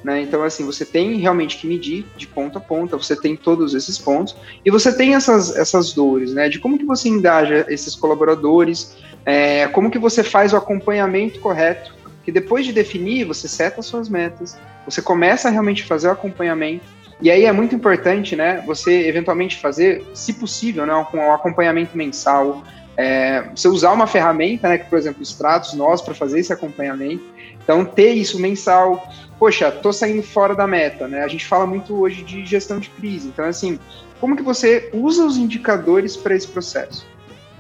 Né? 0.03 0.21
Então, 0.21 0.43
assim, 0.43 0.65
você 0.65 0.85
tem 0.85 1.17
realmente 1.17 1.57
que 1.57 1.65
medir 1.65 2.05
de 2.17 2.27
ponta 2.27 2.57
a 2.57 2.61
ponta, 2.61 2.97
você 2.97 3.15
tem 3.15 3.35
todos 3.35 3.73
esses 3.73 3.97
pontos, 3.97 4.35
e 4.65 4.69
você 4.69 4.91
tem 4.91 5.15
essas, 5.15 5.55
essas 5.55 5.93
dores, 5.93 6.33
né? 6.33 6.49
De 6.49 6.59
como 6.59 6.77
que 6.77 6.85
você 6.85 7.07
engaja 7.07 7.65
esses 7.69 7.95
colaboradores, 7.95 8.97
é, 9.25 9.67
como 9.67 9.89
que 9.89 9.97
você 9.97 10.21
faz 10.21 10.51
o 10.51 10.57
acompanhamento 10.57 11.39
correto, 11.39 11.93
que 12.25 12.31
depois 12.31 12.65
de 12.65 12.73
definir, 12.73 13.25
você 13.25 13.47
seta 13.47 13.79
as 13.79 13.85
suas 13.85 14.09
metas, 14.09 14.57
você 14.85 15.01
começa 15.01 15.47
a 15.47 15.51
realmente 15.51 15.83
fazer 15.83 16.07
o 16.07 16.11
acompanhamento, 16.11 16.83
e 17.21 17.31
aí 17.31 17.45
é 17.45 17.51
muito 17.53 17.73
importante, 17.73 18.35
né, 18.35 18.61
você 18.65 19.07
eventualmente 19.07 19.57
fazer, 19.57 20.03
se 20.13 20.33
possível, 20.33 20.85
né, 20.85 20.93
um 21.13 21.31
acompanhamento 21.31 21.95
mensal, 21.95 22.63
é, 22.97 23.43
você 23.55 23.67
usar 23.67 23.91
uma 23.91 24.07
ferramenta, 24.07 24.67
né, 24.67 24.77
que, 24.77 24.89
por 24.89 24.97
exemplo, 24.97 25.23
Stratos, 25.23 25.73
nós, 25.73 26.01
para 26.01 26.13
fazer 26.13 26.39
esse 26.39 26.51
acompanhamento, 26.51 27.23
então 27.63 27.85
ter 27.85 28.11
isso 28.11 28.39
mensal, 28.39 29.07
poxa, 29.43 29.69
tô 29.69 29.91
saindo 29.91 30.23
fora 30.23 30.55
da 30.55 30.65
meta, 30.65 31.05
né? 31.05 31.21
A 31.21 31.27
gente 31.27 31.45
fala 31.45 31.67
muito 31.67 31.99
hoje 31.99 32.23
de 32.23 32.45
gestão 32.45 32.79
de 32.79 32.89
crise. 32.89 33.27
Então, 33.27 33.43
assim, 33.43 33.77
como 34.17 34.37
que 34.37 34.41
você 34.41 34.89
usa 34.93 35.25
os 35.25 35.35
indicadores 35.35 36.15
para 36.15 36.33
esse 36.33 36.47
processo? 36.47 37.05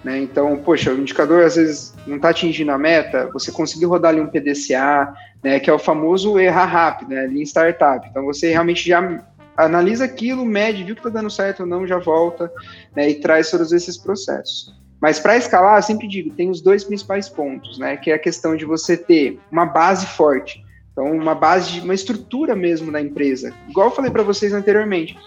Né? 0.01 0.19
Então, 0.19 0.55
poxa, 0.63 0.93
o 0.93 0.97
indicador 0.97 1.43
às 1.43 1.57
vezes 1.57 1.93
não 2.07 2.15
está 2.15 2.29
atingindo 2.29 2.71
a 2.71 2.77
meta, 2.77 3.29
você 3.33 3.51
conseguiu 3.51 3.89
rodar 3.89 4.11
ali 4.13 4.21
um 4.21 4.27
PDCA, 4.27 5.13
né, 5.43 5.59
que 5.59 5.69
é 5.69 5.73
o 5.73 5.77
famoso 5.77 6.39
errar 6.39 6.67
rápido, 6.67 7.09
né, 7.09 7.27
startup. 7.41 8.07
Então, 8.09 8.23
você 8.23 8.49
realmente 8.51 8.87
já 8.87 9.21
analisa 9.57 10.05
aquilo, 10.05 10.45
mede, 10.45 10.85
viu 10.85 10.95
que 10.95 11.01
está 11.01 11.09
dando 11.09 11.29
certo 11.29 11.63
ou 11.63 11.65
não, 11.65 11.85
já 11.85 11.97
volta 11.97 12.49
né, 12.95 13.09
e 13.09 13.15
traz 13.15 13.51
todos 13.51 13.73
esses 13.73 13.97
processos. 13.97 14.73
Mas 15.01 15.19
para 15.19 15.35
escalar, 15.35 15.79
eu 15.79 15.83
sempre 15.83 16.07
digo, 16.07 16.33
tem 16.33 16.49
os 16.49 16.61
dois 16.61 16.85
principais 16.85 17.27
pontos, 17.27 17.77
né, 17.77 17.97
que 17.97 18.09
é 18.09 18.13
a 18.13 18.19
questão 18.19 18.55
de 18.55 18.63
você 18.63 18.95
ter 18.95 19.37
uma 19.51 19.65
base 19.65 20.05
forte. 20.05 20.63
Então, 20.93 21.11
uma 21.11 21.33
base, 21.33 21.81
uma 21.81 21.93
estrutura 21.93 22.55
mesmo 22.55 22.91
da 22.91 23.01
empresa. 23.01 23.51
Igual 23.67 23.87
eu 23.87 23.95
falei 23.95 24.11
para 24.11 24.23
vocês 24.23 24.53
anteriormente. 24.53 25.17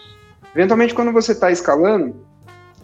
Eventualmente, 0.54 0.94
quando 0.94 1.12
você 1.12 1.32
está 1.32 1.50
escalando, 1.50 2.24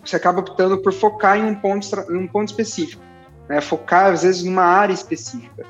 você 0.05 0.16
acaba 0.16 0.41
optando 0.41 0.76
por 0.83 0.93
focar 0.93 1.39
em 1.39 1.45
um 1.45 1.55
ponto, 1.55 1.87
em 2.11 2.16
um 2.16 2.26
ponto 2.26 2.49
específico. 2.49 3.03
Né? 3.49 3.61
Focar, 3.61 4.12
às 4.12 4.24
vezes, 4.24 4.43
numa 4.43 4.64
área 4.64 4.93
específica. 4.93 5.64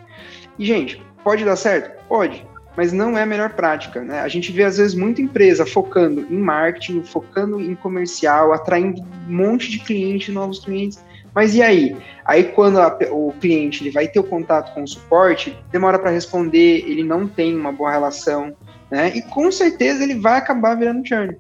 E, 0.59 0.65
gente, 0.65 1.05
pode 1.23 1.45
dar 1.45 1.57
certo? 1.57 2.03
Pode. 2.09 2.47
Mas 2.75 2.95
não 2.95 3.19
é 3.19 3.23
a 3.23 3.27
melhor 3.27 3.51
prática. 3.51 4.01
Né? 4.01 4.21
A 4.21 4.29
gente 4.29 4.51
vê, 4.51 4.65
às 4.65 4.79
vezes, 4.79 4.95
muita 4.95 5.21
empresa 5.21 5.67
focando 5.67 6.27
em 6.31 6.39
marketing, 6.39 7.03
focando 7.03 7.61
em 7.61 7.75
comercial, 7.75 8.55
atraindo 8.55 9.03
um 9.29 9.33
monte 9.37 9.71
de 9.71 9.81
clientes, 9.81 10.33
novos 10.33 10.61
clientes 10.61 10.99
mas 11.35 11.55
e 11.55 11.63
aí? 11.63 11.97
Aí 12.25 12.45
quando 12.45 12.81
a, 12.81 12.97
o 13.11 13.33
cliente 13.41 13.83
ele 13.83 13.91
vai 13.91 14.09
ter 14.09 14.21
o 14.21 14.25
contato 14.25 14.73
com 14.75 14.83
o 14.83 14.89
suporte, 14.89 15.57
demora 15.71 15.99
para 15.99 16.11
responder, 16.11 16.85
ele 16.87 17.03
não 17.03 17.27
tem 17.27 17.57
uma 17.57 17.73
boa 17.73 17.91
relação, 17.91 18.55
né? 18.91 19.13
E 19.15 19.23
com 19.23 19.51
certeza 19.51 20.03
ele 20.03 20.15
vai 20.15 20.39
acabar 20.39 20.77
virando 20.77 21.07
churn. 21.07 21.37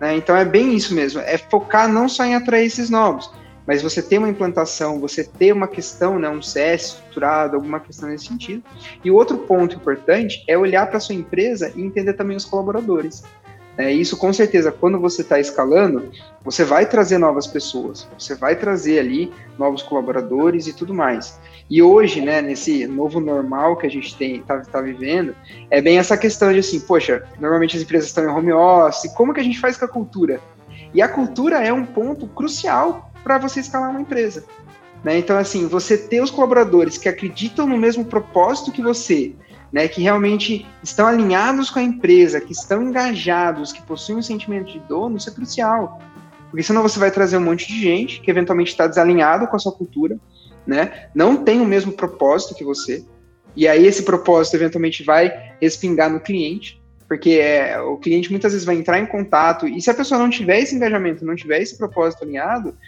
Né? 0.00 0.16
Então 0.16 0.36
é 0.36 0.44
bem 0.44 0.74
isso 0.74 0.94
mesmo, 0.94 1.20
é 1.20 1.38
focar 1.38 1.88
não 1.88 2.08
só 2.08 2.24
em 2.24 2.34
atrair 2.34 2.66
esses 2.66 2.90
novos, 2.90 3.30
mas 3.66 3.82
você 3.82 4.02
ter 4.02 4.18
uma 4.18 4.28
implantação, 4.28 5.00
você 5.00 5.24
ter 5.24 5.52
uma 5.52 5.66
questão, 5.66 6.18
né, 6.18 6.28
um 6.28 6.42
CS 6.42 6.84
estruturado, 6.84 7.56
alguma 7.56 7.80
questão 7.80 8.08
nesse 8.08 8.26
sentido. 8.26 8.62
E 9.02 9.10
outro 9.10 9.38
ponto 9.38 9.76
importante 9.76 10.44
é 10.46 10.56
olhar 10.58 10.86
para 10.88 11.00
sua 11.00 11.14
empresa 11.14 11.72
e 11.74 11.82
entender 11.82 12.14
também 12.14 12.36
os 12.36 12.44
colaboradores. 12.44 13.22
É, 13.76 13.90
isso 13.92 14.16
com 14.16 14.32
certeza, 14.32 14.70
quando 14.70 15.00
você 15.00 15.22
está 15.22 15.40
escalando, 15.40 16.10
você 16.44 16.64
vai 16.64 16.86
trazer 16.86 17.18
novas 17.18 17.46
pessoas, 17.46 18.06
você 18.16 18.34
vai 18.34 18.54
trazer 18.54 19.00
ali 19.00 19.32
novos 19.58 19.82
colaboradores 19.82 20.68
e 20.68 20.72
tudo 20.72 20.94
mais. 20.94 21.40
E 21.68 21.82
hoje, 21.82 22.20
né, 22.20 22.40
nesse 22.40 22.86
novo 22.86 23.18
normal 23.18 23.76
que 23.76 23.86
a 23.86 23.90
gente 23.90 24.16
tem, 24.16 24.40
tá, 24.42 24.60
tá 24.60 24.80
vivendo, 24.80 25.34
é 25.70 25.80
bem 25.80 25.98
essa 25.98 26.16
questão 26.16 26.52
de 26.52 26.60
assim, 26.60 26.78
poxa, 26.78 27.24
normalmente 27.40 27.76
as 27.76 27.82
empresas 27.82 28.08
estão 28.08 28.24
em 28.24 28.28
home 28.28 28.52
office, 28.52 29.12
como 29.14 29.34
que 29.34 29.40
a 29.40 29.44
gente 29.44 29.58
faz 29.58 29.76
com 29.76 29.86
a 29.86 29.88
cultura? 29.88 30.40
E 30.92 31.02
a 31.02 31.08
cultura 31.08 31.56
é 31.64 31.72
um 31.72 31.84
ponto 31.84 32.28
crucial 32.28 33.10
para 33.24 33.38
você 33.38 33.58
escalar 33.58 33.90
uma 33.90 34.00
empresa. 34.00 34.44
Né? 35.02 35.18
Então, 35.18 35.36
assim, 35.36 35.66
você 35.66 35.98
ter 35.98 36.22
os 36.22 36.30
colaboradores 36.30 36.96
que 36.96 37.08
acreditam 37.08 37.66
no 37.66 37.76
mesmo 37.76 38.04
propósito 38.04 38.72
que 38.72 38.80
você, 38.80 39.34
né, 39.74 39.88
que 39.88 40.00
realmente 40.00 40.64
estão 40.84 41.04
alinhados 41.04 41.68
com 41.68 41.80
a 41.80 41.82
empresa, 41.82 42.40
que 42.40 42.52
estão 42.52 42.80
engajados, 42.80 43.72
que 43.72 43.82
possuem 43.82 44.18
um 44.18 44.22
sentimento 44.22 44.70
de 44.70 44.78
dono, 44.78 45.16
isso 45.16 45.28
é 45.28 45.32
crucial. 45.32 46.00
Porque 46.48 46.62
senão 46.62 46.80
você 46.80 46.96
vai 46.96 47.10
trazer 47.10 47.38
um 47.38 47.40
monte 47.40 47.66
de 47.66 47.80
gente 47.80 48.20
que 48.20 48.30
eventualmente 48.30 48.70
está 48.70 48.86
desalinhado 48.86 49.48
com 49.48 49.56
a 49.56 49.58
sua 49.58 49.72
cultura, 49.72 50.16
né, 50.64 51.08
não 51.12 51.42
tem 51.42 51.60
o 51.60 51.66
mesmo 51.66 51.90
propósito 51.90 52.54
que 52.54 52.62
você, 52.62 53.04
e 53.56 53.66
aí 53.66 53.84
esse 53.84 54.04
propósito 54.04 54.54
eventualmente 54.54 55.02
vai 55.02 55.32
respingar 55.60 56.08
no 56.08 56.20
cliente, 56.20 56.80
porque 57.08 57.30
é, 57.30 57.76
o 57.80 57.96
cliente 57.96 58.30
muitas 58.30 58.52
vezes 58.52 58.64
vai 58.64 58.76
entrar 58.76 59.00
em 59.00 59.06
contato, 59.06 59.66
e 59.66 59.82
se 59.82 59.90
a 59.90 59.94
pessoa 59.94 60.20
não 60.20 60.30
tiver 60.30 60.60
esse 60.60 60.76
engajamento, 60.76 61.24
não 61.24 61.34
tiver 61.34 61.60
esse 61.60 61.76
propósito 61.76 62.22
alinhado, 62.22 62.78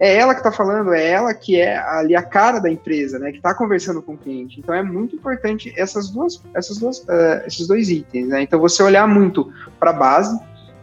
é 0.00 0.16
ela 0.16 0.32
que 0.32 0.40
está 0.40 0.50
falando, 0.50 0.94
é 0.94 1.10
ela 1.10 1.34
que 1.34 1.60
é 1.60 1.76
ali 1.76 2.16
a 2.16 2.22
cara 2.22 2.58
da 2.58 2.70
empresa, 2.70 3.18
né, 3.18 3.30
que 3.30 3.36
está 3.36 3.54
conversando 3.54 4.00
com 4.00 4.14
o 4.14 4.16
cliente. 4.16 4.58
Então 4.58 4.74
é 4.74 4.82
muito 4.82 5.14
importante 5.14 5.72
essas 5.76 6.08
duas, 6.08 6.42
essas 6.54 6.78
duas, 6.78 7.00
uh, 7.00 7.46
esses 7.46 7.68
dois 7.68 7.90
itens, 7.90 8.26
né? 8.28 8.40
Então 8.42 8.58
você 8.58 8.82
olhar 8.82 9.06
muito 9.06 9.52
para 9.78 9.90
a 9.90 9.92
base. 9.92 10.40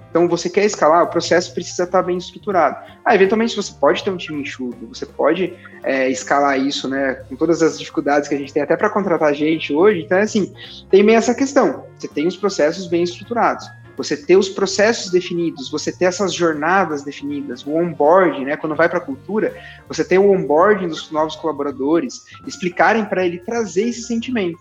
Então 0.10 0.28
você 0.28 0.50
quer 0.50 0.66
escalar, 0.66 1.04
o 1.04 1.08
processo 1.08 1.54
precisa 1.54 1.84
estar 1.84 2.00
tá 2.00 2.04
bem 2.04 2.18
estruturado. 2.18 2.78
Ah, 3.04 3.14
eventualmente 3.14 3.56
você 3.56 3.74
pode 3.74 4.04
ter 4.04 4.10
um 4.10 4.18
time 4.18 4.42
enxuto, 4.42 4.88
você 4.88 5.06
pode 5.06 5.54
é, 5.84 6.10
escalar 6.10 6.60
isso, 6.60 6.88
né, 6.88 7.16
com 7.28 7.36
todas 7.36 7.62
as 7.62 7.78
dificuldades 7.78 8.30
que 8.30 8.36
a 8.36 8.38
gente 8.38 8.54
tem 8.54 8.64
até 8.64 8.78
para 8.78 8.90
contratar 8.90 9.34
gente 9.34 9.74
hoje. 9.74 10.02
Então 10.02 10.20
assim, 10.20 10.54
tem 10.92 11.04
meio 11.04 11.18
essa 11.18 11.34
questão. 11.34 11.86
Você 11.98 12.08
tem 12.08 12.28
os 12.28 12.38
processos 12.38 12.88
bem 12.88 13.04
estruturados 13.04 13.68
você 13.98 14.16
ter 14.16 14.38
os 14.38 14.48
processos 14.48 15.12
definidos, 15.12 15.72
você 15.72 15.92
ter 15.92 16.06
essas 16.06 16.32
jornadas 16.32 17.04
definidas, 17.04 17.66
o 17.66 17.76
onboarding, 17.76 18.46
né? 18.46 18.56
Quando 18.56 18.76
vai 18.76 18.88
para 18.88 19.00
a 19.00 19.02
cultura, 19.02 19.58
você 19.88 20.06
tem 20.06 20.20
o 20.20 20.32
onboarding 20.32 20.88
dos 20.88 21.10
novos 21.12 21.36
colaboradores, 21.36 22.24
explicarem 22.46 23.04
para 23.04 23.26
ele 23.26 23.40
trazer 23.40 23.90
esse 23.90 24.04
sentimento. 24.04 24.60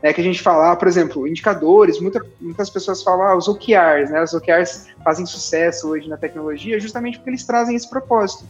É 0.00 0.12
que 0.12 0.20
a 0.20 0.24
gente 0.24 0.40
fala, 0.40 0.74
por 0.76 0.88
exemplo, 0.88 1.26
indicadores, 1.26 2.00
muita, 2.00 2.24
muitas 2.40 2.70
pessoas 2.70 3.02
falam 3.02 3.26
ah, 3.26 3.36
os 3.36 3.46
OKRs, 3.46 4.10
né? 4.10 4.22
Os 4.22 4.32
OKRs 4.32 4.86
fazem 5.04 5.26
sucesso 5.26 5.88
hoje 5.88 6.08
na 6.08 6.16
tecnologia 6.16 6.80
justamente 6.80 7.18
porque 7.18 7.30
eles 7.30 7.44
trazem 7.44 7.76
esse 7.76 7.88
propósito. 7.90 8.44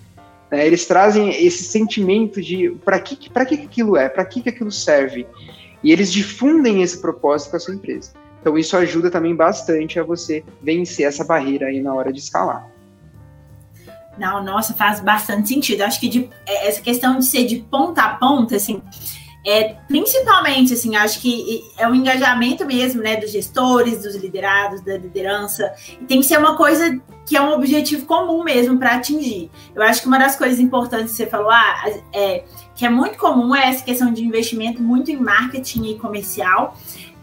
Né? 0.51 0.66
Eles 0.66 0.86
trazem 0.86 1.30
esse 1.45 1.64
sentimento 1.64 2.41
de 2.41 2.70
para 2.84 3.01
que, 3.01 3.16
que 3.16 3.30
aquilo 3.36 3.97
é, 3.97 4.09
para 4.09 4.24
que, 4.24 4.43
que 4.43 4.51
aquilo 4.51 4.70
serve. 4.70 5.26
E 5.82 5.91
eles 5.91 6.12
difundem 6.12 6.82
esse 6.82 7.01
propósito 7.01 7.51
com 7.51 7.57
a 7.57 7.61
sua 7.61 7.74
empresa. 7.74 8.12
Então 8.41 8.57
isso 8.57 8.76
ajuda 8.76 9.11
também 9.11 9.34
bastante 9.34 9.99
a 9.99 10.03
você 10.03 10.45
vencer 10.62 11.07
essa 11.07 11.24
barreira 11.24 11.66
aí 11.66 11.80
na 11.80 11.95
hora 11.95 12.12
de 12.12 12.18
escalar. 12.18 12.68
Não, 14.18 14.43
nossa, 14.43 14.74
faz 14.74 15.01
bastante 15.01 15.49
sentido. 15.49 15.82
Acho 15.82 16.01
que 16.01 16.09
de, 16.09 16.30
é, 16.47 16.68
essa 16.68 16.80
questão 16.80 17.18
de 17.18 17.24
ser 17.24 17.45
de 17.45 17.59
ponta 17.70 18.03
a 18.03 18.14
ponta, 18.14 18.57
assim, 18.57 18.82
é, 19.47 19.76
principalmente, 19.86 20.74
assim, 20.74 20.97
acho 20.97 21.20
que 21.20 21.62
é 21.78 21.89
o 21.89 21.95
engajamento 21.95 22.66
mesmo, 22.66 23.01
né, 23.01 23.16
dos 23.16 23.30
gestores, 23.30 24.03
dos 24.03 24.16
liderados, 24.16 24.80
da 24.82 24.99
liderança, 24.99 25.72
e 26.01 26.05
tem 26.05 26.20
que 26.20 26.26
ser 26.26 26.39
uma 26.39 26.57
coisa 26.57 27.01
que 27.24 27.36
é 27.36 27.41
um 27.41 27.53
objetivo 27.53 28.05
comum 28.05 28.43
mesmo 28.43 28.78
para 28.78 28.97
atingir. 28.97 29.51
Eu 29.74 29.82
acho 29.82 30.03
que 30.03 30.09
uma 30.09 30.18
das 30.18 30.36
coisas 30.36 30.59
importantes 30.59 31.12
que 31.12 31.16
você 31.16 31.26
falou, 31.26 31.51
ah, 31.51 31.84
é, 32.12 32.45
que 32.74 32.84
é 32.84 32.91
muito 32.91 33.16
comum 33.16 33.55
é 33.55 33.68
essa 33.68 33.84
questão 33.84 34.12
de 34.12 34.24
investimento 34.24 34.82
muito 34.82 35.11
em 35.11 35.16
marketing 35.16 35.84
e 35.84 35.99
comercial, 35.99 36.76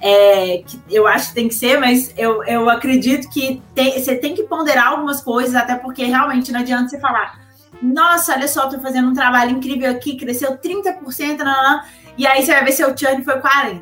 é, 0.07 0.59
que 0.59 0.79
eu 0.87 1.07
acho 1.07 1.29
que 1.29 1.33
tem 1.33 1.47
que 1.47 1.55
ser, 1.55 1.79
mas 1.79 2.13
eu, 2.15 2.43
eu 2.43 2.69
acredito 2.69 3.27
que 3.27 3.59
tem, 3.73 3.99
você 3.99 4.15
tem 4.15 4.35
que 4.35 4.43
ponderar 4.43 4.89
algumas 4.89 5.19
coisas, 5.19 5.55
até 5.55 5.73
porque 5.73 6.05
realmente 6.05 6.51
não 6.51 6.59
adianta 6.59 6.89
você 6.89 6.99
falar, 6.99 7.39
nossa, 7.81 8.33
olha 8.33 8.47
só, 8.47 8.65
estou 8.65 8.79
fazendo 8.79 9.09
um 9.09 9.15
trabalho 9.15 9.49
incrível 9.49 9.89
aqui, 9.89 10.15
cresceu 10.15 10.59
30%, 10.59 11.39
não, 11.39 11.45
não, 11.45 11.81
e 12.19 12.27
aí 12.27 12.45
você 12.45 12.53
vai 12.53 12.65
ver 12.65 12.73
seu 12.73 12.95
churn 12.95 13.23
foi 13.23 13.41
40%. 13.41 13.81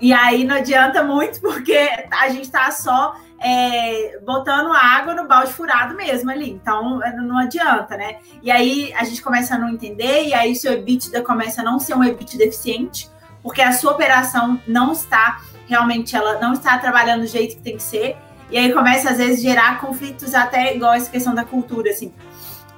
E 0.00 0.12
aí 0.12 0.42
não 0.42 0.56
adianta 0.56 1.04
muito, 1.04 1.40
porque 1.40 1.90
a 2.10 2.28
gente 2.28 2.42
está 2.42 2.68
só 2.72 3.14
é, 3.40 4.18
botando 4.26 4.72
água 4.72 5.14
no 5.14 5.28
balde 5.28 5.52
furado 5.52 5.94
mesmo 5.94 6.28
ali. 6.28 6.50
Então 6.50 6.98
não 7.22 7.38
adianta, 7.38 7.96
né? 7.96 8.16
E 8.42 8.50
aí 8.50 8.92
a 8.94 9.04
gente 9.04 9.22
começa 9.22 9.54
a 9.54 9.58
não 9.58 9.68
entender, 9.68 10.26
e 10.26 10.34
aí 10.34 10.56
seu 10.56 10.72
EBITDA 10.72 11.22
começa 11.22 11.60
a 11.60 11.64
não 11.64 11.78
ser 11.78 11.94
um 11.94 12.02
EBITDA 12.02 12.36
deficiente 12.36 13.08
porque 13.46 13.62
a 13.62 13.70
sua 13.70 13.92
operação 13.92 14.60
não 14.66 14.90
está 14.90 15.40
realmente, 15.68 16.16
ela 16.16 16.40
não 16.40 16.52
está 16.52 16.76
trabalhando 16.78 17.20
do 17.20 17.28
jeito 17.28 17.54
que 17.54 17.62
tem 17.62 17.76
que 17.76 17.82
ser, 17.84 18.16
e 18.50 18.58
aí 18.58 18.72
começa 18.72 19.08
às 19.08 19.18
vezes 19.18 19.40
gerar 19.40 19.80
conflitos 19.80 20.34
até 20.34 20.74
igual 20.74 20.94
essa 20.94 21.08
questão 21.08 21.32
da 21.32 21.44
cultura, 21.44 21.88
assim. 21.88 22.12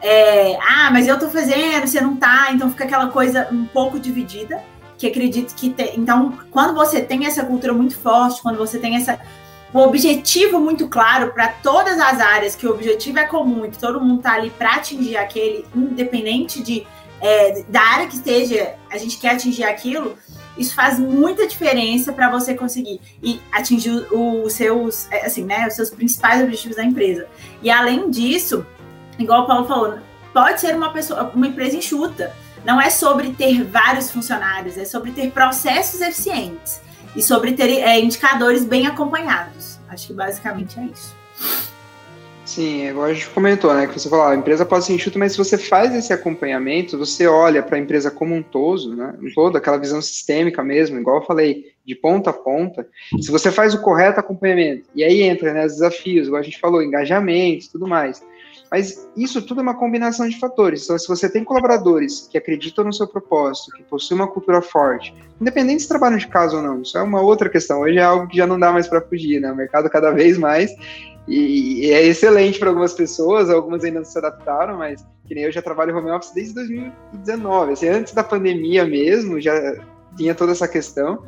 É, 0.03 0.59
ah, 0.61 0.91
mas 0.93 1.09
eu 1.09 1.19
tô 1.19 1.31
fazendo, 1.31 1.87
você 1.87 2.03
não 2.03 2.17
tá, 2.17 2.49
então 2.53 2.69
fica 2.69 2.85
aquela 2.85 3.09
coisa 3.09 3.49
um 3.51 3.65
pouco 3.65 3.99
dividida, 3.99 4.63
que 4.99 5.07
acredito 5.07 5.55
que 5.55 5.71
tem. 5.71 5.99
Então, 5.99 6.39
quando 6.51 6.75
você 6.75 7.01
tem 7.01 7.25
essa 7.25 7.43
cultura 7.47 7.73
muito 7.73 7.97
forte, 7.97 8.43
quando 8.43 8.59
você 8.59 8.79
tem 8.79 8.95
essa 8.95 9.19
o 9.73 9.79
objetivo 9.79 10.61
muito 10.61 10.87
claro 10.87 11.33
para 11.33 11.49
todas 11.49 11.99
as 11.99 12.21
áreas, 12.21 12.55
que 12.55 12.67
o 12.67 12.71
objetivo 12.73 13.19
é 13.19 13.25
comum 13.25 13.65
e 13.65 13.71
que 13.71 13.79
todo 13.79 14.03
mundo 14.03 14.21
tá 14.21 14.35
ali 14.35 14.51
para 14.51 14.75
atingir 14.75 15.17
aquele, 15.17 15.65
independente 15.75 16.63
de 16.63 16.87
é, 17.23 17.63
da 17.69 17.81
área 17.81 18.07
que 18.07 18.17
esteja, 18.17 18.75
a 18.91 18.99
gente 18.99 19.19
quer 19.19 19.31
atingir 19.31 19.65
aquilo, 19.65 20.17
isso 20.59 20.75
faz 20.75 20.99
muita 20.99 21.47
diferença 21.47 22.13
para 22.13 22.31
você 22.31 22.55
conseguir 22.55 23.01
e 23.23 23.41
atingir 23.53 24.07
os 24.13 24.53
seus, 24.53 25.11
é, 25.11 25.27
assim, 25.27 25.45
né, 25.45 25.67
os 25.67 25.75
seus 25.75 25.91
principais 25.91 26.43
objetivos 26.43 26.77
da 26.77 26.85
empresa. 26.85 27.27
E 27.63 27.71
além 27.71 28.11
disso, 28.11 28.67
igual 29.19 29.45
o 29.45 29.47
Paulo 29.47 29.67
falou, 29.67 29.99
pode 30.33 30.61
ser 30.61 30.77
uma 30.77 30.93
pessoa, 30.93 31.31
uma 31.35 31.47
empresa 31.47 31.77
enxuta. 31.77 32.35
Não 32.65 32.81
é 32.81 32.91
sobre 32.91 33.33
ter 33.33 33.65
vários 33.65 34.11
funcionários, 34.11 34.77
é 34.77 34.85
sobre 34.85 35.13
ter 35.13 35.31
processos 35.31 36.01
eficientes 36.01 36.81
e 37.15 37.23
sobre 37.23 37.53
ter 37.53 37.71
é, 37.81 37.99
indicadores 38.01 38.65
bem 38.65 38.87
acompanhados. 38.87 39.79
Acho 39.89 40.09
que 40.09 40.13
basicamente 40.13 40.79
é 40.79 40.85
isso. 40.85 41.17
Sim, 42.49 42.89
igual 42.89 43.05
a 43.05 43.13
gente 43.13 43.29
comentou, 43.29 43.75
né? 43.75 43.87
Que 43.87 44.01
você 44.01 44.09
falou, 44.09 44.25
a 44.25 44.35
empresa 44.35 44.65
pode 44.65 44.87
ser 44.87 44.95
enxuta, 44.95 45.19
mas 45.19 45.33
se 45.33 45.39
você 45.39 45.59
faz 45.59 45.95
esse 45.95 46.15
acompanhamento, 46.15 46.97
você 46.97 47.27
olha 47.27 47.63
para 47.63 47.77
a 47.77 47.79
empresa 47.79 48.11
como 48.11 48.35
um 48.35 48.43
todo, 48.43 48.97
né? 48.97 49.15
Um 49.23 49.31
todo, 49.35 49.59
aquela 49.59 49.77
visão 49.77 50.01
sistêmica 50.01 50.65
mesmo, 50.65 50.99
igual 50.99 51.17
eu 51.17 51.27
falei, 51.27 51.67
de 51.85 51.95
ponta 51.95 52.31
a 52.31 52.33
ponta. 52.33 52.89
Se 53.21 53.31
você 53.31 53.53
faz 53.53 53.75
o 53.75 53.83
correto 53.83 54.19
acompanhamento, 54.19 54.89
e 54.95 55.05
aí 55.05 55.25
entra 55.25 55.53
né, 55.53 55.67
os 55.67 55.75
desafios, 55.75 56.27
igual 56.27 56.41
a 56.41 56.43
gente 56.43 56.59
falou, 56.59 56.83
engajamento 56.83 57.71
tudo 57.71 57.87
mais. 57.87 58.25
Mas 58.71 59.07
isso 59.15 59.43
tudo 59.43 59.61
é 59.61 59.63
uma 59.63 59.77
combinação 59.77 60.27
de 60.27 60.39
fatores. 60.39 60.85
Então, 60.85 60.99
se 60.99 61.07
você 61.07 61.29
tem 61.29 61.45
colaboradores 61.45 62.29
que 62.33 62.39
acreditam 62.39 62.83
no 62.83 62.95
seu 62.95 63.07
propósito, 63.07 63.77
que 63.77 63.83
possuem 63.83 64.21
uma 64.21 64.27
cultura 64.27 64.63
forte, 64.63 65.15
independente 65.39 65.83
se 65.83 65.89
trabalham 65.89 66.17
de 66.17 66.27
casa 66.27 66.57
ou 66.57 66.63
não, 66.63 66.81
isso 66.81 66.97
é 66.97 67.03
uma 67.03 67.21
outra 67.21 67.51
questão. 67.51 67.81
Hoje 67.81 67.99
é 67.99 68.03
algo 68.03 68.27
que 68.27 68.39
já 68.39 68.47
não 68.47 68.59
dá 68.59 68.73
mais 68.73 68.89
para 68.89 69.03
fugir, 69.03 69.39
né? 69.39 69.53
O 69.53 69.57
mercado 69.57 69.91
cada 69.91 70.11
vez 70.11 70.39
mais 70.39 70.71
e, 71.29 71.87
e 71.87 71.93
é 71.93 72.03
excelente 72.05 72.59
para 72.59 72.71
algumas 72.71 72.95
pessoas, 72.95 73.51
algumas 73.51 73.85
ainda 73.85 73.99
não 73.99 74.05
se 74.05 74.17
adaptaram, 74.17 74.79
mas 74.79 75.05
que 75.27 75.35
nem 75.35 75.45
eu 75.45 75.53
já 75.53 75.61
trabalho 75.61 75.97
home 75.97 76.11
office 76.11 76.33
desde 76.33 76.55
2019, 76.55 77.73
assim, 77.73 77.89
antes 77.89 78.15
da 78.15 78.25
pandemia 78.25 78.87
mesmo, 78.87 79.39
já 79.41 79.53
tinha 80.17 80.35
toda 80.35 80.53
essa 80.53 80.67
questão 80.67 81.23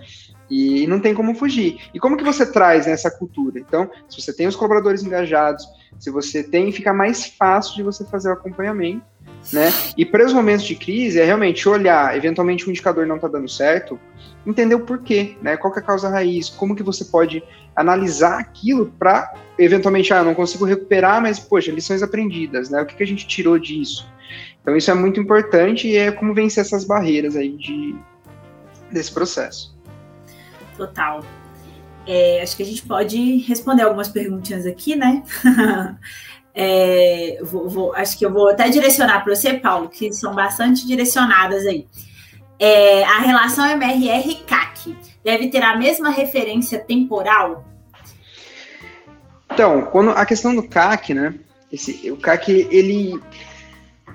e 0.51 0.87
não 0.87 0.99
tem 0.99 1.15
como 1.15 1.35
fugir. 1.35 1.79
E 1.95 2.01
como 2.01 2.17
que 2.17 2.25
você 2.25 2.45
traz 2.45 2.87
né, 2.87 2.93
essa 2.93 3.11
cultura? 3.11 3.61
Então, 3.61 3.89
se 4.09 4.21
você 4.21 4.33
tem 4.33 4.47
os 4.47 4.57
colaboradores 4.57 5.03
engajados, 5.03 5.65
se 5.99 6.11
você 6.11 6.43
tem, 6.43 6.73
fica 6.73 6.93
mais 6.93 7.27
fácil 7.27 7.77
de 7.77 7.83
você 7.83 8.05
fazer 8.05 8.31
o 8.31 8.33
acompanhamento, 8.33 9.05
né? 9.53 9.73
E 9.97 10.05
para 10.05 10.25
os 10.25 10.33
momentos 10.33 10.67
de 10.67 10.75
crise 10.75 11.21
é 11.21 11.25
realmente 11.25 11.69
olhar, 11.69 12.17
eventualmente 12.17 12.67
o 12.67 12.71
indicador 12.71 13.07
não 13.07 13.17
está 13.17 13.29
dando 13.29 13.49
certo, 13.49 13.99
entender 14.47 14.75
o 14.75 14.81
porquê, 14.81 15.37
né? 15.41 15.57
Qual 15.57 15.75
é 15.75 15.79
a 15.79 15.83
causa 15.83 16.09
raiz, 16.09 16.49
como 16.49 16.75
que 16.75 16.83
você 16.83 17.05
pode 17.05 17.43
analisar 17.75 18.39
aquilo 18.39 18.87
para 18.99 19.33
eventualmente, 19.65 20.13
ah, 20.13 20.25
não 20.25 20.35
consigo 20.35 20.65
recuperar, 20.65 21.21
mas 21.21 21.39
poxa, 21.39 21.71
lições 21.71 22.03
aprendidas, 22.03 22.71
né? 22.71 22.81
O 22.83 22.87
que, 22.87 22.97
que 22.97 23.03
a 23.03 23.07
gente 23.07 23.27
tirou 23.27 23.59
disso? 23.59 24.09
Então 24.63 24.77
isso 24.77 24.91
é 24.91 24.95
muito 24.95 25.21
importante 25.21 25.89
e 25.89 25.97
é 25.97 26.11
como 26.11 26.35
vencer 26.35 26.63
essas 26.63 26.85
barreiras 26.85 27.37
aí 27.37 27.57
de, 27.57 27.95
desse 28.91 29.13
processo. 29.13 29.77
Total. 30.77 31.25
É, 32.07 32.43
acho 32.43 32.57
que 32.57 32.63
a 32.63 32.67
gente 32.67 32.83
pode 32.83 33.39
responder 33.39 33.83
algumas 33.83 34.09
perguntinhas 34.09 34.67
aqui, 34.67 34.97
né? 34.97 35.23
é, 36.55 37.39
vou, 37.43 37.69
vou, 37.69 37.95
acho 37.95 38.19
que 38.19 38.25
eu 38.25 38.33
vou 38.33 38.49
até 38.49 38.69
direcionar 38.69 39.23
para 39.23 39.35
você, 39.35 39.55
Paulo, 39.55 39.89
que 39.89 40.13
são 40.13 40.35
bastante 40.35 40.87
direcionadas 40.87 41.67
aí. 41.67 41.87
É, 42.59 43.05
a 43.05 43.21
relação 43.21 43.65
MRR-CAC 43.67 44.97
deve 45.25 45.49
ter 45.49 45.63
a 45.63 45.77
mesma 45.77 46.11
referência 46.11 46.79
temporal? 46.79 47.70
Então, 49.61 49.83
quando 49.83 50.13
a 50.13 50.25
questão 50.25 50.55
do 50.55 50.63
CAC, 50.63 51.13
né? 51.13 51.35
Esse, 51.71 52.11
o 52.11 52.17
CAC, 52.17 52.67
ele 52.71 53.21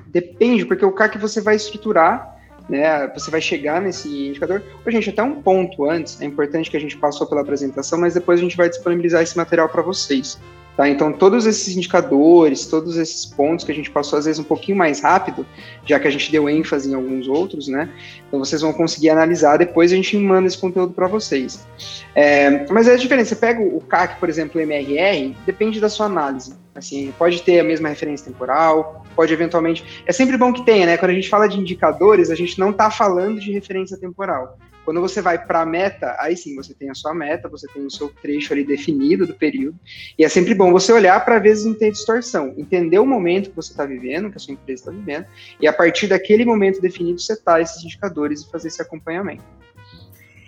depende, 0.07 0.65
porque 0.65 0.83
o 0.83 0.91
CAC 0.91 1.19
você 1.19 1.39
vai 1.39 1.55
estruturar, 1.55 2.35
né? 2.67 3.07
Você 3.09 3.29
vai 3.29 3.39
chegar 3.39 3.79
nesse 3.79 4.29
indicador. 4.29 4.63
Ô, 4.83 4.89
gente, 4.89 5.11
até 5.11 5.21
um 5.21 5.43
ponto 5.43 5.87
antes, 5.87 6.19
é 6.19 6.25
importante 6.25 6.71
que 6.71 6.75
a 6.75 6.79
gente 6.79 6.97
passou 6.97 7.27
pela 7.27 7.41
apresentação, 7.41 7.99
mas 7.99 8.15
depois 8.15 8.39
a 8.39 8.41
gente 8.41 8.57
vai 8.57 8.69
disponibilizar 8.69 9.21
esse 9.21 9.37
material 9.37 9.69
para 9.69 9.83
vocês. 9.83 10.39
Tá? 10.75 10.89
Então, 10.89 11.13
todos 11.13 11.45
esses 11.45 11.75
indicadores, 11.75 12.65
todos 12.65 12.97
esses 12.97 13.25
pontos 13.25 13.63
que 13.63 13.71
a 13.71 13.75
gente 13.75 13.89
passou, 13.89 14.19
às 14.19 14.25
vezes, 14.25 14.39
um 14.39 14.43
pouquinho 14.43 14.77
mais 14.77 15.01
rápido, 15.01 15.45
já 15.85 15.97
que 15.99 16.07
a 16.07 16.11
gente 16.11 16.29
deu 16.31 16.49
ênfase 16.49 16.91
em 16.91 16.93
alguns 16.93 17.27
outros, 17.27 17.67
né? 17.67 17.89
Então, 18.27 18.39
vocês 18.39 18.61
vão 18.61 18.73
conseguir 18.73 19.09
analisar, 19.09 19.57
depois 19.57 19.93
a 19.93 19.95
gente 19.95 20.17
manda 20.17 20.47
esse 20.47 20.57
conteúdo 20.57 20.93
para 20.93 21.07
vocês. 21.07 21.65
É, 22.13 22.65
mas 22.71 22.87
é 22.87 22.93
a 22.93 22.97
diferença, 22.97 23.29
você 23.29 23.35
pega 23.37 23.61
o 23.61 23.79
CAC, 23.79 24.19
por 24.19 24.27
exemplo, 24.27 24.59
o 24.59 24.63
MRR, 24.63 25.35
depende 25.45 25.79
da 25.79 25.87
sua 25.87 26.07
análise. 26.07 26.53
Assim, 26.75 27.13
pode 27.17 27.41
ter 27.41 27.61
a 27.61 27.63
mesma 27.63 27.87
referência 27.87 28.29
temporal, 28.29 29.05
pode 29.15 29.31
eventualmente... 29.31 30.03
É 30.05 30.11
sempre 30.11 30.37
bom 30.37 30.51
que 30.51 30.65
tenha, 30.65 30.85
né? 30.85 30.97
Quando 30.97 31.11
a 31.11 31.13
gente 31.13 31.29
fala 31.29 31.47
de 31.47 31.57
indicadores, 31.57 32.29
a 32.29 32.35
gente 32.35 32.59
não 32.59 32.71
está 32.71 32.91
falando 32.91 33.39
de 33.39 33.49
referência 33.53 33.97
temporal. 33.97 34.57
Quando 34.85 35.01
você 35.01 35.19
vai 35.19 35.43
para 35.43 35.61
a 35.61 35.65
meta, 35.65 36.15
aí 36.19 36.37
sim, 36.37 36.55
você 36.55 36.73
tem 36.73 36.91
a 36.91 36.93
sua 36.93 37.13
meta, 37.13 37.49
você 37.49 37.67
tem 37.67 37.83
o 37.83 37.89
seu 37.89 38.09
trecho 38.21 38.53
ali 38.53 38.63
definido 38.63 39.25
do 39.25 39.33
período, 39.33 39.77
e 40.17 40.23
é 40.23 40.29
sempre 40.29 40.53
bom 40.53 40.71
você 40.71 40.93
olhar 40.93 41.25
para 41.25 41.39
vezes 41.39 41.65
não 41.65 41.73
ter 41.73 41.91
distorção, 41.91 42.53
entender 42.55 42.99
o 42.99 43.05
momento 43.05 43.49
que 43.49 43.55
você 43.55 43.71
está 43.71 43.85
vivendo, 43.85 44.29
que 44.29 44.37
a 44.37 44.39
sua 44.39 44.53
empresa 44.53 44.83
está 44.83 44.91
vivendo, 44.91 45.25
e 45.59 45.67
a 45.67 45.73
partir 45.73 46.07
daquele 46.07 46.45
momento 46.45 46.79
definido, 46.79 47.19
setar 47.19 47.59
esses 47.59 47.83
indicadores 47.83 48.41
e 48.41 48.51
fazer 48.51 48.67
esse 48.67 48.81
acompanhamento. 48.81 49.43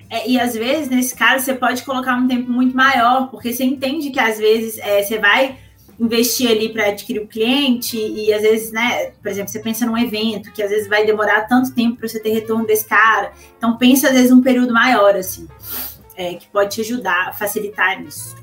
É, 0.09 0.29
e 0.29 0.39
às 0.39 0.55
vezes, 0.55 0.89
nesse 0.89 1.15
caso, 1.15 1.43
você 1.43 1.53
pode 1.53 1.83
colocar 1.83 2.15
um 2.15 2.27
tempo 2.27 2.49
muito 2.49 2.75
maior, 2.75 3.29
porque 3.29 3.51
você 3.51 3.63
entende 3.63 4.09
que 4.09 4.19
às 4.19 4.37
vezes 4.37 4.77
é, 4.77 5.03
você 5.03 5.17
vai 5.17 5.57
investir 5.99 6.49
ali 6.49 6.69
para 6.69 6.87
adquirir 6.87 7.21
o 7.21 7.27
cliente 7.27 7.97
e 7.97 8.31
às 8.31 8.41
vezes, 8.41 8.71
né, 8.71 9.11
por 9.21 9.29
exemplo, 9.29 9.49
você 9.49 9.59
pensa 9.59 9.85
num 9.85 9.97
evento 9.97 10.51
que 10.51 10.61
às 10.61 10.69
vezes 10.69 10.87
vai 10.87 11.05
demorar 11.05 11.47
tanto 11.47 11.73
tempo 11.73 11.97
para 11.97 12.07
você 12.07 12.19
ter 12.19 12.29
retorno 12.29 12.65
desse 12.65 12.85
cara. 12.85 13.31
Então 13.57 13.77
pensa 13.77 14.07
às 14.07 14.13
vezes 14.13 14.31
um 14.31 14.41
período 14.41 14.73
maior 14.73 15.15
assim, 15.15 15.47
é, 16.15 16.35
que 16.35 16.47
pode 16.47 16.75
te 16.75 16.81
ajudar 16.81 17.29
a 17.29 17.33
facilitar 17.33 18.01
isso. 18.03 18.35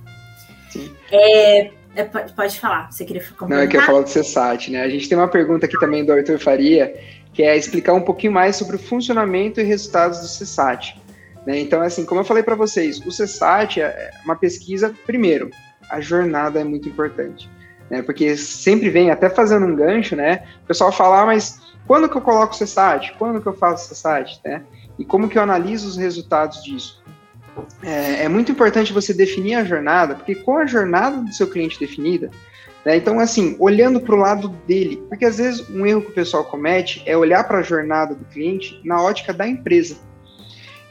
É, 1.11 1.71
é, 1.95 2.03
pode, 2.03 2.33
pode 2.33 2.59
falar, 2.59 2.91
você 2.91 3.05
queria 3.05 3.23
Não, 3.49 3.59
é 3.59 3.67
que 3.67 3.77
eu 3.77 3.83
falar 3.83 4.03
do 4.03 4.11
CSAT, 4.11 4.73
né? 4.73 4.83
A 4.83 4.89
gente 4.89 5.09
tem 5.09 5.17
uma 5.17 5.29
pergunta 5.29 5.67
aqui 5.67 5.79
também 5.79 6.05
do 6.05 6.13
Arthur 6.13 6.41
Faria, 6.41 6.93
que 7.33 7.43
é 7.43 7.57
explicar 7.57 7.95
um 7.95 8.01
pouquinho 8.01 8.33
mais 8.33 8.57
sobre 8.57 8.77
o 8.77 8.79
funcionamento 8.79 9.61
e 9.61 9.65
resultados 9.65 10.21
do 10.21 10.27
CSAT. 10.27 11.01
Né? 11.47 11.61
Então, 11.61 11.81
assim, 11.83 12.05
como 12.05 12.21
eu 12.21 12.25
falei 12.25 12.43
para 12.43 12.57
vocês, 12.57 12.99
o 13.01 13.11
CSAT 13.11 13.81
é 13.81 14.11
uma 14.25 14.35
pesquisa, 14.35 14.95
primeiro, 15.07 15.51
a 15.91 16.01
jornada 16.01 16.61
é 16.61 16.65
muito 16.65 16.89
importante. 16.89 17.51
Né? 17.91 18.03
Porque 18.03 18.37
sempre 18.37 18.91
vem, 18.91 19.11
até 19.11 19.29
fazendo 19.29 19.67
um 19.67 19.77
gancho, 19.77 20.17
né? 20.17 20.45
O 20.65 20.67
pessoal 20.67 20.91
fala, 20.91 21.23
ah, 21.23 21.27
mas 21.27 21.61
quando 21.87 22.09
que 22.09 22.17
eu 22.17 22.23
coloco 22.23 22.55
o 22.55 22.59
CSAT? 22.59 23.15
Quando 23.19 23.41
que 23.41 23.47
eu 23.47 23.55
faço 23.55 23.87
o 23.87 23.95
CSAT? 23.95 24.41
Né? 24.45 24.63
E 24.99 25.05
como 25.05 25.29
que 25.29 25.39
eu 25.39 25.43
analiso 25.43 25.89
os 25.89 25.97
resultados 25.97 26.63
disso? 26.63 27.03
É, 27.83 28.25
é 28.25 28.29
muito 28.29 28.51
importante 28.51 28.93
você 28.93 29.13
definir 29.15 29.55
a 29.55 29.65
jornada, 29.65 30.15
porque 30.15 30.35
com 30.35 30.57
a 30.57 30.67
jornada 30.67 31.19
do 31.19 31.33
seu 31.33 31.47
cliente 31.47 31.79
definida, 31.79 32.31
né, 32.85 32.97
então, 32.97 33.21
assim, 33.21 33.57
olhando 33.59 34.01
para 34.01 34.15
o 34.15 34.19
lado 34.19 34.49
dele, 34.67 35.03
porque 35.09 35.25
às 35.25 35.39
vezes 35.39 35.69
um 35.71 35.87
erro 35.87 36.03
que 36.03 36.11
o 36.11 36.15
pessoal 36.15 36.45
comete 36.45 37.03
é 37.07 37.17
olhar 37.17 37.45
para 37.45 37.59
a 37.59 37.63
jornada 37.63 38.15
do 38.15 38.25
cliente 38.27 38.81
na 38.85 39.01
ótica 39.01 39.33
da 39.33 39.47
empresa. 39.47 39.97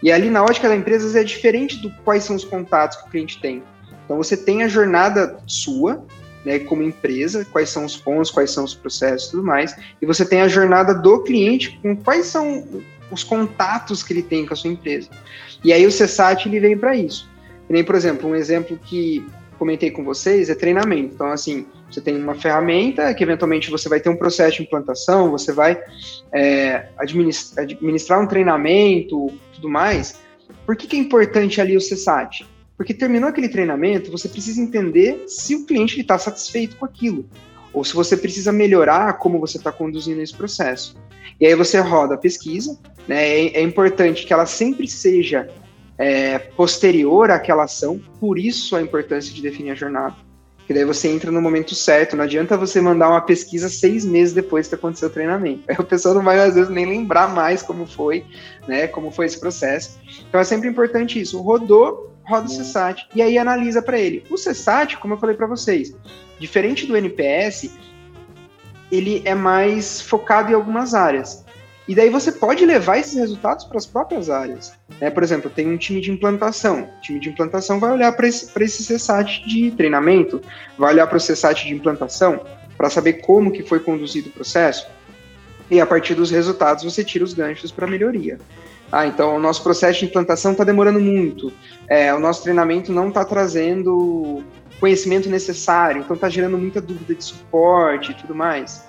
E 0.02 0.12
ali 0.12 0.30
na 0.30 0.44
ótica 0.44 0.68
da 0.68 0.76
empresa 0.76 1.20
é 1.20 1.24
diferente 1.24 1.82
do 1.82 1.90
quais 2.04 2.24
são 2.24 2.36
os 2.36 2.44
contatos 2.44 2.98
que 2.98 3.08
o 3.08 3.12
cliente 3.12 3.40
tem. 3.40 3.64
Então 4.06 4.18
você 4.18 4.36
tem 4.36 4.64
a 4.64 4.68
jornada 4.68 5.38
sua, 5.48 6.06
né, 6.46 6.60
como 6.60 6.84
empresa, 6.84 7.46
quais 7.46 7.70
são 7.70 7.86
os 7.86 7.96
pontos, 7.96 8.30
quais 8.30 8.52
são 8.52 8.64
os 8.64 8.74
processos 8.74 9.28
e 9.28 9.32
tudo 9.32 9.44
mais, 9.44 9.76
e 10.02 10.06
você 10.06 10.26
tem 10.26 10.42
a 10.42 10.48
jornada 10.48 10.94
do 10.94 11.24
cliente 11.24 11.80
com 11.82 11.96
quais 11.96 12.26
são 12.26 12.84
os 13.10 13.24
contatos 13.24 14.04
que 14.04 14.14
ele 14.14 14.24
tem 14.24 14.46
com 14.46 14.54
a 14.54 14.58
sua 14.58 14.72
empresa. 14.72 15.10
E 15.64 15.72
aí 15.72 15.86
o 15.86 15.90
CSAT 15.90 16.48
ele 16.48 16.60
vem 16.60 16.78
para 16.78 16.96
isso. 16.96 17.30
Nem, 17.70 17.84
por 17.84 17.96
exemplo, 17.96 18.30
um 18.30 18.36
exemplo 18.36 18.78
que 18.78 19.26
comentei 19.58 19.92
com 19.92 20.04
vocês 20.04 20.50
é 20.50 20.56
treinamento. 20.56 21.14
Então, 21.14 21.28
assim, 21.28 21.66
você 21.90 22.02
tem 22.02 22.18
uma 22.18 22.36
ferramenta 22.36 23.14
que 23.14 23.24
eventualmente 23.24 23.72
você 23.72 23.88
vai 23.88 24.00
ter 24.00 24.10
um 24.10 24.18
processo 24.18 24.58
de 24.58 24.64
implantação, 24.64 25.32
você 25.32 25.54
vai 25.54 25.82
é, 26.34 26.90
administrar, 26.98 27.64
administrar 27.64 28.22
um 28.22 28.28
treinamento, 28.28 29.32
tudo 29.54 29.70
mais. 29.70 30.20
Por 30.66 30.76
que, 30.76 30.88
que 30.88 30.98
é 30.98 31.00
importante 31.00 31.62
ali 31.62 31.78
o 31.78 31.80
CSAT? 31.80 32.46
Porque 32.78 32.94
terminou 32.94 33.30
aquele 33.30 33.50
treinamento, 33.50 34.12
você 34.12 34.28
precisa 34.28 34.62
entender 34.62 35.24
se 35.28 35.56
o 35.56 35.66
cliente 35.66 36.02
está 36.02 36.18
satisfeito 36.18 36.76
com 36.78 36.86
aquilo, 36.86 37.26
ou 37.72 37.84
se 37.84 37.94
você 37.94 38.18
precisa 38.18 38.52
melhorar 38.52 39.14
como 39.14 39.40
você 39.40 39.58
está 39.58 39.72
conduzindo 39.72 40.22
esse 40.22 40.34
processo. 40.34 40.96
E 41.40 41.46
aí 41.46 41.56
você 41.56 41.80
roda 41.80 42.16
a 42.16 42.18
pesquisa, 42.18 42.78
né? 43.08 43.28
É, 43.28 43.60
é 43.60 43.62
importante 43.62 44.26
que 44.26 44.34
ela 44.34 44.46
sempre 44.46 44.88
seja 44.88 45.50
é, 45.98 46.40
posterior 46.40 47.32
àquela 47.32 47.64
ação, 47.64 48.00
por 48.20 48.38
isso 48.38 48.76
a 48.76 48.82
importância 48.82 49.34
de 49.34 49.42
definir 49.42 49.72
a 49.72 49.76
jornada. 49.76 50.16
Que 50.66 50.74
daí 50.74 50.86
você 50.86 51.10
entra 51.10 51.30
no 51.30 51.42
momento 51.42 51.76
certo, 51.76 52.16
não 52.16 52.24
adianta 52.24 52.56
você 52.56 52.80
mandar 52.80 53.10
uma 53.10 53.20
pesquisa 53.20 53.68
seis 53.68 54.06
meses 54.06 54.34
depois 54.34 54.68
que 54.68 54.76
aconteceu 54.76 55.10
o 55.10 55.12
treinamento. 55.12 55.64
Aí 55.68 55.76
a 55.78 55.84
pessoa 55.84 56.16
não 56.16 56.24
vai, 56.24 56.40
às 56.40 56.56
vezes, 56.56 56.70
nem 56.70 56.86
lembrar 56.86 57.34
mais 57.34 57.62
como 57.62 57.86
foi, 57.86 58.26
né? 58.66 58.88
Como 58.88 59.12
foi 59.12 59.26
esse 59.26 59.38
processo. 59.38 60.00
Então 60.30 60.40
é 60.40 60.44
sempre 60.46 60.70
importante 60.70 61.20
isso. 61.20 61.42
Rodou, 61.42 62.13
roda 62.26 62.48
o 62.48 62.58
CSAT 62.58 63.08
e 63.14 63.22
aí 63.22 63.38
analisa 63.38 63.82
para 63.82 64.00
ele. 64.00 64.24
O 64.30 64.36
CSAT, 64.36 64.98
como 64.98 65.14
eu 65.14 65.20
falei 65.20 65.36
para 65.36 65.48
vocês, 65.48 65.96
diferente 66.40 66.86
do 66.86 66.96
NPS, 66.96 67.72
ele 68.92 69.22
é 69.26 69.36
mais 69.36 70.02
focado 70.02 70.52
em 70.52 70.56
algumas 70.56 70.94
áreas. 70.94 71.44
E 71.88 71.94
daí 71.94 72.10
você 72.10 72.32
pode 72.32 72.66
levar 72.66 72.98
esses 72.98 73.16
resultados 73.16 73.66
para 73.66 73.78
as 73.78 73.86
próprias 73.86 74.30
áreas. 74.30 74.74
Né? 75.02 75.10
Por 75.10 75.22
exemplo, 75.22 75.50
tem 75.50 75.68
um 75.68 75.76
time 75.76 76.00
de 76.00 76.12
implantação. 76.12 76.84
O 76.84 77.02
time 77.02 77.20
de 77.20 77.30
implantação 77.30 77.80
vai 77.80 77.92
olhar 77.92 78.14
para 78.14 78.26
esse, 78.28 78.50
esse 78.58 78.94
CSAT 78.94 79.46
de 79.46 79.72
treinamento, 79.72 80.42
vai 80.78 80.94
olhar 80.94 81.08
para 81.08 81.18
o 81.18 81.22
CSAT 81.22 81.66
de 81.66 81.74
implantação 81.74 82.42
para 82.78 82.90
saber 82.90 83.14
como 83.14 83.52
que 83.52 83.64
foi 83.64 83.80
conduzido 83.80 84.30
o 84.30 84.32
processo. 84.32 84.88
E 85.70 85.82
a 85.82 85.86
partir 85.86 86.14
dos 86.14 86.32
resultados 86.32 86.84
você 86.84 87.04
tira 87.04 87.24
os 87.24 87.34
ganchos 87.34 87.72
para 87.72 87.86
melhoria. 87.86 88.40
Ah, 88.96 89.08
então 89.08 89.36
o 89.36 89.40
nosso 89.40 89.64
processo 89.64 90.00
de 90.00 90.06
implantação 90.06 90.52
está 90.52 90.64
demorando 90.64 91.00
muito. 91.00 91.52
É, 91.88 92.14
o 92.14 92.20
nosso 92.20 92.44
treinamento 92.44 92.92
não 92.92 93.08
está 93.08 93.26
trazendo 93.26 94.44
conhecimento 94.80 95.30
necessário, 95.30 96.02
então 96.02 96.16
está 96.16 96.30
gerando 96.30 96.58
muita 96.58 96.80
dúvida 96.80 97.16
de 97.16 97.24
suporte 97.24 98.12
e 98.12 98.16
tudo 98.16 98.36
mais 98.36 98.84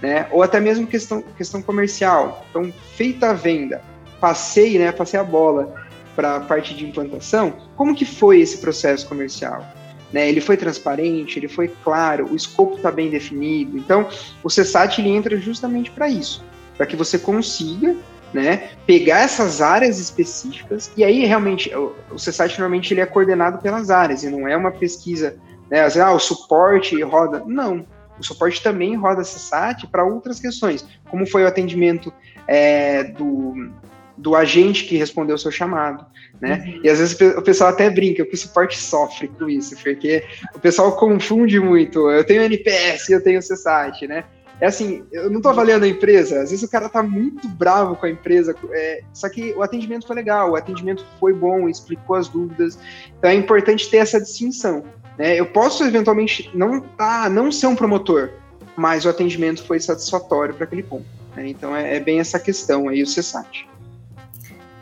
né? 0.00 0.26
Ou 0.30 0.42
até 0.42 0.60
mesmo 0.60 0.86
questão, 0.86 1.22
questão 1.36 1.62
comercial. 1.62 2.44
Então, 2.50 2.72
feita 2.94 3.30
a 3.30 3.32
venda, 3.32 3.82
passei, 4.20 4.78
né? 4.78 4.92
Passei 4.92 5.18
a 5.18 5.24
bola 5.24 5.74
para 6.14 6.36
a 6.36 6.40
parte 6.40 6.74
de 6.74 6.86
implantação. 6.86 7.54
Como 7.76 7.94
que 7.94 8.04
foi 8.04 8.40
esse 8.40 8.58
processo 8.58 9.06
comercial? 9.06 9.66
Né, 10.12 10.28
ele 10.28 10.40
foi 10.40 10.56
transparente, 10.56 11.36
ele 11.36 11.48
foi 11.48 11.66
claro, 11.82 12.30
o 12.30 12.36
escopo 12.36 12.76
está 12.76 12.92
bem 12.92 13.10
definido. 13.10 13.76
Então, 13.76 14.08
o 14.42 14.48
CSAT 14.48 15.00
ele 15.00 15.10
entra 15.10 15.36
justamente 15.36 15.90
para 15.90 16.08
isso, 16.08 16.44
para 16.76 16.86
que 16.86 16.94
você 16.94 17.18
consiga 17.18 17.96
né, 18.32 18.70
pegar 18.86 19.20
essas 19.20 19.62
áreas 19.62 19.98
específicas 19.98 20.90
e 20.96 21.04
aí 21.04 21.24
realmente 21.24 21.74
o, 21.74 21.94
o 22.10 22.16
CSAT 22.16 22.58
normalmente 22.58 22.92
ele 22.92 23.00
é 23.00 23.06
coordenado 23.06 23.58
pelas 23.58 23.90
áreas 23.90 24.24
e 24.24 24.28
não 24.28 24.46
é 24.46 24.56
uma 24.56 24.70
pesquisa, 24.70 25.36
né, 25.70 25.86
ah, 26.02 26.12
o 26.12 26.18
suporte 26.18 27.00
roda, 27.02 27.42
não, 27.46 27.86
o 28.18 28.24
suporte 28.24 28.62
também 28.62 28.96
roda 28.96 29.22
CSAT 29.22 29.86
para 29.86 30.04
outras 30.04 30.40
questões, 30.40 30.86
como 31.08 31.26
foi 31.26 31.44
o 31.44 31.46
atendimento 31.46 32.12
é, 32.46 33.04
do, 33.04 33.70
do 34.16 34.34
agente 34.34 34.84
que 34.84 34.96
respondeu 34.96 35.36
o 35.36 35.38
seu 35.38 35.50
chamado, 35.50 36.06
né? 36.40 36.64
Uhum. 36.66 36.80
E 36.84 36.88
às 36.88 36.98
vezes 36.98 37.18
o 37.36 37.42
pessoal 37.42 37.70
até 37.70 37.88
brinca 37.90 38.24
que 38.24 38.34
o 38.34 38.38
suporte 38.38 38.78
sofre 38.78 39.28
com 39.28 39.48
isso, 39.48 39.76
porque 39.82 40.24
o 40.54 40.58
pessoal 40.58 40.96
confunde 40.96 41.60
muito. 41.60 42.10
Eu 42.10 42.24
tenho 42.24 42.42
NPS, 42.42 43.10
eu 43.10 43.22
tenho 43.22 43.40
CSAT, 43.40 44.06
né? 44.06 44.24
É 44.60 44.66
assim, 44.66 45.04
eu 45.12 45.28
não 45.28 45.36
estou 45.36 45.52
avaliando 45.52 45.84
a 45.84 45.88
empresa, 45.88 46.40
às 46.40 46.50
vezes 46.50 46.62
o 46.62 46.70
cara 46.70 46.86
está 46.86 47.02
muito 47.02 47.46
bravo 47.46 47.94
com 47.94 48.06
a 48.06 48.10
empresa, 48.10 48.56
é, 48.72 49.02
só 49.12 49.28
que 49.28 49.52
o 49.52 49.62
atendimento 49.62 50.06
foi 50.06 50.16
legal, 50.16 50.52
o 50.52 50.56
atendimento 50.56 51.04
foi 51.20 51.34
bom, 51.34 51.68
explicou 51.68 52.16
as 52.16 52.26
dúvidas, 52.26 52.78
então 53.18 53.28
é 53.28 53.34
importante 53.34 53.90
ter 53.90 53.98
essa 53.98 54.18
distinção. 54.18 54.82
Né? 55.18 55.38
Eu 55.38 55.46
posso 55.46 55.84
eventualmente 55.84 56.50
não 56.54 56.80
tá, 56.80 57.28
não 57.28 57.52
ser 57.52 57.66
um 57.66 57.76
promotor, 57.76 58.30
mas 58.76 59.04
o 59.04 59.10
atendimento 59.10 59.62
foi 59.62 59.78
satisfatório 59.78 60.54
para 60.54 60.64
aquele 60.64 60.82
ponto. 60.82 61.06
Né? 61.34 61.48
Então 61.48 61.76
é, 61.76 61.96
é, 61.96 62.00
bem 62.00 62.18
essa 62.18 62.38
questão 62.38 62.88
aí 62.88 63.02
o 63.02 63.06
CSAT. 63.06 63.68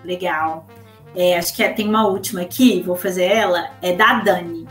Legal. 0.05 0.67
É, 1.17 1.37
acho 1.37 1.55
que 1.55 1.63
é, 1.63 1.69
tem 1.73 1.89
uma 1.89 2.07
última 2.07 2.43
aqui, 2.43 2.81
vou 2.83 2.97
fazer 2.97 3.25
ela, 3.25 3.71
é 3.83 3.93
da 3.93 4.21
Dani. 4.21 4.67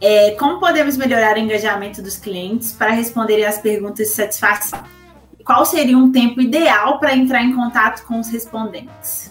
É, 0.00 0.32
como 0.32 0.60
podemos 0.60 0.96
melhorar 0.96 1.36
o 1.36 1.38
engajamento 1.38 2.00
dos 2.00 2.16
clientes 2.16 2.72
para 2.72 2.90
responderem 2.90 3.44
às 3.44 3.58
perguntas 3.58 4.08
de 4.08 4.14
satisfação? 4.14 4.82
Qual 5.44 5.64
seria 5.64 5.96
um 5.96 6.12
tempo 6.12 6.40
ideal 6.40 6.98
para 6.98 7.16
entrar 7.16 7.42
em 7.42 7.54
contato 7.54 8.04
com 8.06 8.20
os 8.20 8.28
respondentes? 8.28 9.30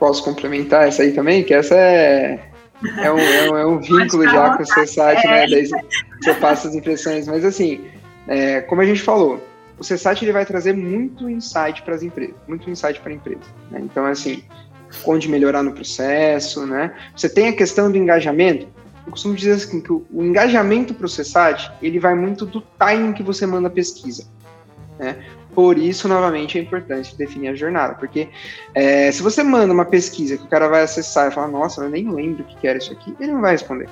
posso 0.00 0.24
complementar 0.24 0.88
essa 0.88 1.02
aí 1.02 1.12
também? 1.12 1.44
Que 1.44 1.52
essa 1.52 1.76
é, 1.76 2.40
é, 2.98 3.12
um, 3.12 3.18
é 3.18 3.50
um, 3.50 3.56
é 3.58 3.66
um 3.66 3.78
vínculo 3.78 4.24
já 4.24 4.56
com 4.56 4.62
o 4.62 4.66
CSAT, 4.66 5.26
né? 5.26 5.46
Daí 5.46 5.66
você 5.66 6.34
passa 6.40 6.68
as 6.68 6.74
impressões. 6.74 7.28
Mas 7.28 7.44
assim, 7.44 7.84
é, 8.26 8.62
como 8.62 8.80
a 8.80 8.86
gente 8.86 9.02
falou, 9.02 9.46
o 9.78 9.82
CSAT 9.82 10.24
ele 10.24 10.32
vai 10.32 10.46
trazer 10.46 10.72
muito 10.72 11.28
insight 11.28 11.82
para 11.82 11.94
as 11.94 12.02
empresas, 12.02 12.34
muito 12.48 12.68
insight 12.68 12.98
para 13.00 13.12
a 13.12 13.14
empresa. 13.14 13.40
Né? 13.70 13.80
Então, 13.84 14.06
assim, 14.06 14.42
onde 15.04 15.28
melhorar 15.28 15.62
no 15.62 15.72
processo, 15.72 16.66
né? 16.66 16.94
Você 17.14 17.28
tem 17.28 17.48
a 17.48 17.52
questão 17.52 17.90
do 17.90 17.98
engajamento. 17.98 18.66
Eu 19.06 19.12
costumo 19.12 19.34
dizer 19.34 19.52
assim, 19.52 19.80
que 19.80 19.92
o, 19.92 20.04
engajamento 20.12 20.94
para 20.94 21.06
o 21.06 21.08
CSAT, 21.08 21.72
ele 21.82 21.98
vai 21.98 22.14
muito 22.14 22.44
do 22.44 22.60
timing 22.60 23.12
que 23.12 23.22
você 23.22 23.46
manda 23.46 23.68
a 23.68 23.70
pesquisa. 23.70 24.26
Né? 24.98 25.16
Por 25.54 25.78
isso, 25.78 26.06
novamente, 26.06 26.58
é 26.58 26.62
importante 26.62 27.16
definir 27.16 27.48
a 27.48 27.54
jornada, 27.54 27.94
porque 27.94 28.28
é, 28.74 29.10
se 29.10 29.22
você 29.22 29.42
manda 29.42 29.72
uma 29.72 29.84
pesquisa 29.84 30.36
que 30.36 30.44
o 30.44 30.48
cara 30.48 30.68
vai 30.68 30.82
acessar 30.82 31.28
e 31.28 31.34
falar, 31.34 31.48
nossa, 31.48 31.82
eu 31.82 31.90
nem 31.90 32.08
lembro 32.08 32.44
o 32.44 32.46
que 32.46 32.68
era 32.68 32.78
isso 32.78 32.92
aqui, 32.92 33.14
ele 33.18 33.32
não 33.32 33.40
vai 33.40 33.52
responder. 33.52 33.88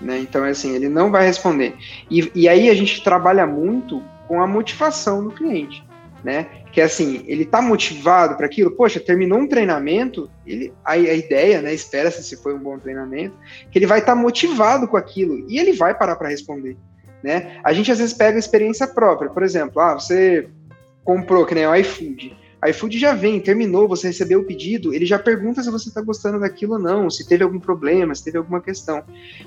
Né? 0.00 0.18
Então, 0.18 0.44
é 0.44 0.50
assim, 0.50 0.74
ele 0.74 0.88
não 0.88 1.10
vai 1.10 1.26
responder. 1.26 1.76
E, 2.08 2.30
e 2.34 2.48
aí 2.48 2.70
a 2.70 2.74
gente 2.74 3.02
trabalha 3.02 3.46
muito 3.46 4.02
com 4.28 4.40
a 4.40 4.46
motivação 4.46 5.24
do 5.24 5.30
cliente, 5.32 5.84
né? 6.24 6.46
Que 6.72 6.80
é 6.80 6.84
assim, 6.84 7.24
ele 7.26 7.42
está 7.42 7.60
motivado 7.60 8.36
para 8.36 8.46
aquilo, 8.46 8.70
poxa, 8.70 9.00
terminou 9.00 9.38
um 9.38 9.46
treinamento, 9.46 10.30
ele, 10.46 10.72
a, 10.84 10.92
a 10.92 10.96
ideia, 10.96 11.60
né, 11.60 11.72
espera-se 11.72 12.22
se 12.22 12.36
foi 12.36 12.54
um 12.54 12.58
bom 12.58 12.78
treinamento, 12.78 13.36
que 13.70 13.78
ele 13.78 13.86
vai 13.86 14.00
estar 14.00 14.14
tá 14.14 14.20
motivado 14.20 14.86
com 14.86 14.96
aquilo 14.96 15.44
e 15.48 15.58
ele 15.58 15.72
vai 15.72 15.96
parar 15.96 16.16
para 16.16 16.28
responder. 16.28 16.76
Né? 17.22 17.58
A 17.62 17.72
gente 17.72 17.90
às 17.92 17.98
vezes 17.98 18.14
pega 18.14 18.36
a 18.36 18.38
experiência 18.38 18.86
própria, 18.86 19.30
por 19.30 19.42
exemplo, 19.42 19.80
ah, 19.80 19.94
você 19.94 20.48
comprou, 21.04 21.44
que 21.44 21.54
nem 21.54 21.66
o 21.66 21.74
iFood. 21.74 22.36
iFood 22.68 22.98
já 22.98 23.14
vem, 23.14 23.40
terminou, 23.40 23.88
você 23.88 24.08
recebeu 24.08 24.40
o 24.40 24.44
pedido, 24.44 24.92
ele 24.92 25.06
já 25.06 25.18
pergunta 25.18 25.62
se 25.62 25.70
você 25.70 25.88
está 25.88 26.00
gostando 26.02 26.40
daquilo 26.40 26.74
ou 26.74 26.78
não, 26.78 27.08
se 27.08 27.26
teve 27.26 27.42
algum 27.42 27.58
problema, 27.58 28.14
se 28.14 28.24
teve 28.24 28.36
alguma 28.36 28.60
questão. 28.60 29.02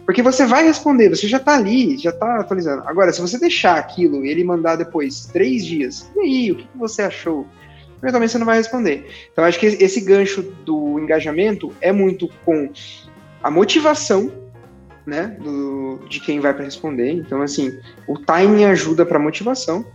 Porque 0.05 0.24
você 0.24 0.45
vai 0.45 0.66
responder, 0.66 1.09
você 1.09 1.28
já 1.28 1.38
está 1.38 1.55
ali, 1.55 1.97
já 1.97 2.09
está 2.09 2.39
atualizando. 2.39 2.84
Agora, 2.88 3.14
se 3.14 3.22
você 3.22 3.38
deixar 3.38 3.78
aquilo 3.78 4.26
e 4.26 4.30
ele 4.30 4.43
mandar 4.43 4.76
depois 4.76 5.28
três 5.28 5.66
dias, 5.66 6.09
e 6.16 6.20
aí, 6.20 6.51
o 6.51 6.55
que, 6.55 6.64
que 6.64 6.78
você 6.78 7.03
achou? 7.03 7.45
Eventualmente 8.01 8.32
você 8.32 8.38
não 8.39 8.45
vai 8.45 8.57
responder. 8.57 9.07
Então, 9.32 9.45
acho 9.45 9.59
que 9.59 9.68
esse 9.68 10.01
gancho 10.01 10.41
do 10.66 10.99
engajamento 10.99 11.72
é 11.80 11.91
muito 11.91 12.28
com 12.43 12.70
a 13.41 13.51
motivação 13.51 14.43
né, 15.06 15.36
do, 15.39 15.99
de 16.10 16.20
quem 16.20 16.39
vai 16.39 16.54
para 16.54 16.64
responder. 16.64 17.12
Então, 17.12 17.41
assim, 17.41 17.80
o 18.08 18.18
timing 18.18 18.66
ajuda 18.66 19.06
para 19.06 19.20
motivação 19.20 19.86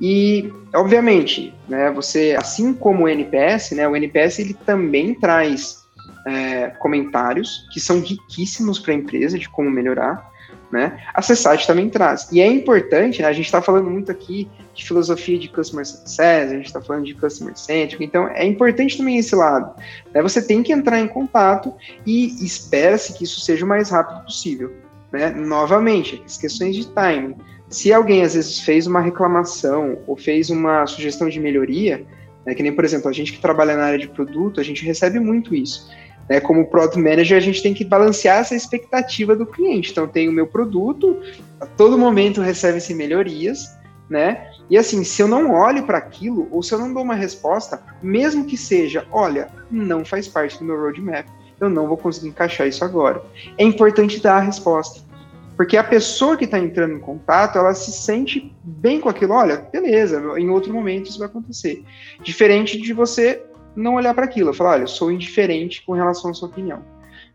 e, 0.00 0.52
obviamente, 0.74 1.54
né, 1.68 1.90
você, 1.90 2.36
assim 2.38 2.72
como 2.74 3.04
o 3.04 3.08
NPS, 3.08 3.72
né, 3.72 3.88
o 3.88 3.96
NPS 3.96 4.40
ele 4.40 4.54
também 4.54 5.14
traz 5.14 5.84
é, 6.26 6.68
comentários 6.78 7.66
que 7.72 7.80
são 7.80 8.00
riquíssimos 8.00 8.78
para 8.78 8.92
a 8.92 8.96
empresa 8.96 9.38
de 9.38 9.48
como 9.48 9.70
melhorar 9.70 10.27
né? 10.70 11.00
A 11.14 11.22
também 11.66 11.88
traz. 11.88 12.28
E 12.30 12.40
é 12.40 12.46
importante, 12.46 13.22
né? 13.22 13.28
a 13.28 13.32
gente 13.32 13.46
está 13.46 13.62
falando 13.62 13.90
muito 13.90 14.12
aqui 14.12 14.48
de 14.74 14.84
filosofia 14.84 15.38
de 15.38 15.48
Customer 15.48 15.86
Success, 15.86 16.50
a 16.50 16.54
gente 16.54 16.66
está 16.66 16.80
falando 16.80 17.04
de 17.04 17.14
Customer 17.14 17.56
Centric, 17.56 18.04
então 18.04 18.28
é 18.28 18.44
importante 18.44 18.96
também 18.96 19.16
esse 19.16 19.34
lado. 19.34 19.74
Né? 20.12 20.22
Você 20.22 20.42
tem 20.42 20.62
que 20.62 20.72
entrar 20.72 21.00
em 21.00 21.08
contato 21.08 21.74
e 22.06 22.44
espera-se 22.44 23.16
que 23.16 23.24
isso 23.24 23.40
seja 23.40 23.64
o 23.64 23.68
mais 23.68 23.90
rápido 23.90 24.24
possível. 24.24 24.72
Né? 25.10 25.30
Novamente, 25.30 26.22
as 26.24 26.36
questões 26.36 26.76
de 26.76 26.86
timing. 26.88 27.34
Se 27.68 27.92
alguém 27.92 28.22
às 28.22 28.34
vezes 28.34 28.60
fez 28.60 28.86
uma 28.86 29.00
reclamação 29.00 29.98
ou 30.06 30.16
fez 30.16 30.50
uma 30.50 30.86
sugestão 30.86 31.28
de 31.28 31.40
melhoria, 31.40 32.06
né, 32.46 32.54
que 32.54 32.62
nem, 32.62 32.72
por 32.72 32.84
exemplo, 32.84 33.10
a 33.10 33.12
gente 33.12 33.32
que 33.32 33.40
trabalha 33.40 33.76
na 33.76 33.84
área 33.84 33.98
de 33.98 34.08
produto, 34.08 34.60
a 34.60 34.64
gente 34.64 34.84
recebe 34.84 35.20
muito 35.20 35.54
isso. 35.54 35.90
Né, 36.28 36.40
como 36.40 36.66
Product 36.66 36.98
Manager, 37.00 37.36
a 37.36 37.40
gente 37.40 37.62
tem 37.62 37.72
que 37.72 37.84
balancear 37.84 38.38
essa 38.38 38.54
expectativa 38.54 39.34
do 39.34 39.46
cliente. 39.46 39.92
Então, 39.92 40.06
tem 40.06 40.28
o 40.28 40.32
meu 40.32 40.46
produto, 40.46 41.20
a 41.60 41.66
todo 41.66 41.96
momento 41.96 42.40
recebe-se 42.40 42.94
melhorias, 42.94 43.76
né? 44.10 44.50
E 44.70 44.76
assim, 44.76 45.04
se 45.04 45.22
eu 45.22 45.28
não 45.28 45.52
olho 45.52 45.84
para 45.84 45.98
aquilo, 45.98 46.46
ou 46.50 46.62
se 46.62 46.74
eu 46.74 46.78
não 46.78 46.92
dou 46.92 47.02
uma 47.02 47.14
resposta, 47.14 47.82
mesmo 48.02 48.44
que 48.44 48.56
seja, 48.56 49.06
olha, 49.10 49.48
não 49.70 50.04
faz 50.04 50.28
parte 50.28 50.58
do 50.58 50.64
meu 50.64 50.78
roadmap, 50.78 51.26
eu 51.60 51.68
não 51.68 51.88
vou 51.88 51.96
conseguir 51.96 52.28
encaixar 52.28 52.68
isso 52.68 52.84
agora. 52.84 53.22
É 53.56 53.64
importante 53.64 54.20
dar 54.20 54.36
a 54.36 54.40
resposta. 54.40 55.08
Porque 55.56 55.76
a 55.76 55.82
pessoa 55.82 56.36
que 56.36 56.44
está 56.44 56.56
entrando 56.56 56.94
em 56.94 57.00
contato, 57.00 57.58
ela 57.58 57.74
se 57.74 57.90
sente 57.90 58.54
bem 58.62 59.00
com 59.00 59.08
aquilo. 59.08 59.34
Olha, 59.34 59.56
beleza, 59.72 60.22
em 60.38 60.48
outro 60.50 60.72
momento 60.72 61.10
isso 61.10 61.18
vai 61.18 61.26
acontecer. 61.26 61.82
Diferente 62.22 62.80
de 62.80 62.92
você 62.92 63.42
não 63.78 63.94
olhar 63.94 64.12
para 64.12 64.24
aquilo, 64.24 64.52
falar, 64.52 64.70
olha, 64.70 64.82
eu 64.82 64.88
sou 64.88 65.10
indiferente 65.10 65.84
com 65.86 65.92
relação 65.92 66.30
à 66.30 66.34
sua 66.34 66.48
opinião. 66.48 66.82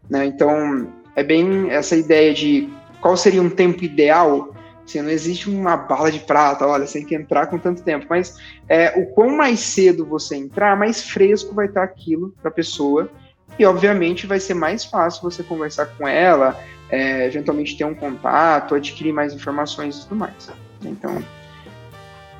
Né? 0.09 0.25
Então, 0.25 0.89
é 1.15 1.23
bem 1.23 1.71
essa 1.71 1.95
ideia 1.95 2.33
de 2.33 2.69
qual 2.99 3.15
seria 3.15 3.41
um 3.41 3.49
tempo 3.49 3.83
ideal. 3.83 4.53
Assim, 4.83 5.01
não 5.01 5.09
existe 5.09 5.49
uma 5.49 5.77
bala 5.77 6.11
de 6.11 6.19
prata, 6.19 6.67
olha, 6.67 6.85
você 6.85 6.99
tem 6.99 7.07
que 7.07 7.15
entrar 7.15 7.47
com 7.47 7.57
tanto 7.57 7.81
tempo, 7.81 8.05
mas 8.09 8.37
é, 8.67 8.99
o 8.99 9.05
quão 9.13 9.29
mais 9.29 9.61
cedo 9.61 10.05
você 10.05 10.35
entrar, 10.35 10.75
mais 10.75 11.01
fresco 11.01 11.55
vai 11.55 11.67
estar 11.67 11.83
aquilo 11.83 12.33
para 12.41 12.49
a 12.49 12.53
pessoa, 12.53 13.09
e 13.57 13.65
obviamente 13.65 14.27
vai 14.27 14.39
ser 14.41 14.55
mais 14.55 14.83
fácil 14.83 15.21
você 15.21 15.41
conversar 15.43 15.85
com 15.97 16.05
ela, 16.05 16.59
é, 16.89 17.25
eventualmente 17.27 17.77
ter 17.77 17.85
um 17.85 17.95
contato, 17.95 18.75
adquirir 18.75 19.13
mais 19.13 19.33
informações 19.33 19.97
e 19.97 20.01
tudo 20.03 20.17
mais. 20.17 20.51
Então, 20.83 21.23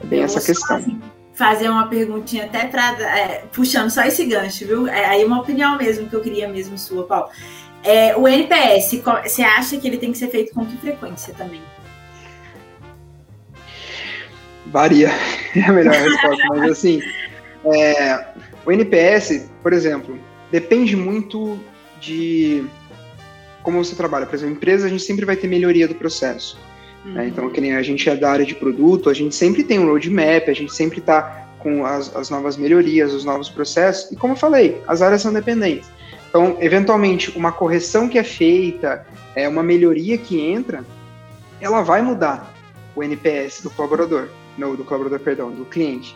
é 0.02 0.06
bem 0.06 0.20
eu 0.20 0.26
essa 0.26 0.42
questão. 0.42 0.78
Assim, 0.78 1.00
fazer 1.34 1.70
uma 1.70 1.88
perguntinha 1.88 2.46
até 2.46 2.66
para 2.66 2.92
é, 3.02 3.44
puxando 3.52 3.90
só 3.90 4.04
esse 4.04 4.26
gancho, 4.26 4.66
viu? 4.66 4.88
É, 4.88 5.06
aí 5.06 5.26
uma 5.26 5.42
opinião 5.42 5.78
mesmo 5.78 6.08
que 6.10 6.16
eu 6.16 6.22
queria 6.22 6.48
mesmo 6.48 6.78
sua, 6.78 7.06
Paulo. 7.06 7.30
É, 7.84 8.16
o 8.16 8.28
NPS, 8.28 9.02
você 9.24 9.42
acha 9.44 9.78
que 9.78 9.88
ele 9.88 9.98
tem 9.98 10.12
que 10.12 10.18
ser 10.18 10.30
feito 10.30 10.54
com 10.54 10.66
que 10.66 10.78
frequência 10.78 11.34
também? 11.34 11.62
Varia, 14.68 15.10
é 15.56 15.62
a 15.62 15.72
melhor 15.72 15.94
resposta, 15.94 16.44
mas 16.50 16.72
assim, 16.72 17.02
é, 17.66 18.26
o 18.66 18.72
NPS, 18.72 19.50
por 19.62 19.74
exemplo, 19.74 20.18
depende 20.52 20.96
muito 20.96 21.60
de 22.00 22.66
como 23.62 23.84
você 23.84 23.96
trabalha. 23.96 24.26
Por 24.26 24.36
exemplo, 24.36 24.56
empresa, 24.56 24.86
a 24.86 24.90
gente 24.90 25.04
sempre 25.04 25.26
vai 25.26 25.36
ter 25.36 25.48
melhoria 25.48 25.88
do 25.88 25.96
processo. 25.96 26.58
Uhum. 27.06 27.14
Né? 27.14 27.28
Então, 27.28 27.50
que 27.50 27.62
nem 27.62 27.76
a 27.76 27.82
gente 27.82 28.10
é 28.10 28.16
da 28.16 28.32
área 28.32 28.46
de 28.46 28.56
produto, 28.56 29.10
a 29.10 29.14
gente 29.14 29.36
sempre 29.36 29.64
tem 29.64 29.80
um 29.80 29.88
roadmap, 29.88 30.48
a 30.48 30.54
gente 30.54 30.74
sempre 30.74 31.00
está 31.00 31.48
com 31.60 31.86
as, 31.86 32.14
as 32.16 32.30
novas 32.30 32.58
melhorias, 32.58 33.14
os 33.14 33.24
novos 33.24 33.50
processos, 33.50 34.12
e 34.12 34.16
como 34.16 34.34
eu 34.34 34.38
falei, 34.38 34.82
as 34.88 35.02
áreas 35.02 35.22
são 35.22 35.32
dependentes. 35.32 35.90
Então, 36.30 36.58
eventualmente, 36.60 37.32
uma 37.38 37.52
correção 37.52 38.10
que 38.10 38.18
é 38.18 38.24
feita, 38.24 39.06
é 39.36 39.48
uma 39.48 39.64
melhoria 39.64 40.18
que 40.18 40.40
entra, 40.40 40.84
ela 41.62 41.82
vai 41.82 42.02
mudar 42.02 42.54
o 42.96 43.04
NPS 43.04 43.62
do 43.62 43.70
colaborador, 43.70 44.28
no, 44.58 44.76
do 44.76 44.84
colaborador, 44.84 45.20
perdão, 45.20 45.52
do 45.52 45.64
cliente. 45.66 46.16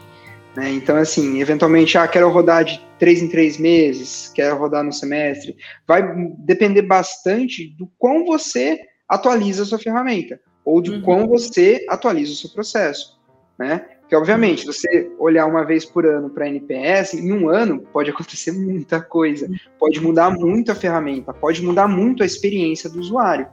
Né? 0.55 0.71
Então, 0.71 0.97
assim, 0.97 1.39
eventualmente, 1.39 1.97
ah, 1.97 2.07
quero 2.07 2.29
rodar 2.29 2.65
de 2.65 2.81
três 2.97 3.21
em 3.21 3.29
três 3.29 3.57
meses, 3.57 4.31
quero 4.33 4.57
rodar 4.57 4.83
no 4.83 4.91
semestre. 4.91 5.55
Vai 5.87 6.03
depender 6.39 6.81
bastante 6.81 7.75
do 7.77 7.87
quão 7.97 8.25
você 8.25 8.79
atualiza 9.07 9.63
a 9.63 9.65
sua 9.65 9.79
ferramenta, 9.79 10.39
ou 10.67 10.81
de 10.81 10.91
uhum. 10.91 11.01
quão 11.01 11.27
você 11.27 11.85
atualiza 11.87 12.33
o 12.33 12.35
seu 12.35 12.49
processo, 12.49 13.17
né? 13.57 13.85
Porque, 14.01 14.15
obviamente, 14.15 14.61
se 14.61 14.67
você 14.67 15.11
olhar 15.17 15.45
uma 15.45 15.65
vez 15.65 15.85
por 15.85 16.05
ano 16.05 16.29
para 16.29 16.47
NPS, 16.47 17.13
em 17.13 17.31
um 17.31 17.49
ano 17.49 17.79
pode 17.91 18.09
acontecer 18.11 18.51
muita 18.51 18.99
coisa, 19.01 19.49
pode 19.79 20.01
mudar 20.01 20.29
muito 20.29 20.71
a 20.71 20.75
ferramenta, 20.75 21.33
pode 21.33 21.63
mudar 21.63 21.87
muito 21.87 22.21
a 22.21 22.25
experiência 22.25 22.89
do 22.89 22.99
usuário 22.99 23.47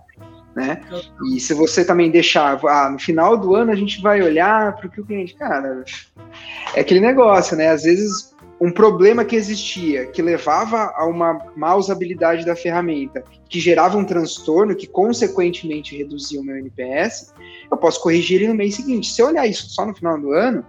né? 0.54 0.80
E 1.32 1.40
se 1.40 1.52
você 1.52 1.84
também 1.84 2.10
deixar, 2.10 2.60
ah, 2.64 2.88
no 2.88 2.98
final 2.98 3.36
do 3.36 3.54
ano 3.54 3.72
a 3.72 3.74
gente 3.74 4.00
vai 4.00 4.22
olhar 4.22 4.76
para 4.76 4.86
o 4.86 4.90
que 4.90 5.00
o 5.00 5.04
cliente, 5.04 5.34
cara, 5.34 5.84
é 6.74 6.80
aquele 6.80 7.00
negócio, 7.00 7.56
né? 7.56 7.70
Às 7.70 7.82
vezes 7.82 8.33
um 8.60 8.70
problema 8.70 9.24
que 9.24 9.36
existia, 9.36 10.06
que 10.06 10.22
levava 10.22 10.92
a 10.96 11.06
uma 11.06 11.46
má 11.56 11.74
usabilidade 11.74 12.44
da 12.44 12.54
ferramenta, 12.54 13.24
que 13.48 13.60
gerava 13.60 13.98
um 13.98 14.04
transtorno, 14.04 14.74
que 14.74 14.86
consequentemente 14.86 15.96
reduzia 15.96 16.40
o 16.40 16.44
meu 16.44 16.56
NPS, 16.56 17.34
eu 17.70 17.76
posso 17.76 18.00
corrigir 18.00 18.40
ele 18.40 18.48
no 18.48 18.54
mês 18.54 18.74
seguinte. 18.74 19.10
Se 19.10 19.20
eu 19.20 19.26
olhar 19.26 19.46
isso 19.46 19.68
só 19.70 19.84
no 19.84 19.94
final 19.94 20.18
do 20.20 20.32
ano, 20.32 20.64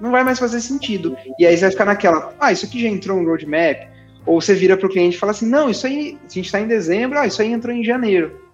não 0.00 0.10
vai 0.10 0.24
mais 0.24 0.38
fazer 0.38 0.60
sentido. 0.60 1.16
E 1.38 1.46
aí 1.46 1.56
você 1.56 1.62
vai 1.62 1.70
ficar 1.70 1.84
naquela, 1.84 2.34
ah, 2.38 2.52
isso 2.52 2.66
aqui 2.66 2.82
já 2.82 2.88
entrou 2.88 3.20
no 3.20 3.28
roadmap. 3.28 3.88
Ou 4.26 4.40
você 4.40 4.54
vira 4.54 4.76
para 4.76 4.86
o 4.86 4.90
cliente 4.90 5.16
e 5.16 5.18
fala 5.18 5.30
assim, 5.30 5.46
não, 5.48 5.70
isso 5.70 5.86
aí, 5.86 6.18
a 6.28 6.32
gente 6.32 6.46
está 6.46 6.60
em 6.60 6.66
dezembro, 6.66 7.18
ah, 7.18 7.26
isso 7.26 7.40
aí 7.40 7.52
entrou 7.52 7.74
em 7.74 7.84
janeiro 7.84 8.46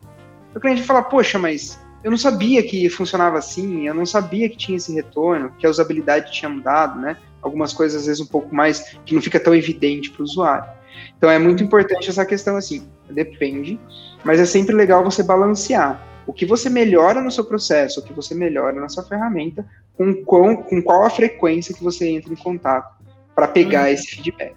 o 0.55 0.61
cliente 0.61 0.83
fala, 0.83 1.03
poxa, 1.03 1.39
mas 1.39 1.79
eu 2.05 2.11
não 2.11 2.19
sabia 2.19 2.63
que 2.63 2.89
funcionava 2.91 3.39
assim, 3.39 3.87
eu 3.87 3.95
não 3.95 4.05
sabia 4.05 4.49
que 4.49 4.57
tinha 4.57 4.77
esse 4.77 4.93
retorno, 4.93 5.53
que 5.59 5.67
a 5.67 5.71
usabilidade 5.71 6.33
tinha 6.33 6.49
mudado, 6.49 7.01
né? 7.01 7.17
Algumas 7.43 7.73
coisas, 7.73 8.03
às 8.03 8.07
vezes, 8.07 8.23
um 8.23 8.27
pouco 8.27 8.55
mais, 8.55 8.97
que 9.05 9.15
não 9.15 9.21
fica 9.21 9.41
tão 9.41 9.55
evidente 9.55 10.11
para 10.11 10.23
o 10.23 10.25
usuário. 10.25 10.71
Então, 11.19 11.29
é 11.29 11.39
muito 11.39 11.63
importante 11.63 12.09
essa 12.09 12.25
questão, 12.25 12.57
assim, 12.57 12.87
depende, 13.11 13.79
mas 14.25 14.41
é 14.41 14.47
sempre 14.47 14.75
legal 14.75 15.05
você 15.05 15.23
balancear 15.23 16.01
o 16.27 16.33
que 16.33 16.47
você 16.47 16.71
melhora 16.71 17.21
no 17.21 17.31
seu 17.31 17.45
processo, 17.45 18.01
o 18.01 18.03
que 18.03 18.13
você 18.13 18.35
melhora 18.35 18.81
na 18.81 18.89
sua 18.89 19.03
ferramenta, 19.03 19.67
com, 19.97 20.15
com, 20.25 20.57
com 20.57 20.83
qual 20.83 21.05
a 21.05 21.11
frequência 21.11 21.75
que 21.75 21.83
você 21.83 22.09
entra 22.09 22.33
em 22.33 22.37
contato 22.37 23.03
para 23.35 23.49
pegar 23.49 23.83
uhum. 23.83 23.89
esse 23.89 24.07
feedback. 24.09 24.55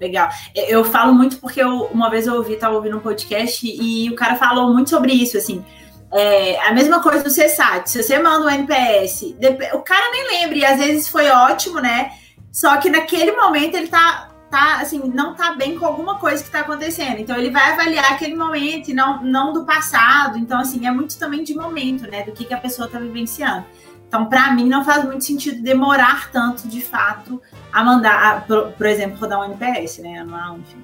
Legal. 0.00 0.28
Eu 0.54 0.84
falo 0.84 1.14
muito 1.14 1.38
porque 1.38 1.60
eu, 1.60 1.84
uma 1.86 2.10
vez 2.10 2.26
eu 2.26 2.34
ouvi, 2.34 2.54
estava 2.54 2.74
ouvindo 2.74 2.98
um 2.98 3.00
podcast 3.00 3.66
e 3.66 4.10
o 4.10 4.14
cara 4.14 4.36
falou 4.36 4.72
muito 4.72 4.90
sobre 4.90 5.12
isso, 5.12 5.38
assim. 5.38 5.64
É, 6.12 6.60
a 6.66 6.72
mesma 6.72 7.02
coisa 7.02 7.22
do 7.24 7.30
CSAT. 7.30 7.90
Se 7.90 8.02
você 8.02 8.18
manda 8.18 8.46
um 8.46 8.50
NPS, 8.50 9.34
o 9.74 9.80
cara 9.80 10.10
nem 10.10 10.40
lembra, 10.40 10.56
e 10.56 10.64
às 10.64 10.78
vezes 10.78 11.08
foi 11.08 11.28
ótimo, 11.28 11.80
né? 11.80 12.12
Só 12.52 12.76
que 12.78 12.88
naquele 12.88 13.32
momento 13.32 13.74
ele 13.74 13.88
tá, 13.88 14.30
tá 14.50 14.78
assim, 14.80 15.10
não 15.12 15.34
tá 15.34 15.54
bem 15.54 15.78
com 15.78 15.84
alguma 15.84 16.18
coisa 16.18 16.42
que 16.42 16.50
tá 16.50 16.60
acontecendo. 16.60 17.18
Então 17.18 17.36
ele 17.36 17.50
vai 17.50 17.72
avaliar 17.72 18.12
aquele 18.12 18.34
momento 18.34 18.90
e 18.90 18.94
não, 18.94 19.22
não 19.22 19.52
do 19.52 19.64
passado. 19.64 20.38
Então, 20.38 20.60
assim, 20.60 20.86
é 20.86 20.90
muito 20.90 21.18
também 21.18 21.42
de 21.42 21.54
momento, 21.54 22.08
né? 22.10 22.22
Do 22.22 22.32
que, 22.32 22.44
que 22.44 22.54
a 22.54 22.58
pessoa 22.58 22.88
tá 22.88 22.98
vivenciando. 22.98 23.66
Então, 24.08 24.26
para 24.26 24.52
mim, 24.54 24.68
não 24.68 24.84
faz 24.84 25.04
muito 25.04 25.24
sentido 25.24 25.60
demorar 25.60 26.30
tanto, 26.30 26.68
de 26.68 26.80
fato, 26.80 27.42
a 27.72 27.84
mandar, 27.84 28.22
a, 28.22 28.40
por, 28.40 28.72
por, 28.72 28.86
exemplo, 28.86 29.18
rodar 29.18 29.40
um 29.40 29.44
NPS, 29.44 29.98
né, 29.98 30.20
anual, 30.20 30.58
enfim. 30.58 30.78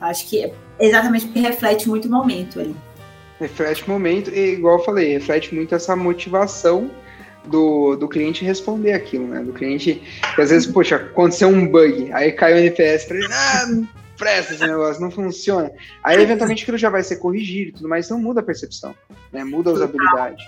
Acho 0.00 0.26
que 0.26 0.44
é 0.44 0.54
exatamente 0.78 1.26
porque 1.26 1.40
reflete 1.40 1.88
muito 1.88 2.06
o 2.06 2.10
momento 2.10 2.60
ali. 2.60 2.74
Reflete 3.38 3.84
o 3.84 3.90
momento, 3.90 4.30
e 4.30 4.54
igual 4.54 4.78
eu 4.78 4.84
falei, 4.84 5.12
reflete 5.12 5.54
muito 5.54 5.74
essa 5.74 5.94
motivação 5.94 6.90
do, 7.44 7.96
do 7.96 8.08
cliente 8.08 8.44
responder 8.44 8.92
aquilo, 8.92 9.26
né? 9.28 9.40
Do 9.40 9.52
cliente, 9.52 10.02
que 10.34 10.40
às 10.40 10.50
vezes, 10.50 10.66
poxa, 10.66 10.96
aconteceu 10.96 11.48
um 11.48 11.66
bug, 11.66 12.12
aí 12.12 12.32
caiu 12.32 12.56
o 12.56 12.58
NPS 12.58 13.04
para 13.04 13.16
ele, 13.16 13.26
ah, 13.32 13.66
não 13.66 13.88
presta 14.16 14.54
esse 14.54 14.66
negócio, 14.66 15.00
não 15.00 15.10
funciona. 15.10 15.70
Aí, 16.02 16.20
eventualmente, 16.20 16.62
aquilo 16.62 16.76
já 16.76 16.90
vai 16.90 17.02
ser 17.02 17.16
corrigido 17.16 17.70
e 17.70 17.72
tudo 17.72 17.88
mais, 17.88 18.06
então 18.06 18.20
muda 18.20 18.40
a 18.40 18.42
percepção, 18.42 18.94
né? 19.32 19.44
Muda 19.44 19.70
a 19.70 19.74
usabilidade. 19.74 20.44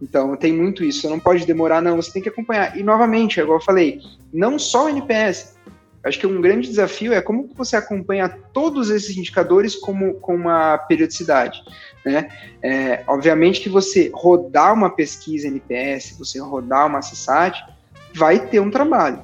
Então, 0.00 0.36
tem 0.36 0.52
muito 0.52 0.84
isso. 0.84 1.02
Você 1.02 1.08
não 1.08 1.18
pode 1.18 1.44
demorar, 1.44 1.82
não. 1.82 1.96
Você 1.96 2.12
tem 2.12 2.22
que 2.22 2.28
acompanhar. 2.28 2.76
E, 2.78 2.82
novamente, 2.82 3.40
igual 3.40 3.58
eu 3.58 3.64
falei, 3.64 4.00
não 4.32 4.58
só 4.58 4.86
o 4.86 4.88
NPS. 4.88 5.56
Acho 6.04 6.20
que 6.20 6.26
um 6.26 6.40
grande 6.40 6.68
desafio 6.68 7.12
é 7.12 7.20
como 7.20 7.50
você 7.54 7.76
acompanha 7.76 8.28
todos 8.52 8.88
esses 8.88 9.16
indicadores 9.16 9.74
como, 9.74 10.14
com 10.14 10.34
uma 10.36 10.78
periodicidade. 10.78 11.60
Né? 12.04 12.28
É, 12.62 13.02
obviamente 13.06 13.60
que 13.60 13.68
você 13.68 14.10
rodar 14.14 14.72
uma 14.72 14.90
pesquisa 14.90 15.48
NPS, 15.48 16.16
você 16.18 16.38
rodar 16.38 16.86
uma 16.86 17.00
CSAT, 17.00 17.62
vai 18.14 18.38
ter 18.38 18.60
um 18.60 18.70
trabalho. 18.70 19.22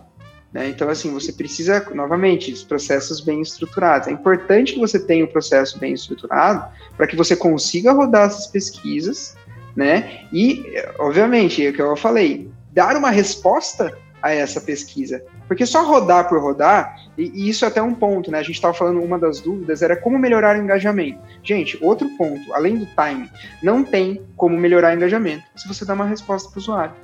Né? 0.53 0.68
Então, 0.68 0.89
assim, 0.89 1.12
você 1.12 1.33
precisa, 1.33 1.85
novamente, 1.95 2.53
os 2.53 2.62
processos 2.62 3.20
bem 3.20 3.41
estruturados. 3.41 4.09
É 4.09 4.12
importante 4.12 4.75
que 4.75 4.81
você 4.81 4.99
tenha 4.99 5.25
o 5.25 5.29
um 5.29 5.33
processo 5.33 5.79
bem 5.79 5.93
estruturado 5.93 6.64
para 6.97 7.07
que 7.07 7.16
você 7.16 7.35
consiga 7.35 7.93
rodar 7.93 8.27
essas 8.27 8.47
pesquisas 8.47 9.37
né? 9.77 10.27
E, 10.33 10.64
obviamente, 10.99 11.64
é 11.64 11.70
o 11.70 11.72
que 11.72 11.83
eu 11.83 11.97
falei, 11.97 12.51
dar 12.72 12.97
uma 12.97 13.11
resposta 13.11 13.97
a 14.25 14.33
essa 14.33 14.59
pesquisa. 14.59 15.22
Porque 15.47 15.66
só 15.66 15.85
rodar 15.85 16.27
por 16.31 16.41
rodar, 16.41 16.97
e, 17.18 17.31
e 17.35 17.51
isso 17.51 17.66
é 17.66 17.68
até 17.68 17.83
um 17.83 17.95
ponto, 17.95 18.31
né? 18.31 18.39
A 18.39 18.43
gente 18.43 18.55
estava 18.55 18.72
falando, 18.72 19.03
uma 19.03 19.18
das 19.18 19.39
dúvidas 19.39 19.83
era 19.83 19.95
como 19.95 20.18
melhorar 20.18 20.57
o 20.57 20.62
engajamento. 20.62 21.20
Gente, 21.43 21.79
outro 21.83 22.09
ponto, 22.16 22.55
além 22.55 22.79
do 22.79 22.87
time, 22.87 23.29
não 23.62 23.85
tem 23.85 24.22
como 24.35 24.57
melhorar 24.57 24.95
o 24.95 24.97
engajamento 24.97 25.45
se 25.55 25.68
você 25.68 25.85
dá 25.85 25.93
uma 25.93 26.07
resposta 26.07 26.49
para 26.49 26.59
o 26.59 26.62
usuário. 26.62 26.95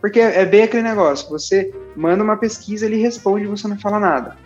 Porque 0.00 0.20
é 0.20 0.46
bem 0.46 0.62
aquele 0.62 0.84
negócio, 0.84 1.28
você 1.28 1.74
manda 1.96 2.22
uma 2.22 2.36
pesquisa, 2.36 2.86
ele 2.86 2.98
responde 2.98 3.46
e 3.46 3.48
você 3.48 3.66
não 3.66 3.76
fala 3.76 3.98
nada. 3.98 4.36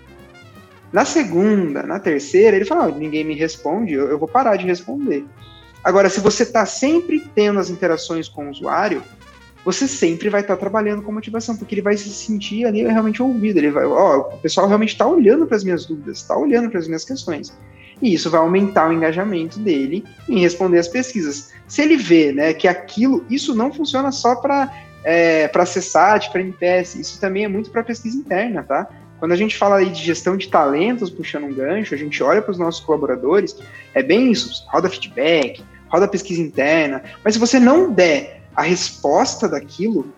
Na 0.91 1.05
segunda, 1.05 1.83
na 1.83 2.01
terceira, 2.01 2.57
ele 2.57 2.65
fala, 2.65 2.87
oh, 2.87 2.99
ninguém 2.99 3.23
me 3.23 3.35
responde, 3.35 3.93
eu, 3.93 4.09
eu 4.09 4.19
vou 4.19 4.29
parar 4.29 4.57
de 4.57 4.65
responder. 4.65 5.27
Agora, 5.85 6.09
se 6.09 6.21
você 6.21 6.43
está 6.43 6.65
sempre 6.65 7.29
tendo 7.35 7.61
as 7.61 7.69
interações 7.69 8.31
com 8.31 8.47
o 8.47 8.51
usuário, 8.51 9.03
você 9.69 9.87
sempre 9.87 10.31
vai 10.31 10.41
estar 10.41 10.55
tá 10.55 10.61
trabalhando 10.61 11.03
com 11.03 11.13
motivação, 11.13 11.55
porque 11.55 11.75
ele 11.75 11.83
vai 11.83 11.95
se 11.95 12.09
sentir 12.09 12.65
ali 12.65 12.83
realmente 12.85 13.23
ouvido. 13.23 13.59
Ele 13.59 13.71
vai, 13.71 13.85
ó, 13.85 14.21
o 14.21 14.39
pessoal 14.39 14.67
realmente 14.67 14.93
está 14.93 15.07
olhando 15.07 15.47
para 15.47 15.59
as 15.59 15.63
minhas 15.63 15.85
dúvidas, 15.85 16.17
está 16.17 16.35
olhando 16.35 16.71
para 16.71 16.79
as 16.79 16.87
minhas 16.87 17.05
questões. 17.05 17.55
E 18.01 18.15
isso 18.15 18.31
vai 18.31 18.41
aumentar 18.41 18.89
o 18.89 18.95
engajamento 18.95 19.59
dele 19.59 20.07
em 20.27 20.41
responder 20.41 20.79
as 20.79 20.89
pesquisas. 20.89 21.51
Se 21.67 21.83
ele 21.83 21.99
vê 21.99 22.33
né, 22.33 22.55
que 22.55 22.67
aquilo, 22.67 23.27
isso 23.29 23.55
não 23.55 23.71
funciona 23.71 24.11
só 24.11 24.37
para 24.37 24.73
é, 25.05 25.47
para 25.49 25.65
CSAT, 25.65 26.31
para 26.33 26.41
NPS, 26.41 26.95
isso 26.95 27.21
também 27.21 27.45
é 27.45 27.49
muito 27.49 27.71
para 27.71 27.83
pesquisa 27.83 28.17
interna, 28.17 28.63
tá? 28.63 28.89
Quando 29.19 29.33
a 29.33 29.37
gente 29.37 29.55
fala 29.55 29.77
aí 29.77 29.91
de 29.91 30.03
gestão 30.03 30.35
de 30.35 30.49
talentos, 30.49 31.11
puxando 31.11 31.45
um 31.45 31.53
gancho, 31.53 31.95
a 31.95 31.99
gente 31.99 32.23
olha 32.23 32.41
para 32.41 32.53
os 32.53 32.59
nossos 32.59 32.81
colaboradores, 32.81 33.55
é 33.95 34.03
bem 34.03 34.33
isso, 34.33 34.65
roda 34.69 34.89
feedback, 34.89 35.63
roda 35.89 36.09
pesquisa 36.09 36.41
interna, 36.41 37.03
mas 37.23 37.35
se 37.35 37.41
você 37.41 37.61
não 37.61 37.93
der 37.93 38.38
a 38.59 38.63
resposta 38.63 39.49
daquilo, 39.49 40.13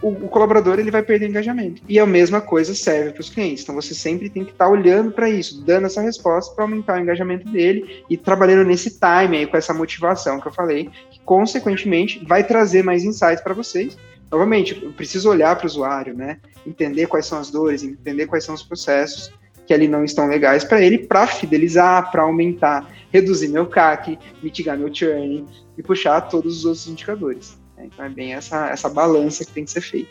o, 0.00 0.10
o 0.10 0.28
colaborador 0.28 0.78
ele 0.78 0.92
vai 0.92 1.02
perder 1.02 1.28
engajamento. 1.28 1.82
E 1.88 1.98
a 1.98 2.06
mesma 2.06 2.40
coisa 2.40 2.72
serve 2.72 3.10
para 3.10 3.20
os 3.20 3.30
clientes. 3.30 3.64
Então 3.64 3.74
você 3.74 3.96
sempre 3.96 4.30
tem 4.30 4.44
que 4.44 4.52
estar 4.52 4.66
tá 4.66 4.70
olhando 4.70 5.10
para 5.10 5.28
isso, 5.28 5.60
dando 5.64 5.86
essa 5.86 6.00
resposta 6.00 6.54
para 6.54 6.62
aumentar 6.62 7.00
o 7.00 7.02
engajamento 7.02 7.50
dele 7.50 8.04
e 8.08 8.16
trabalhando 8.16 8.64
nesse 8.64 8.90
time 8.90 9.38
aí 9.38 9.46
com 9.48 9.56
essa 9.56 9.74
motivação 9.74 10.40
que 10.40 10.46
eu 10.46 10.52
falei, 10.52 10.88
que 11.10 11.18
consequentemente 11.24 12.24
vai 12.24 12.44
trazer 12.44 12.84
mais 12.84 13.02
insights 13.02 13.42
para 13.42 13.54
vocês 13.54 13.98
novamente, 14.30 14.80
eu 14.80 14.92
preciso 14.92 15.28
olhar 15.28 15.56
para 15.56 15.64
o 15.64 15.66
usuário, 15.66 16.16
né? 16.16 16.38
Entender 16.64 17.08
quais 17.08 17.26
são 17.26 17.38
as 17.40 17.50
dores, 17.50 17.82
entender 17.82 18.26
quais 18.26 18.44
são 18.44 18.54
os 18.54 18.62
processos 18.62 19.32
que 19.66 19.72
ali 19.72 19.88
não 19.88 20.04
estão 20.04 20.26
legais 20.26 20.64
para 20.64 20.80
ele, 20.80 20.98
para 20.98 21.26
fidelizar, 21.26 22.10
para 22.10 22.22
aumentar, 22.22 22.88
reduzir 23.12 23.48
meu 23.48 23.66
CAC, 23.66 24.18
mitigar 24.42 24.76
meu 24.76 24.92
churn 24.92 25.46
e 25.76 25.82
puxar 25.82 26.20
todos 26.22 26.58
os 26.58 26.64
outros 26.64 26.86
indicadores. 26.86 27.58
Né? 27.76 27.88
Então 27.92 28.04
é 28.04 28.08
bem 28.08 28.34
essa, 28.34 28.68
essa 28.68 28.88
balança 28.88 29.44
que 29.44 29.52
tem 29.52 29.64
que 29.64 29.70
ser 29.70 29.80
feita. 29.80 30.10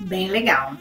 Bem 0.00 0.28
legal. 0.28 0.76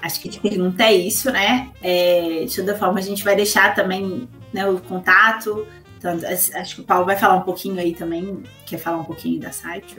Acho 0.00 0.20
que 0.20 0.38
a 0.38 0.40
pergunta 0.40 0.84
é 0.84 0.94
isso, 0.94 1.30
né? 1.32 1.70
É, 1.82 2.44
de 2.44 2.54
toda 2.54 2.76
forma, 2.76 3.00
a 3.00 3.02
gente 3.02 3.24
vai 3.24 3.34
deixar 3.34 3.74
também 3.74 4.28
né, 4.52 4.68
o 4.68 4.78
contato. 4.78 5.66
Então, 5.96 6.16
acho 6.54 6.76
que 6.76 6.80
o 6.82 6.84
Paulo 6.84 7.04
vai 7.04 7.16
falar 7.16 7.34
um 7.34 7.42
pouquinho 7.42 7.80
aí 7.80 7.92
também, 7.92 8.44
quer 8.64 8.78
falar 8.78 8.98
um 8.98 9.04
pouquinho 9.04 9.40
da 9.40 9.50
site. 9.50 9.96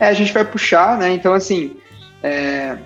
É, 0.00 0.06
a 0.08 0.12
gente 0.12 0.32
vai 0.32 0.44
puxar, 0.44 0.98
né? 0.98 1.12
Então, 1.12 1.32
assim, 1.32 1.76
é, 2.22 2.76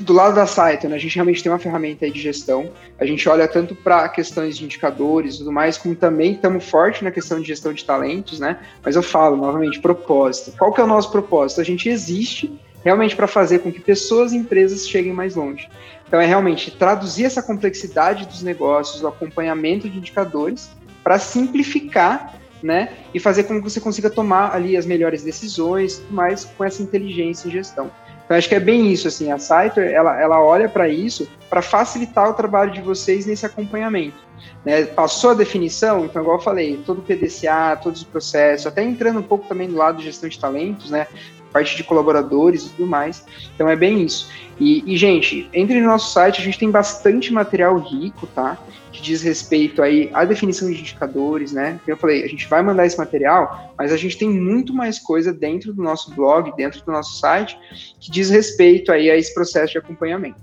do 0.00 0.12
lado 0.12 0.34
da 0.34 0.46
site, 0.46 0.86
né, 0.88 0.96
a 0.96 0.98
gente 0.98 1.14
realmente 1.14 1.42
tem 1.42 1.52
uma 1.52 1.58
ferramenta 1.58 2.10
de 2.10 2.20
gestão. 2.20 2.70
A 2.98 3.04
gente 3.04 3.28
olha 3.28 3.46
tanto 3.46 3.74
para 3.74 4.08
questões 4.08 4.56
de 4.56 4.64
indicadores 4.64 5.34
e 5.34 5.38
tudo 5.38 5.52
mais, 5.52 5.76
como 5.76 5.94
também 5.94 6.32
estamos 6.32 6.68
forte 6.68 7.04
na 7.04 7.10
questão 7.10 7.40
de 7.40 7.46
gestão 7.46 7.72
de 7.72 7.84
talentos, 7.84 8.40
né? 8.40 8.58
Mas 8.82 8.96
eu 8.96 9.02
falo 9.02 9.36
novamente, 9.36 9.78
propósito. 9.80 10.52
Qual 10.58 10.72
que 10.72 10.80
é 10.80 10.84
o 10.84 10.86
nosso 10.86 11.10
propósito? 11.10 11.60
A 11.60 11.64
gente 11.64 11.88
existe 11.88 12.50
realmente 12.82 13.14
para 13.14 13.26
fazer 13.26 13.60
com 13.60 13.70
que 13.70 13.80
pessoas 13.80 14.32
e 14.32 14.36
empresas 14.36 14.88
cheguem 14.88 15.12
mais 15.12 15.34
longe. 15.34 15.68
Então 16.08 16.20
é 16.20 16.26
realmente 16.26 16.70
traduzir 16.70 17.24
essa 17.24 17.42
complexidade 17.42 18.26
dos 18.26 18.42
negócios, 18.42 19.02
o 19.02 19.06
acompanhamento 19.06 19.88
de 19.88 19.98
indicadores, 19.98 20.70
para 21.04 21.18
simplificar 21.18 22.40
né? 22.62 22.92
E 23.14 23.18
fazer 23.18 23.44
com 23.44 23.56
que 23.56 23.70
você 23.70 23.80
consiga 23.80 24.10
tomar 24.10 24.54
ali 24.54 24.76
as 24.76 24.86
melhores 24.86 25.22
decisões, 25.22 26.02
mas 26.10 26.44
com 26.44 26.64
essa 26.64 26.82
inteligência 26.82 27.48
em 27.48 27.50
gestão. 27.50 27.90
Então 28.30 28.38
acho 28.38 28.48
que 28.48 28.54
é 28.54 28.60
bem 28.60 28.92
isso, 28.92 29.08
assim, 29.08 29.32
a 29.32 29.40
Saiter, 29.40 29.90
ela, 29.90 30.20
ela 30.20 30.40
olha 30.40 30.68
para 30.68 30.88
isso 30.88 31.28
para 31.48 31.60
facilitar 31.60 32.30
o 32.30 32.32
trabalho 32.32 32.70
de 32.70 32.80
vocês 32.80 33.26
nesse 33.26 33.44
acompanhamento. 33.44 34.18
Né? 34.64 34.84
Passou 34.84 35.30
a 35.30 35.34
definição, 35.34 36.04
então 36.04 36.22
igual 36.22 36.36
eu 36.36 36.40
falei, 36.40 36.80
todo 36.86 36.98
o 36.98 37.02
PDCA, 37.02 37.76
todos 37.82 38.02
os 38.02 38.06
processos, 38.06 38.68
até 38.68 38.84
entrando 38.84 39.18
um 39.18 39.24
pouco 39.24 39.48
também 39.48 39.66
do 39.66 39.74
lado 39.74 39.98
de 39.98 40.04
gestão 40.04 40.28
de 40.28 40.38
talentos, 40.38 40.92
né? 40.92 41.08
Parte 41.52 41.76
de 41.76 41.84
colaboradores 41.84 42.66
e 42.66 42.68
tudo 42.70 42.86
mais. 42.86 43.24
Então 43.54 43.68
é 43.68 43.76
bem 43.76 44.02
isso. 44.02 44.30
E, 44.58 44.84
e, 44.92 44.96
gente, 44.96 45.48
entre 45.54 45.80
no 45.80 45.86
nosso 45.86 46.12
site, 46.12 46.40
a 46.40 46.44
gente 46.44 46.58
tem 46.58 46.70
bastante 46.70 47.32
material 47.32 47.78
rico, 47.78 48.26
tá? 48.26 48.58
Que 48.92 49.00
diz 49.00 49.22
respeito 49.22 49.82
aí 49.82 50.10
à 50.12 50.24
definição 50.24 50.70
de 50.70 50.78
indicadores, 50.78 51.52
né? 51.52 51.80
Como 51.84 51.92
eu 51.92 51.96
falei, 51.96 52.24
a 52.24 52.28
gente 52.28 52.46
vai 52.46 52.62
mandar 52.62 52.84
esse 52.84 52.98
material, 52.98 53.74
mas 53.78 53.90
a 53.90 53.96
gente 53.96 54.18
tem 54.18 54.28
muito 54.28 54.74
mais 54.74 54.98
coisa 54.98 55.32
dentro 55.32 55.72
do 55.72 55.82
nosso 55.82 56.14
blog, 56.14 56.54
dentro 56.56 56.84
do 56.84 56.92
nosso 56.92 57.18
site, 57.18 57.58
que 57.98 58.10
diz 58.10 58.28
respeito 58.28 58.92
aí 58.92 59.10
a 59.10 59.16
esse 59.16 59.32
processo 59.32 59.72
de 59.72 59.78
acompanhamento, 59.78 60.40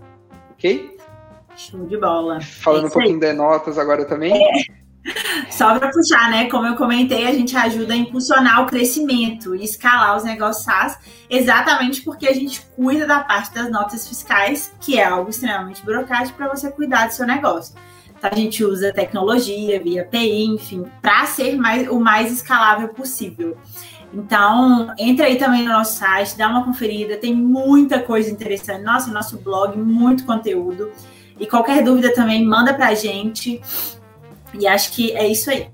ok? 0.51 0.97
Show 1.55 1.86
de 1.86 1.97
bola. 1.97 2.39
Falando 2.41 2.86
é 2.86 2.88
um 2.88 2.91
pouquinho 2.91 3.20
de 3.20 3.34
notas 3.34 3.78
agora 3.78 4.05
também. 4.05 4.34
É. 4.34 4.86
Só 5.49 5.78
para 5.78 5.89
puxar, 5.89 6.30
né? 6.30 6.49
Como 6.49 6.68
eu 6.68 6.76
comentei, 6.76 7.28
a 7.28 7.34
gente 7.34 7.55
ajuda 7.55 7.93
a 7.93 7.97
impulsionar 7.97 8.64
o 8.64 8.66
crescimento 8.66 9.55
e 9.55 9.64
escalar 9.64 10.16
os 10.16 10.24
negócios 10.24 10.68
exatamente 11.30 12.01
porque 12.01 12.28
a 12.28 12.34
gente 12.34 12.62
cuida 12.76 13.05
da 13.05 13.20
parte 13.20 13.53
das 13.53 13.70
notas 13.72 14.08
fiscais, 14.08 14.74
que 14.80 14.97
é 14.99 15.05
algo 15.05 15.30
extremamente 15.30 15.84
burocrático 15.84 16.38
para 16.38 16.47
você 16.47 16.72
cuidar 16.72 17.08
do 17.08 17.14
seu 17.14 17.26
negócio. 17.26 17.76
Então, 18.18 18.30
a 18.32 18.36
gente 18.36 18.64
usa 18.64 18.91
tecnologia, 18.91 19.82
via 19.82 20.01
API, 20.01 20.45
enfim, 20.45 20.86
para 21.01 21.26
ser 21.26 21.55
mais, 21.55 21.88
o 21.88 21.99
mais 21.99 22.32
escalável 22.32 22.89
possível. 22.89 23.58
Então, 24.14 24.93
entra 24.97 25.28
aí 25.28 25.38
também 25.38 25.64
no 25.64 25.72
nosso 25.72 25.99
site, 25.99 26.38
dá 26.38 26.47
uma 26.47 26.64
conferida, 26.64 27.18
tem 27.18 27.36
muita 27.36 27.99
coisa 27.99 28.32
interessante. 28.32 28.84
Nossa, 28.84 29.12
nosso 29.12 29.38
blog, 29.38 29.78
muito 29.78 30.26
conteúdo. 30.26 30.91
E 31.39 31.45
qualquer 31.45 31.84
dúvida 31.84 32.12
também, 32.14 32.43
manda 32.43 32.74
para 32.74 32.88
a 32.88 32.95
gente. 32.95 33.62
E 34.54 34.68
acho 34.68 34.91
que 34.91 35.12
é 35.16 35.28
isso 35.28 35.50
aí. 35.50 35.68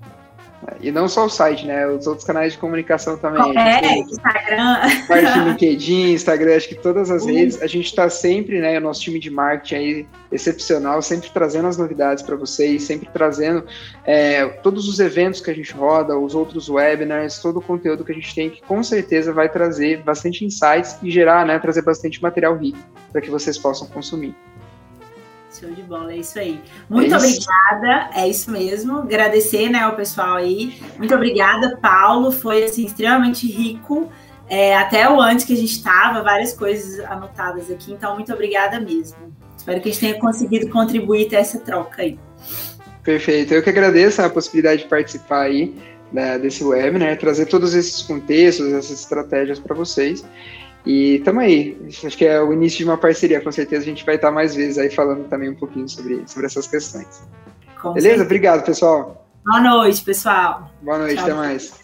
E 0.80 0.90
não 0.90 1.08
só 1.08 1.26
o 1.26 1.28
site, 1.28 1.66
né? 1.66 1.86
Os 1.86 2.06
outros 2.06 2.26
canais 2.26 2.54
de 2.54 2.58
comunicação 2.58 3.16
também. 3.18 3.56
É, 3.56 3.98
Instagram. 3.98 4.80
Parte 5.06 5.38
do 5.38 5.48
LinkedIn, 5.50 6.12
Instagram, 6.12 6.56
acho 6.56 6.68
que 6.68 6.74
todas 6.74 7.10
as 7.10 7.26
redes. 7.26 7.60
A 7.60 7.66
gente 7.66 7.86
está 7.86 8.08
sempre, 8.08 8.60
né? 8.60 8.78
O 8.78 8.80
nosso 8.80 9.00
time 9.02 9.18
de 9.18 9.30
marketing 9.30 9.74
aí 9.74 10.06
excepcional, 10.32 11.00
sempre 11.02 11.30
trazendo 11.30 11.68
as 11.68 11.76
novidades 11.76 12.22
para 12.22 12.34
vocês, 12.34 12.82
sempre 12.82 13.08
trazendo 13.12 13.64
é, 14.04 14.46
todos 14.46 14.88
os 14.88 14.98
eventos 15.00 15.40
que 15.40 15.50
a 15.50 15.54
gente 15.54 15.72
roda, 15.72 16.18
os 16.18 16.34
outros 16.34 16.68
webinars, 16.68 17.38
todo 17.38 17.58
o 17.58 17.62
conteúdo 17.62 18.04
que 18.04 18.12
a 18.12 18.14
gente 18.14 18.34
tem, 18.34 18.50
que 18.50 18.62
com 18.62 18.82
certeza 18.82 19.32
vai 19.32 19.48
trazer 19.48 20.02
bastante 20.02 20.44
insights 20.44 20.96
e 21.02 21.10
gerar, 21.10 21.46
né? 21.46 21.58
Trazer 21.58 21.82
bastante 21.82 22.22
material 22.22 22.56
rico 22.56 22.78
para 23.12 23.20
que 23.20 23.30
vocês 23.30 23.58
possam 23.58 23.86
consumir. 23.86 24.34
Show 25.58 25.70
de 25.70 25.82
bola, 25.82 26.12
é 26.12 26.16
isso 26.16 26.38
aí. 26.38 26.60
Muito 26.88 27.14
é 27.14 27.18
isso. 27.18 27.26
obrigada, 27.26 28.10
é 28.14 28.28
isso 28.28 28.50
mesmo. 28.50 28.98
Agradecer, 28.98 29.68
né, 29.68 29.80
ao 29.80 29.94
pessoal 29.94 30.36
aí. 30.36 30.80
Muito 30.98 31.14
obrigada, 31.14 31.76
Paulo. 31.76 32.32
Foi 32.32 32.64
assim 32.64 32.84
extremamente 32.84 33.46
rico. 33.46 34.10
É, 34.48 34.76
até 34.76 35.08
o 35.08 35.20
antes 35.20 35.44
que 35.44 35.52
a 35.52 35.56
gente 35.56 35.72
estava, 35.72 36.22
várias 36.22 36.52
coisas 36.52 37.00
anotadas 37.06 37.70
aqui. 37.70 37.92
Então, 37.92 38.14
muito 38.14 38.32
obrigada 38.32 38.78
mesmo. 38.80 39.16
Espero 39.56 39.80
que 39.80 39.88
a 39.88 39.92
gente 39.92 40.00
tenha 40.00 40.20
conseguido 40.20 40.68
contribuir 40.68 41.28
ter 41.28 41.36
essa 41.36 41.58
troca 41.58 42.02
aí. 42.02 42.18
Perfeito. 43.02 43.54
Eu 43.54 43.62
que 43.62 43.70
agradeço 43.70 44.20
a 44.20 44.28
possibilidade 44.28 44.82
de 44.82 44.88
participar 44.88 45.42
aí 45.42 45.74
né, 46.12 46.38
desse 46.38 46.62
webinar, 46.62 47.18
trazer 47.18 47.46
todos 47.46 47.74
esses 47.74 48.02
contextos, 48.02 48.72
essas 48.72 49.00
estratégias 49.00 49.58
para 49.58 49.74
vocês. 49.74 50.24
E 50.86 51.20
tamo 51.24 51.40
aí. 51.40 51.78
Acho 51.88 52.16
que 52.16 52.24
é 52.24 52.40
o 52.40 52.52
início 52.52 52.78
de 52.78 52.84
uma 52.84 52.98
parceria. 52.98 53.40
Com 53.40 53.50
certeza 53.50 53.82
a 53.82 53.86
gente 53.86 54.04
vai 54.04 54.16
estar 54.16 54.30
mais 54.30 54.54
vezes 54.54 54.78
aí 54.78 54.90
falando 54.90 55.28
também 55.28 55.48
um 55.48 55.54
pouquinho 55.54 55.88
sobre, 55.88 56.22
sobre 56.26 56.46
essas 56.46 56.66
questões. 56.66 57.22
Com 57.80 57.94
Beleza? 57.94 58.08
Certeza. 58.08 58.24
Obrigado, 58.24 58.64
pessoal. 58.64 59.26
Boa 59.44 59.60
noite, 59.60 60.02
pessoal. 60.02 60.70
Boa 60.82 60.98
noite, 60.98 61.16
Tchau. 61.16 61.24
até 61.24 61.34
mais. 61.34 61.83